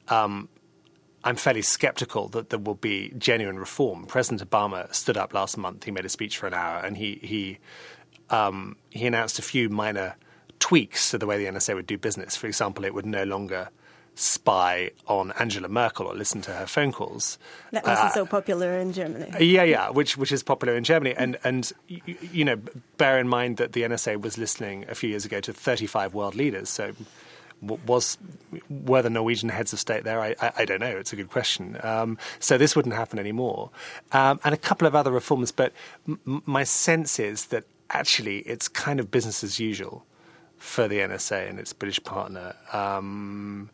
um, 0.08 0.48
I'm 1.24 1.36
fairly 1.36 1.62
skeptical 1.62 2.28
that 2.28 2.50
there 2.50 2.58
will 2.58 2.76
be 2.76 3.12
genuine 3.18 3.58
reform. 3.58 4.06
President 4.06 4.48
Obama 4.48 4.92
stood 4.94 5.16
up 5.16 5.34
last 5.34 5.56
month. 5.56 5.84
He 5.84 5.90
made 5.90 6.04
a 6.04 6.08
speech 6.08 6.38
for 6.38 6.46
an 6.46 6.54
hour, 6.54 6.78
and 6.84 6.96
he 6.96 7.14
he 7.22 7.58
um, 8.30 8.76
he 8.90 9.06
announced 9.06 9.38
a 9.38 9.42
few 9.42 9.68
minor 9.68 10.16
tweaks 10.58 11.10
to 11.10 11.18
the 11.18 11.26
way 11.26 11.36
the 11.38 11.50
NSA 11.50 11.74
would 11.74 11.86
do 11.86 11.98
business. 11.98 12.36
For 12.36 12.46
example, 12.46 12.84
it 12.84 12.94
would 12.94 13.06
no 13.06 13.24
longer 13.24 13.70
spy 14.14 14.90
on 15.06 15.32
Angela 15.32 15.68
Merkel 15.68 16.06
or 16.06 16.14
listen 16.14 16.40
to 16.42 16.52
her 16.52 16.66
phone 16.66 16.90
calls. 16.90 17.38
That 17.72 17.84
wasn't 17.84 18.10
uh, 18.10 18.14
so 18.14 18.26
popular 18.26 18.78
in 18.78 18.92
Germany. 18.92 19.30
Yeah, 19.44 19.64
yeah, 19.64 19.90
which 19.90 20.16
which 20.16 20.32
is 20.32 20.42
popular 20.42 20.74
in 20.76 20.84
Germany, 20.84 21.14
and 21.16 21.38
and 21.44 21.72
you, 21.88 22.00
you 22.32 22.44
know, 22.44 22.56
bear 22.96 23.18
in 23.18 23.28
mind 23.28 23.58
that 23.58 23.72
the 23.72 23.82
NSA 23.82 24.20
was 24.20 24.38
listening 24.38 24.84
a 24.88 24.94
few 24.94 25.10
years 25.10 25.24
ago 25.24 25.40
to 25.40 25.52
35 25.52 26.14
world 26.14 26.34
leaders, 26.34 26.68
so 26.68 26.94
was 27.62 28.18
were 28.68 29.02
the 29.02 29.10
Norwegian 29.10 29.48
heads 29.48 29.72
of 29.72 29.80
state 29.80 30.04
there? 30.04 30.20
I, 30.20 30.34
I, 30.40 30.52
I 30.58 30.64
don't 30.64 30.80
know. 30.80 30.96
It's 30.96 31.12
a 31.12 31.16
good 31.16 31.30
question. 31.30 31.78
Um, 31.82 32.18
so 32.38 32.58
this 32.58 32.76
wouldn't 32.76 32.94
happen 32.94 33.18
anymore, 33.18 33.70
um, 34.12 34.40
and 34.44 34.54
a 34.54 34.58
couple 34.58 34.86
of 34.86 34.94
other 34.94 35.10
reforms. 35.10 35.52
But 35.52 35.72
m- 36.06 36.42
my 36.46 36.64
sense 36.64 37.18
is 37.18 37.46
that 37.46 37.64
actually 37.90 38.38
it's 38.40 38.68
kind 38.68 39.00
of 39.00 39.10
business 39.10 39.42
as 39.42 39.58
usual 39.58 40.04
for 40.58 40.88
the 40.88 40.98
NSA 40.98 41.48
and 41.48 41.58
its 41.58 41.72
British 41.72 42.02
partner. 42.02 42.54
Um, 42.72 43.70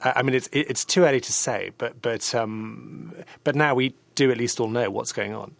I 0.00 0.22
mean, 0.22 0.34
it's 0.34 0.48
it's 0.52 0.84
too 0.84 1.04
early 1.04 1.20
to 1.20 1.32
say, 1.32 1.70
but 1.78 2.02
but 2.02 2.34
um, 2.34 3.14
but 3.42 3.54
now 3.54 3.74
we 3.74 3.94
do 4.14 4.30
at 4.30 4.36
least 4.38 4.60
all 4.60 4.68
know 4.68 4.90
what's 4.90 5.12
going 5.12 5.34
on. 5.34 5.54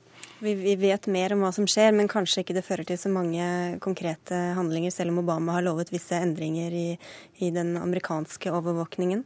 Vi, 0.45 0.55
vi, 0.55 0.75
vet 0.77 1.07
mer 1.07 1.33
om 1.33 1.41
hva 1.41 1.49
som 1.57 1.65
skjer, 1.65 1.95
men 1.97 2.09
kanskje 2.11 2.43
ikke 2.43 2.53
det 2.53 2.63
fører 2.67 2.85
til 2.85 2.99
så 3.01 3.09
mange 3.09 3.45
konkrete 3.81 4.37
handlinger, 4.59 4.93
selv 4.93 5.15
om 5.15 5.23
Obama 5.23 5.55
har 5.57 5.65
lovet 5.65 5.89
visse 5.89 6.19
endringer 6.21 6.75
i, 6.77 6.99
i 7.41 7.49
den 7.55 7.79
amerikanske 7.81 8.53
overvåkningen. 8.53 9.23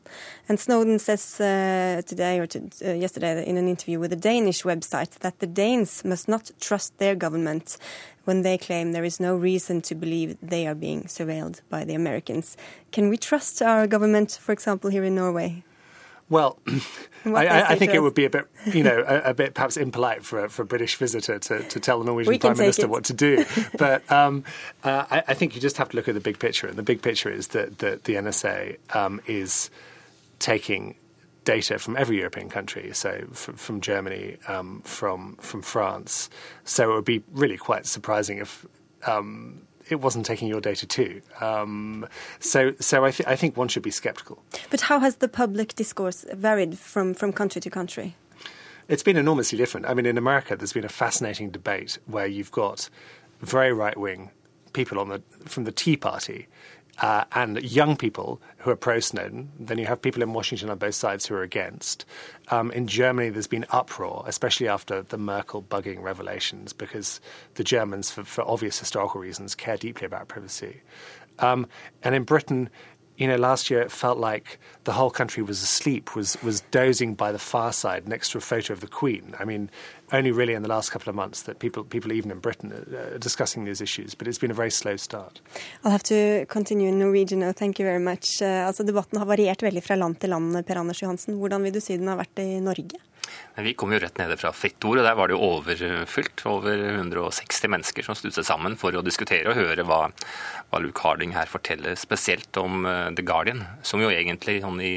And 0.47 0.63
Snowden 0.63 1.03
says 1.03 1.41
uh, 1.41 2.07
today 2.07 2.39
or 2.39 2.47
to, 2.47 2.61
uh, 2.85 2.95
yesterday 2.95 3.43
in 3.43 3.59
an 3.59 3.67
interview 3.67 3.99
with 3.99 4.13
a 4.13 4.21
Danish 4.31 4.63
website 4.63 5.19
that 5.19 5.41
the 5.41 5.49
Danes 5.49 6.05
must 6.05 6.29
not 6.29 6.53
trust 6.61 6.97
their 6.99 7.17
government 7.17 7.79
when 8.25 8.43
they 8.43 8.57
claim 8.57 8.93
there 8.93 9.05
is 9.05 9.19
no 9.19 9.35
reason 9.35 9.81
to 9.81 9.97
believe 9.97 10.37
they 10.41 10.69
are 10.69 10.77
being 10.77 11.03
surveilled 11.09 11.63
by 11.69 11.85
the 11.85 11.95
Americans. 11.95 12.57
Can 12.93 13.09
we 13.09 13.17
trust 13.17 13.61
our 13.61 13.89
government, 13.89 14.39
for 14.41 14.53
example, 14.53 14.89
here 14.89 15.03
in 15.03 15.17
Norway? 15.17 15.65
Well, 16.31 16.59
I, 17.25 17.73
I, 17.73 17.75
think 17.77 17.95
it 17.95 18.01
would 18.01 18.15
be 18.15 18.27
a 18.27 18.31
bit, 18.31 18.47
you 18.67 18.83
know, 18.83 19.03
a, 19.07 19.31
a, 19.31 19.35
bit 19.35 19.55
perhaps 19.55 19.77
impolite 19.77 20.25
for 20.25 20.45
a, 20.45 20.49
for 20.49 20.63
a 20.63 20.67
British 20.67 20.97
visitor 20.97 21.39
to, 21.39 21.63
to 21.63 21.81
tell 21.81 21.99
the 21.99 22.05
Norwegian 22.05 22.39
Prime 22.39 22.57
Minister 22.57 22.85
it. 22.85 22.91
what 22.91 23.05
to 23.05 23.15
do. 23.15 23.45
but 23.79 24.11
um, 24.13 24.45
uh, 24.85 25.07
I, 25.11 25.25
I, 25.29 25.35
think 25.35 25.55
you 25.55 25.61
just 25.61 25.79
have 25.79 25.89
to 25.91 25.97
look 25.97 26.07
at 26.09 26.15
the 26.15 26.21
big 26.21 26.39
picture. 26.39 26.67
And 26.67 26.77
the 26.77 26.83
big 26.83 27.01
picture 27.01 27.31
is 27.31 27.49
that, 27.49 27.79
that 27.79 28.05
the 28.05 28.15
NSA 28.15 28.77
um, 28.95 29.21
is 29.27 29.71
taking 30.39 30.97
data 31.45 31.79
from 31.79 31.97
every 31.97 32.19
European 32.19 32.51
country, 32.51 32.93
so 32.93 33.27
from, 33.33 33.55
from 33.55 33.81
Germany, 33.81 34.37
um, 34.49 34.83
from 34.83 35.37
from 35.37 35.63
France. 35.63 36.29
So 36.65 36.93
it 36.93 36.95
would 36.95 37.05
be 37.07 37.23
really 37.33 37.57
quite 37.57 37.87
surprising 37.87 38.37
if 38.37 38.67
um, 39.07 39.63
it 39.91 40.01
wasn't 40.01 40.27
taking 40.27 40.49
your 40.49 40.61
data 40.61 40.87
too. 40.87 41.23
Um, 41.41 42.07
so, 42.41 42.75
so 42.81 43.05
I, 43.05 43.11
th- 43.11 43.27
I 43.27 43.37
think 43.37 43.57
one 43.57 43.69
should 43.69 43.83
be 43.83 43.91
sceptical. 43.91 44.43
But 44.71 44.83
how 44.83 45.01
has 45.01 45.17
the 45.17 45.29
public 45.29 45.75
discourse 45.75 46.25
varied 46.33 46.79
from, 46.79 47.15
from 47.15 47.33
country 47.33 47.61
to 47.61 47.71
country? 47.71 48.17
It's 48.89 49.03
been 49.03 49.17
enormously 49.17 49.59
different. 49.59 49.87
I 49.87 49.95
mean, 49.95 50.07
in 50.07 50.17
America, 50.17 50.57
there's 50.57 50.73
been 50.73 50.85
a 50.85 50.89
fascinating 50.89 51.51
debate 51.51 51.99
where 52.07 52.27
you've 52.27 52.53
got 52.53 52.89
very 53.41 53.73
right 53.73 53.97
wing 53.97 54.31
people 54.73 54.99
on 54.99 55.09
the 55.09 55.23
from 55.47 55.65
the 55.65 55.73
Tea 55.73 55.97
Party 55.97 56.47
uh, 57.01 57.25
and 57.33 57.63
young 57.63 57.97
people 57.97 58.41
who 58.59 58.71
are 58.71 58.77
pro 58.77 59.01
Snowden. 59.01 59.51
Then 59.59 59.79
you 59.79 59.87
have 59.87 60.03
people 60.03 60.23
in 60.23 60.33
Washington 60.33 60.71
on 60.71 60.79
both 60.79 60.95
sides 60.95 61.27
who 61.27 61.35
are 61.35 61.43
against. 61.43 62.05
Um, 62.49 62.71
in 62.73 62.87
Germany, 62.87 63.29
there's 63.31 63.47
been 63.47 63.67
uproar, 63.71 64.25
especially 64.27 64.69
after 64.69 65.03
the 65.03 65.19
Merkel 65.19 65.63
bugging 65.63 66.03
revelations, 66.03 66.73
because 66.73 67.21
the 67.55 67.65
Germans, 67.65 68.11
for, 68.11 68.25
for 68.25 68.49
obvious 68.49 68.79
historical 68.79 69.21
reasons, 69.21 69.55
care 69.55 69.77
deeply 69.77 70.07
about 70.07 70.29
privacy. 70.29 70.83
Um, 71.39 71.67
and 72.03 72.15
in 72.15 72.25
Britain, 72.25 72.69
you 73.19 73.27
know, 73.27 73.37
last 73.37 73.69
year 73.69 73.81
it 73.83 73.91
felt 73.91 74.19
like 74.19 74.59
the 74.85 74.93
whole 74.93 75.11
country 75.11 75.43
was 75.43 75.63
asleep, 75.63 76.15
was 76.15 76.37
was 76.43 76.63
dozing 76.71 77.15
by 77.15 77.33
the 77.33 77.39
fireside 77.39 78.09
next 78.09 78.31
to 78.31 78.39
a 78.39 78.41
photo 78.41 78.73
of 78.73 78.81
the 78.81 78.87
Queen. 78.87 79.35
I 79.41 79.45
mean, 79.45 79.71
only 80.13 80.31
really 80.31 80.55
in 80.55 80.63
the 80.63 80.69
last 80.69 80.91
couple 80.91 81.11
of 81.11 81.17
months 81.17 81.43
that 81.43 81.59
people, 81.59 81.83
people 81.83 82.13
even 82.13 82.31
in 82.31 82.39
Britain, 82.39 82.73
are 82.73 83.19
discussing 83.19 83.65
these 83.65 83.81
issues. 83.81 84.15
But 84.15 84.29
it's 84.29 84.39
been 84.39 84.53
a 84.53 84.55
very 84.55 84.71
slow 84.71 84.97
start. 84.97 85.41
I'll 85.85 85.91
have 85.91 86.05
to 86.05 86.47
continue 86.47 86.89
in 86.89 86.99
Norwegian 86.99 87.41
now. 87.41 87.53
Thank 87.53 87.81
you 87.81 87.85
very 87.85 88.03
much. 88.11 88.41
Uh, 88.41 88.67
altså, 88.67 88.83
debatten 88.85 89.19
har 89.19 89.27
variert 89.27 89.63
veldig 89.63 89.83
fra 89.83 89.97
land 89.97 90.21
til 90.21 90.31
land, 90.31 90.67
Per 90.67 90.79
Anders 90.79 91.03
Johansen. 91.03 91.35
Hvordan 91.35 91.63
vil 91.63 91.75
du 91.75 91.81
si 91.81 91.97
den 91.97 92.09
har 92.09 92.23
vært 92.23 92.39
i 92.39 92.61
Norge? 92.61 93.03
Vi 93.59 93.75
kom 93.75 93.91
jo 93.93 93.99
rett 93.99 94.19
nede 94.21 94.37
fra 94.39 94.53
Fritt 94.55 94.85
Ord, 94.87 95.01
og 95.01 95.07
der 95.07 95.17
var 95.19 95.29
det 95.29 95.35
jo 95.35 95.49
overfylt. 95.57 96.45
Over 96.47 96.79
160 96.79 97.73
mennesker 97.73 98.07
som 98.07 98.15
seg 98.19 98.47
sammen 98.47 98.77
for 98.79 98.95
å 98.95 99.03
diskutere 99.03 99.51
og 99.51 99.59
høre 99.59 99.87
hva, 99.89 100.05
hva 100.71 100.81
Luke 100.83 101.03
Harding 101.03 101.35
her 101.35 101.51
forteller, 101.51 101.99
spesielt 101.99 102.55
om 102.61 102.87
uh, 102.87 103.11
The 103.11 103.25
Guardian, 103.27 103.65
som 103.83 104.03
jo 104.03 104.13
egentlig 104.13 104.61
sånn 104.63 104.79
i 104.85 104.95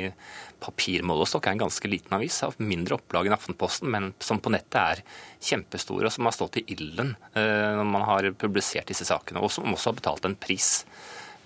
papirmålestokk 0.61 1.47
er 1.49 1.55
en 1.55 1.63
ganske 1.63 1.89
liten 1.89 2.13
avis, 2.13 2.37
av 2.45 2.59
mindre 2.61 2.99
opplag 2.99 3.25
enn 3.25 3.33
Aftenposten, 3.33 3.89
men 3.89 4.11
som 4.21 4.37
på 4.37 4.53
nettet 4.53 4.77
er 4.81 5.01
kjempestore, 5.41 6.05
og 6.05 6.13
som 6.13 6.29
har 6.29 6.37
stått 6.37 6.61
i 6.61 6.67
ilden 6.75 7.15
uh, 7.33 7.81
når 7.81 7.89
man 7.89 8.05
har 8.05 8.29
publisert 8.37 8.93
disse 8.93 9.09
sakene, 9.09 9.41
og 9.41 9.49
som 9.53 9.73
også 9.73 9.89
har 9.89 9.97
betalt 10.03 10.29
en 10.29 10.37
pris. 10.37 10.75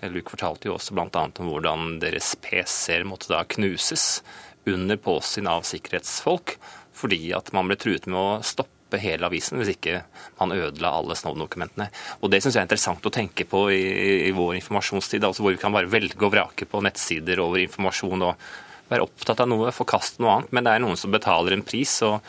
Luke 0.04 0.28
fortalte 0.34 0.68
jo 0.68 0.74
også 0.76 0.92
bl.a. 0.92 1.08
om 1.08 1.48
hvordan 1.48 1.96
deres 2.02 2.34
PC-er 2.44 3.06
måtte 3.08 3.32
da 3.32 3.40
knuses 3.56 4.20
under 4.66 4.98
påsyn 5.00 5.46
av 5.50 5.66
sikkerhetsfolk, 5.66 6.56
fordi 6.96 7.30
at 7.36 7.52
man 7.54 7.68
ble 7.68 7.78
truet 7.80 8.08
med 8.10 8.18
å 8.18 8.42
stoppe 8.46 9.00
hele 9.02 9.26
avisen 9.26 9.58
hvis 9.58 9.74
ikke 9.74 10.00
man 10.38 10.54
ødela 10.54 10.92
alle 10.98 11.16
Snowden-dokumentene. 11.18 11.88
Og 12.22 12.30
Det 12.30 12.42
syns 12.42 12.54
jeg 12.54 12.62
er 12.62 12.68
interessant 12.68 13.06
å 13.06 13.12
tenke 13.12 13.46
på 13.48 13.66
i, 13.74 13.82
i 14.28 14.34
vår 14.36 14.56
informasjonstid, 14.60 15.26
altså 15.26 15.44
hvor 15.44 15.56
vi 15.56 15.60
kan 15.62 15.74
bare 15.74 15.90
velge 15.90 16.22
og 16.22 16.32
vrake 16.34 16.68
på 16.70 16.82
nettsider 16.86 17.42
over 17.42 17.62
informasjon 17.64 18.28
og 18.30 18.46
være 18.86 19.02
opptatt 19.02 19.42
av 19.42 19.50
noe, 19.50 19.74
forkaste 19.74 20.22
noe 20.22 20.36
annet. 20.36 20.54
Men 20.54 20.66
det 20.66 20.76
er 20.76 20.84
noen 20.84 20.98
som 21.00 21.14
betaler 21.14 21.56
en 21.56 21.66
pris, 21.66 21.98
og 22.06 22.22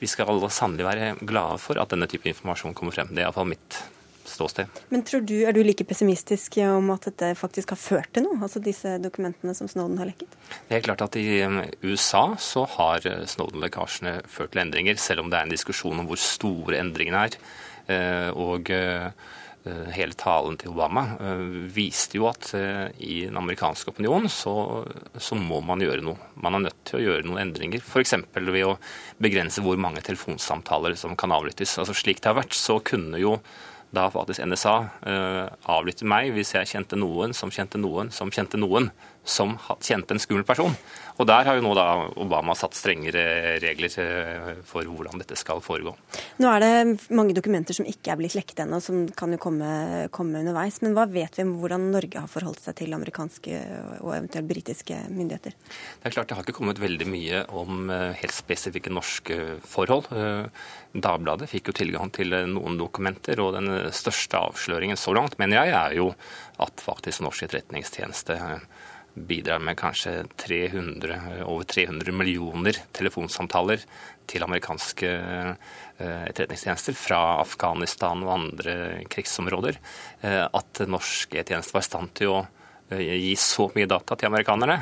vi 0.00 0.10
skal 0.10 0.28
alle 0.28 0.52
sannelig 0.52 0.88
være 0.88 1.10
glade 1.24 1.58
for 1.62 1.80
at 1.80 1.92
denne 1.94 2.08
type 2.10 2.28
informasjon 2.28 2.76
kommer 2.76 2.94
frem. 2.94 3.12
Det 3.12 3.22
er 3.22 3.30
iallfall 3.30 3.48
mitt 3.54 3.80
ståsted. 4.28 4.66
Men 4.88 5.02
tror 5.02 5.20
du, 5.26 5.34
Er 5.44 5.52
du 5.52 5.62
like 5.62 5.84
pessimistisk 5.84 6.58
om 6.66 6.90
at 6.94 7.08
dette 7.08 7.32
faktisk 7.38 7.74
har 7.74 7.80
ført 7.80 8.12
til 8.14 8.26
noe, 8.26 8.38
altså 8.42 8.62
disse 8.62 8.96
dokumentene 9.02 9.54
som 9.56 9.68
Snowden 9.70 9.98
har 10.00 10.10
lekket? 10.10 10.30
Det 10.68 10.78
er 10.78 10.86
klart 10.86 11.04
at 11.04 11.18
I 11.20 11.42
um, 11.46 11.60
USA 11.82 12.24
så 12.38 12.64
har 12.78 13.06
uh, 13.06 13.26
Snowden-lekkasjene 13.26 14.20
ført 14.30 14.54
til 14.54 14.64
endringer, 14.64 14.98
selv 15.00 15.24
om 15.24 15.30
det 15.32 15.40
er 15.40 15.48
en 15.48 15.54
diskusjon 15.54 16.02
om 16.02 16.08
hvor 16.10 16.20
store 16.20 16.80
endringene 16.82 17.28
er. 17.28 17.38
Uh, 17.82 18.30
og 18.38 18.70
hele 19.94 20.16
talen 20.18 20.56
til 20.58 20.72
Obama 20.72 21.04
viste 21.70 22.16
jo 22.18 22.24
at 22.26 22.48
i 22.98 23.20
den 23.28 23.36
amerikanske 23.38 23.92
opinionen 23.92 24.26
så, 24.26 24.82
så, 25.14 25.36
må 25.38 25.60
man 25.62 25.78
gjøre 25.78 26.02
noe. 26.02 26.18
Man 26.42 26.58
er 26.58 26.64
nødt 26.64 26.80
til 26.88 26.98
å 26.98 27.02
gjøre 27.04 27.28
noen 27.28 27.44
endringer, 27.44 27.78
f.eks. 27.78 28.16
ved 28.34 28.64
å 28.66 28.72
begrense 29.22 29.62
hvor 29.62 29.78
mange 29.78 30.02
telefonsamtaler 30.02 30.98
som 30.98 31.14
kan 31.14 31.30
avlyttes. 31.38 31.76
Altså 31.78 31.94
Slik 31.94 32.18
det 32.18 32.32
har 32.32 32.40
vært, 32.40 32.58
så 32.58 32.80
kunne 32.82 33.22
jo 33.22 33.36
da 33.92 34.08
faktisk 34.12 34.40
NSA 34.48 34.74
uh, 35.04 35.46
avlytte 35.74 36.06
meg 36.08 36.32
hvis 36.32 36.54
jeg 36.56 36.70
kjente 36.70 36.96
noen 36.96 37.34
som 37.36 37.52
kjente 37.52 37.80
noen 37.80 38.12
som 38.14 38.32
kjente 38.32 38.60
noen 38.60 38.90
som 39.24 39.54
kjente 39.80 40.14
en 40.14 40.22
skummel 40.22 40.44
person. 40.46 40.74
Og 41.20 41.28
der 41.28 41.46
har 41.46 41.58
jo 41.58 41.62
nå 41.64 41.74
da 41.76 41.86
Obama 42.20 42.54
satt 42.58 42.74
strengere 42.74 43.58
regler 43.62 43.92
eh, 44.00 44.48
for 44.66 44.86
hvordan 44.88 45.20
dette 45.20 45.36
skal 45.38 45.60
foregå. 45.62 45.92
Nå 46.42 46.48
er 46.50 46.64
det 46.64 47.12
mange 47.14 47.36
dokumenter 47.36 47.76
som 47.76 47.86
ikke 47.88 48.14
er 48.14 48.20
blitt 48.20 48.36
lekket 48.38 48.64
ennå, 48.64 48.80
som 48.82 49.04
kan 49.16 49.34
jo 49.34 49.40
komme, 49.42 50.08
komme, 50.14 50.40
underveis. 50.40 50.80
Men 50.82 50.96
hva 50.96 51.06
vet 51.10 51.38
vi 51.38 51.46
om 51.46 51.54
hvordan 51.60 51.90
Norge 51.92 52.24
har 52.24 52.32
forholdt 52.32 52.64
seg 52.64 52.78
til 52.80 52.96
amerikanske 52.96 53.62
og 54.00 54.14
eventuelt 54.16 54.48
britiske 54.50 54.98
myndigheter? 55.12 55.54
Det 55.54 56.10
er 56.10 56.16
klart 56.16 56.32
det 56.32 56.38
har 56.38 56.46
ikke 56.46 56.58
kommet 56.58 56.82
veldig 56.82 57.10
mye 57.12 57.44
om 57.60 57.92
eh, 57.92 58.08
helt 58.22 58.36
spesifikke 58.36 58.92
norske 58.92 59.40
forhold. 59.68 60.08
Eh, 60.16 60.70
Dagbladet 60.92 61.48
fikk 61.48 61.70
jo 61.70 61.76
tilgang 61.76 62.10
til 62.12 62.34
noen 62.50 62.74
dokumenter, 62.76 63.40
og 63.40 63.54
den 63.56 63.70
største 63.96 64.36
avsløringen 64.36 64.98
så 65.00 65.14
langt, 65.16 65.38
mener 65.40 65.62
jeg, 65.62 65.72
er 65.72 65.94
jo 65.96 66.10
at 66.60 66.82
faktisk 66.84 67.22
norsk 67.24 67.46
etterretningstjeneste 67.46 68.36
bidrar 69.14 69.58
med 69.58 69.76
kanskje 69.76 70.24
300, 70.36 71.44
over 71.44 71.64
300 71.68 72.14
millioner 72.16 72.78
telefonsamtaler 72.96 73.82
til 74.30 74.44
amerikanske 74.44 75.10
eh, 75.12 76.22
etterretningstjenester 76.30 76.96
fra 76.96 77.20
Afghanistan 77.42 78.24
og 78.24 78.34
andre 78.38 78.76
krigsområder. 79.12 79.78
Eh, 80.22 80.44
at 80.46 80.82
norsk 80.88 81.36
e-tjeneste 81.36 81.76
var 81.76 81.84
i 81.84 81.88
stand 81.90 82.14
til 82.16 82.32
å 82.32 82.38
eh, 82.94 83.02
gi 83.26 83.34
så 83.40 83.68
mye 83.76 83.90
data 83.90 84.16
til 84.16 84.30
amerikanerne, 84.30 84.78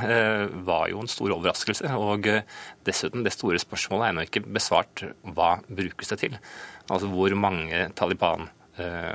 var 0.68 0.86
jo 0.92 1.02
en 1.02 1.10
stor 1.10 1.34
overraskelse. 1.38 1.90
Og 1.98 2.30
dessuten, 2.86 3.26
det 3.26 3.34
store 3.34 3.58
spørsmålet 3.62 4.06
er 4.06 4.14
ennå 4.14 4.28
ikke 4.28 4.46
besvart. 4.46 5.08
Hva 5.26 5.56
brukes 5.66 6.14
det 6.14 6.22
til? 6.22 6.40
Altså 6.90 7.10
hvor 7.10 7.34
mange 7.38 7.88
Taliban 7.98 8.48
Eh, 8.48 8.59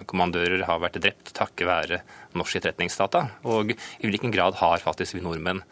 kommandører 0.09 0.65
har 0.67 0.81
vært 0.83 1.01
drept 1.03 1.33
takket 1.35 1.69
være 1.69 2.01
norsk 2.37 2.59
etterretningsdata? 2.59 3.25
Og 3.51 3.75
i 3.75 4.09
hvilken 4.09 4.33
grad 4.33 4.59
har 4.61 4.83
faktisk 4.83 5.17
vi 5.17 5.23
nordmenn 5.25 5.63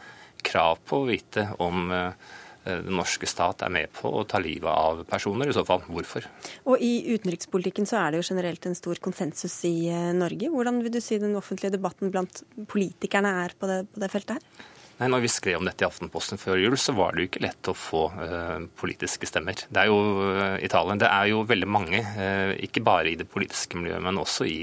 krav 0.44 0.82
på 0.88 1.02
å 1.02 1.08
vite 1.08 1.48
om 1.64 1.91
eh, 1.94 2.32
den 2.64 2.96
norske 2.96 3.28
stat 3.28 3.64
er 3.66 3.72
med 3.74 3.91
på 3.96 4.12
å 4.12 4.24
ta 4.30 4.39
livet 4.44 4.70
av 4.72 5.04
personer, 5.10 5.50
i 5.50 5.56
så 5.56 5.66
fall 5.68 5.84
hvorfor. 5.88 6.28
Og 6.70 6.84
I 6.84 7.16
utenrikspolitikken 7.16 7.88
så 7.89 8.00
er 8.00 8.14
det 8.14 8.22
jo 8.22 8.30
generelt 8.32 8.68
en 8.68 8.78
stor 8.78 9.00
konsensus 9.04 9.58
i 9.68 9.89
eh, 9.91 10.12
Norge. 10.16 10.52
Hvordan 10.54 10.80
vil 10.84 10.94
du 10.94 11.02
si 11.04 11.20
den 11.22 11.36
offentlige 11.39 11.76
debatten 11.76 12.14
blant 12.14 12.44
politikerne 12.72 13.36
er 13.44 13.58
på 13.60 13.70
det, 13.72 13.84
på 13.91 14.04
det 14.04 14.12
feltet 14.14 14.39
her? 14.39 14.70
Nei, 15.00 15.10
når 15.10 15.24
vi 15.24 15.32
skrev 15.32 15.58
om 15.58 15.66
dette 15.66 15.82
i 15.82 15.88
Aftenposten 15.88 16.38
før 16.38 16.60
jul, 16.62 16.76
så 16.78 16.94
var 16.94 17.16
det 17.16 17.24
jo 17.24 17.30
ikke 17.32 17.41
lett 17.48 17.70
å 17.70 17.74
få 17.78 18.04
uh, 18.14 18.66
politiske 18.78 19.26
stemmer. 19.26 19.58
Det 19.66 19.82
er 19.82 19.89
jo 19.89 19.98
uh, 19.98 20.60
Italien, 20.62 21.02
det 21.02 21.10
er 21.10 21.32
jo 21.32 21.41
veldig 21.50 21.70
mange, 21.70 22.04
uh, 22.04 22.54
ikke 22.62 22.84
bare 22.86 23.10
i 23.10 23.18
det 23.18 23.26
politiske 23.32 23.80
miljøet, 23.80 24.04
men 24.06 24.22
også 24.22 24.46
i 24.46 24.60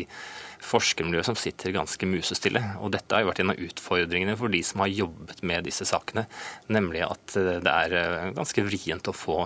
forskermiljøet 0.61 1.27
som 1.27 1.39
sitter 1.41 1.75
ganske 1.75 2.07
musestille. 2.07 2.63
Og 2.85 2.93
dette 2.95 3.17
har 3.17 3.25
jo 3.25 3.31
vært 3.31 3.43
en 3.43 3.55
av 3.55 3.63
utfordringene 3.65 4.37
for 4.39 4.53
de 4.53 4.61
som 4.67 4.85
har 4.85 4.93
jobbet 4.93 5.41
med 5.51 5.67
disse 5.67 5.89
sakene. 5.89 6.27
Nemlig 6.71 7.01
at 7.09 7.35
det 7.65 7.73
er 7.73 8.35
ganske 8.37 8.67
vrient 8.67 9.09
å 9.09 9.17
få 9.17 9.39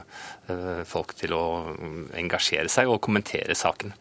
folk 0.90 1.14
til 1.14 1.36
å 1.38 1.44
engasjere 2.18 2.66
seg 2.66 2.90
og 2.90 2.98
kommentere 3.06 3.54
saken. 3.54 3.94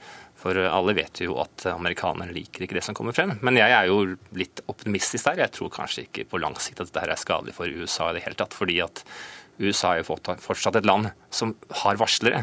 For 0.43 0.57
alle 0.67 0.95
vet 0.97 1.21
jo 1.23 1.37
at 1.39 1.63
amerikanerne 1.71 2.35
liker 2.35 2.65
ikke 2.65 2.75
det 2.75 2.83
som 2.83 2.97
kommer 2.97 3.15
frem. 3.15 3.37
Men 3.45 3.55
jeg 3.59 3.71
er 3.71 3.87
jo 3.87 4.01
litt 4.35 4.59
optimistisk 4.67 5.29
der. 5.29 5.45
Jeg 5.45 5.55
tror 5.55 5.71
kanskje 5.71 6.03
ikke 6.07 6.27
på 6.27 6.41
lang 6.43 6.57
sikt 6.59 6.83
at 6.83 6.91
dette 6.91 7.05
er 7.07 7.21
skadelig 7.21 7.55
for 7.55 7.71
USA 7.71 8.11
i 8.11 8.17
det 8.17 8.25
hele 8.25 8.39
tatt. 8.39 8.57
fordi 8.57 8.81
at 8.83 9.05
USA 9.61 9.91
er 9.93 10.01
jo 10.01 10.15
fortsatt 10.41 10.79
et 10.79 10.87
land 10.87 11.11
som 11.33 11.53
har 11.83 11.97
varslere. 12.01 12.41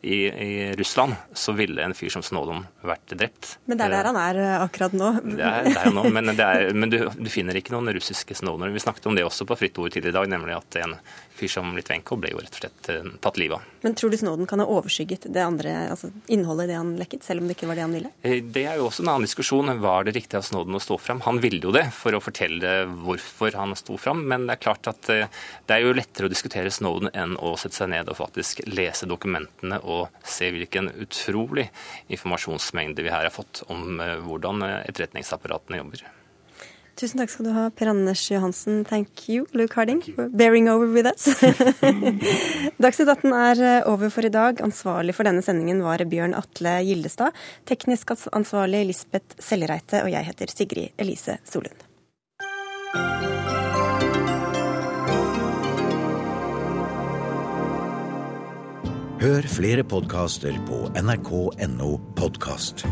I, 0.00 0.18
I, 0.30 0.50
Russland 0.78 1.16
så 1.34 1.54
ville 1.58 1.82
en 1.82 1.94
fyr 1.96 2.12
som 2.14 2.22
Snowden 2.22 2.62
vært 2.86 3.16
drept. 3.18 3.56
Men 3.66 3.80
det 3.80 3.88
er 3.88 3.96
der 3.96 4.08
han 4.12 4.20
er 4.20 4.40
eh, 4.42 4.62
akkurat 4.62 4.94
nå. 4.94 5.10
Det 5.26 5.42
er 5.42 5.66
der 5.66 5.88
han 5.88 5.98
nå, 5.98 6.06
Men, 6.14 6.32
er, 6.36 6.68
men 6.76 6.92
du, 6.92 7.00
du, 7.18 7.30
finner 7.32 7.58
ikke 7.58 7.74
noen 7.74 7.90
russiske 7.96 8.36
Snowdenere. 8.38 8.74
Vi 8.76 8.84
snakket 8.84 9.10
om 9.10 9.18
det 9.18 9.26
også 9.26 9.48
på 9.48 9.58
Fritt 9.58 9.82
Ord 9.82 9.90
tidligere 9.90 10.14
i 10.14 10.18
dag, 10.20 10.30
nemlig 10.36 10.56
at 10.60 10.78
en 10.84 10.96
fyr 11.36 11.52
som 11.52 11.72
Litvenko 11.76 12.18
ble 12.20 12.32
jo 12.34 12.42
rett 12.42 12.56
og 12.56 12.62
slett 12.62 12.90
eh, 12.92 13.10
tatt 13.24 13.40
livet 13.40 13.58
av. 13.58 13.68
Men 13.82 13.96
tror 13.98 14.12
du 14.12 14.18
Snowden 14.20 14.48
kan 14.50 14.62
ha 14.62 14.66
overskygget 14.70 15.26
det 15.34 15.42
andre, 15.42 15.74
altså 15.90 16.12
innholdet 16.30 16.68
i 16.68 16.72
det 16.72 16.78
han 16.78 16.94
lekket, 17.00 17.26
selv 17.26 17.42
om 17.42 17.50
det 17.50 17.56
ikke 17.58 17.70
var 17.70 17.80
det 17.80 17.86
han 17.86 17.96
ville? 17.96 18.12
Eh, 18.22 18.38
det 18.42 18.66
er 18.70 18.80
jo 18.80 18.88
også 18.90 19.04
en 19.04 19.12
annen 19.14 19.28
diskusjon. 19.28 19.72
Var 19.82 20.08
det 20.08 20.16
riktig 20.18 20.38
av 20.38 20.46
Snowden 20.46 20.78
å 20.78 20.82
stå 20.82 20.98
fram? 21.02 21.22
Han 21.26 21.40
ville 21.42 21.62
jo 21.62 21.74
det 21.74 21.88
for 21.96 22.14
å 22.14 22.22
fortelle 22.22 22.74
hvorfor 23.04 23.58
han 23.58 23.74
sto 23.78 23.98
fram, 24.00 24.24
men 24.28 24.46
det 24.46 24.58
er 24.58 24.64
klart 24.68 24.90
at 24.90 25.08
det 25.08 25.74
er 25.74 25.84
jo 25.84 25.96
lettere 25.96 26.28
å 26.28 26.32
diskutere 26.32 26.72
Snowden 26.72 27.10
enn 27.16 27.36
å 27.40 27.54
sette 27.60 27.80
seg 27.80 27.92
ned 27.92 28.10
og 28.10 28.18
faktisk 28.18 28.62
lese 28.70 29.08
dokumentene 29.08 29.78
og 29.82 30.08
se 30.26 30.50
hvilken 30.52 30.90
utrolig 31.02 31.68
informasjonsmengde 32.12 33.04
vi 33.04 33.12
her 33.12 33.28
har 33.28 33.34
fått 33.34 33.64
om 33.72 34.00
eh, 34.00 34.18
hvordan 34.22 34.66
eh, 34.66 34.80
etterretningsapparatene 34.90 35.82
jobber. 35.82 36.04
Tusen 36.98 37.22
takk 37.22 37.30
skal 37.32 37.46
du 37.48 37.52
ha, 37.56 37.68
Per 37.72 37.88
Anders 37.90 38.22
Johansen. 38.30 38.82
Thank 38.84 39.28
you, 39.28 39.46
Luke 39.56 39.74
Harding, 39.78 40.02
for 40.02 40.28
bearing 40.28 40.68
over 40.68 40.86
with 40.92 41.08
us. 41.08 41.24
Dagsnytt 42.82 43.08
18 43.08 43.32
er 43.32 43.62
eh, 43.62 43.88
over 43.88 44.12
for 44.12 44.28
i 44.28 44.32
dag. 44.32 44.60
Ansvarlig 44.64 45.16
for 45.16 45.28
denne 45.28 45.44
sendingen 45.44 45.80
var 45.84 46.04
Bjørn 46.04 46.36
Atle 46.36 46.78
Gildestad. 46.86 47.32
Teknisk 47.68 48.12
ansvarlig 48.32 48.84
Lisbeth 48.90 49.40
Sellereite, 49.40 50.04
og 50.04 50.12
jeg 50.12 50.28
heter 50.28 50.52
Sigrid 50.52 50.92
Elise 51.00 51.40
Solund. 51.48 51.88
Hør 59.22 59.46
flere 59.46 59.84
podkaster 59.86 60.56
på 60.66 60.88
nrk.no 60.98 61.90
podkast. 62.18 62.82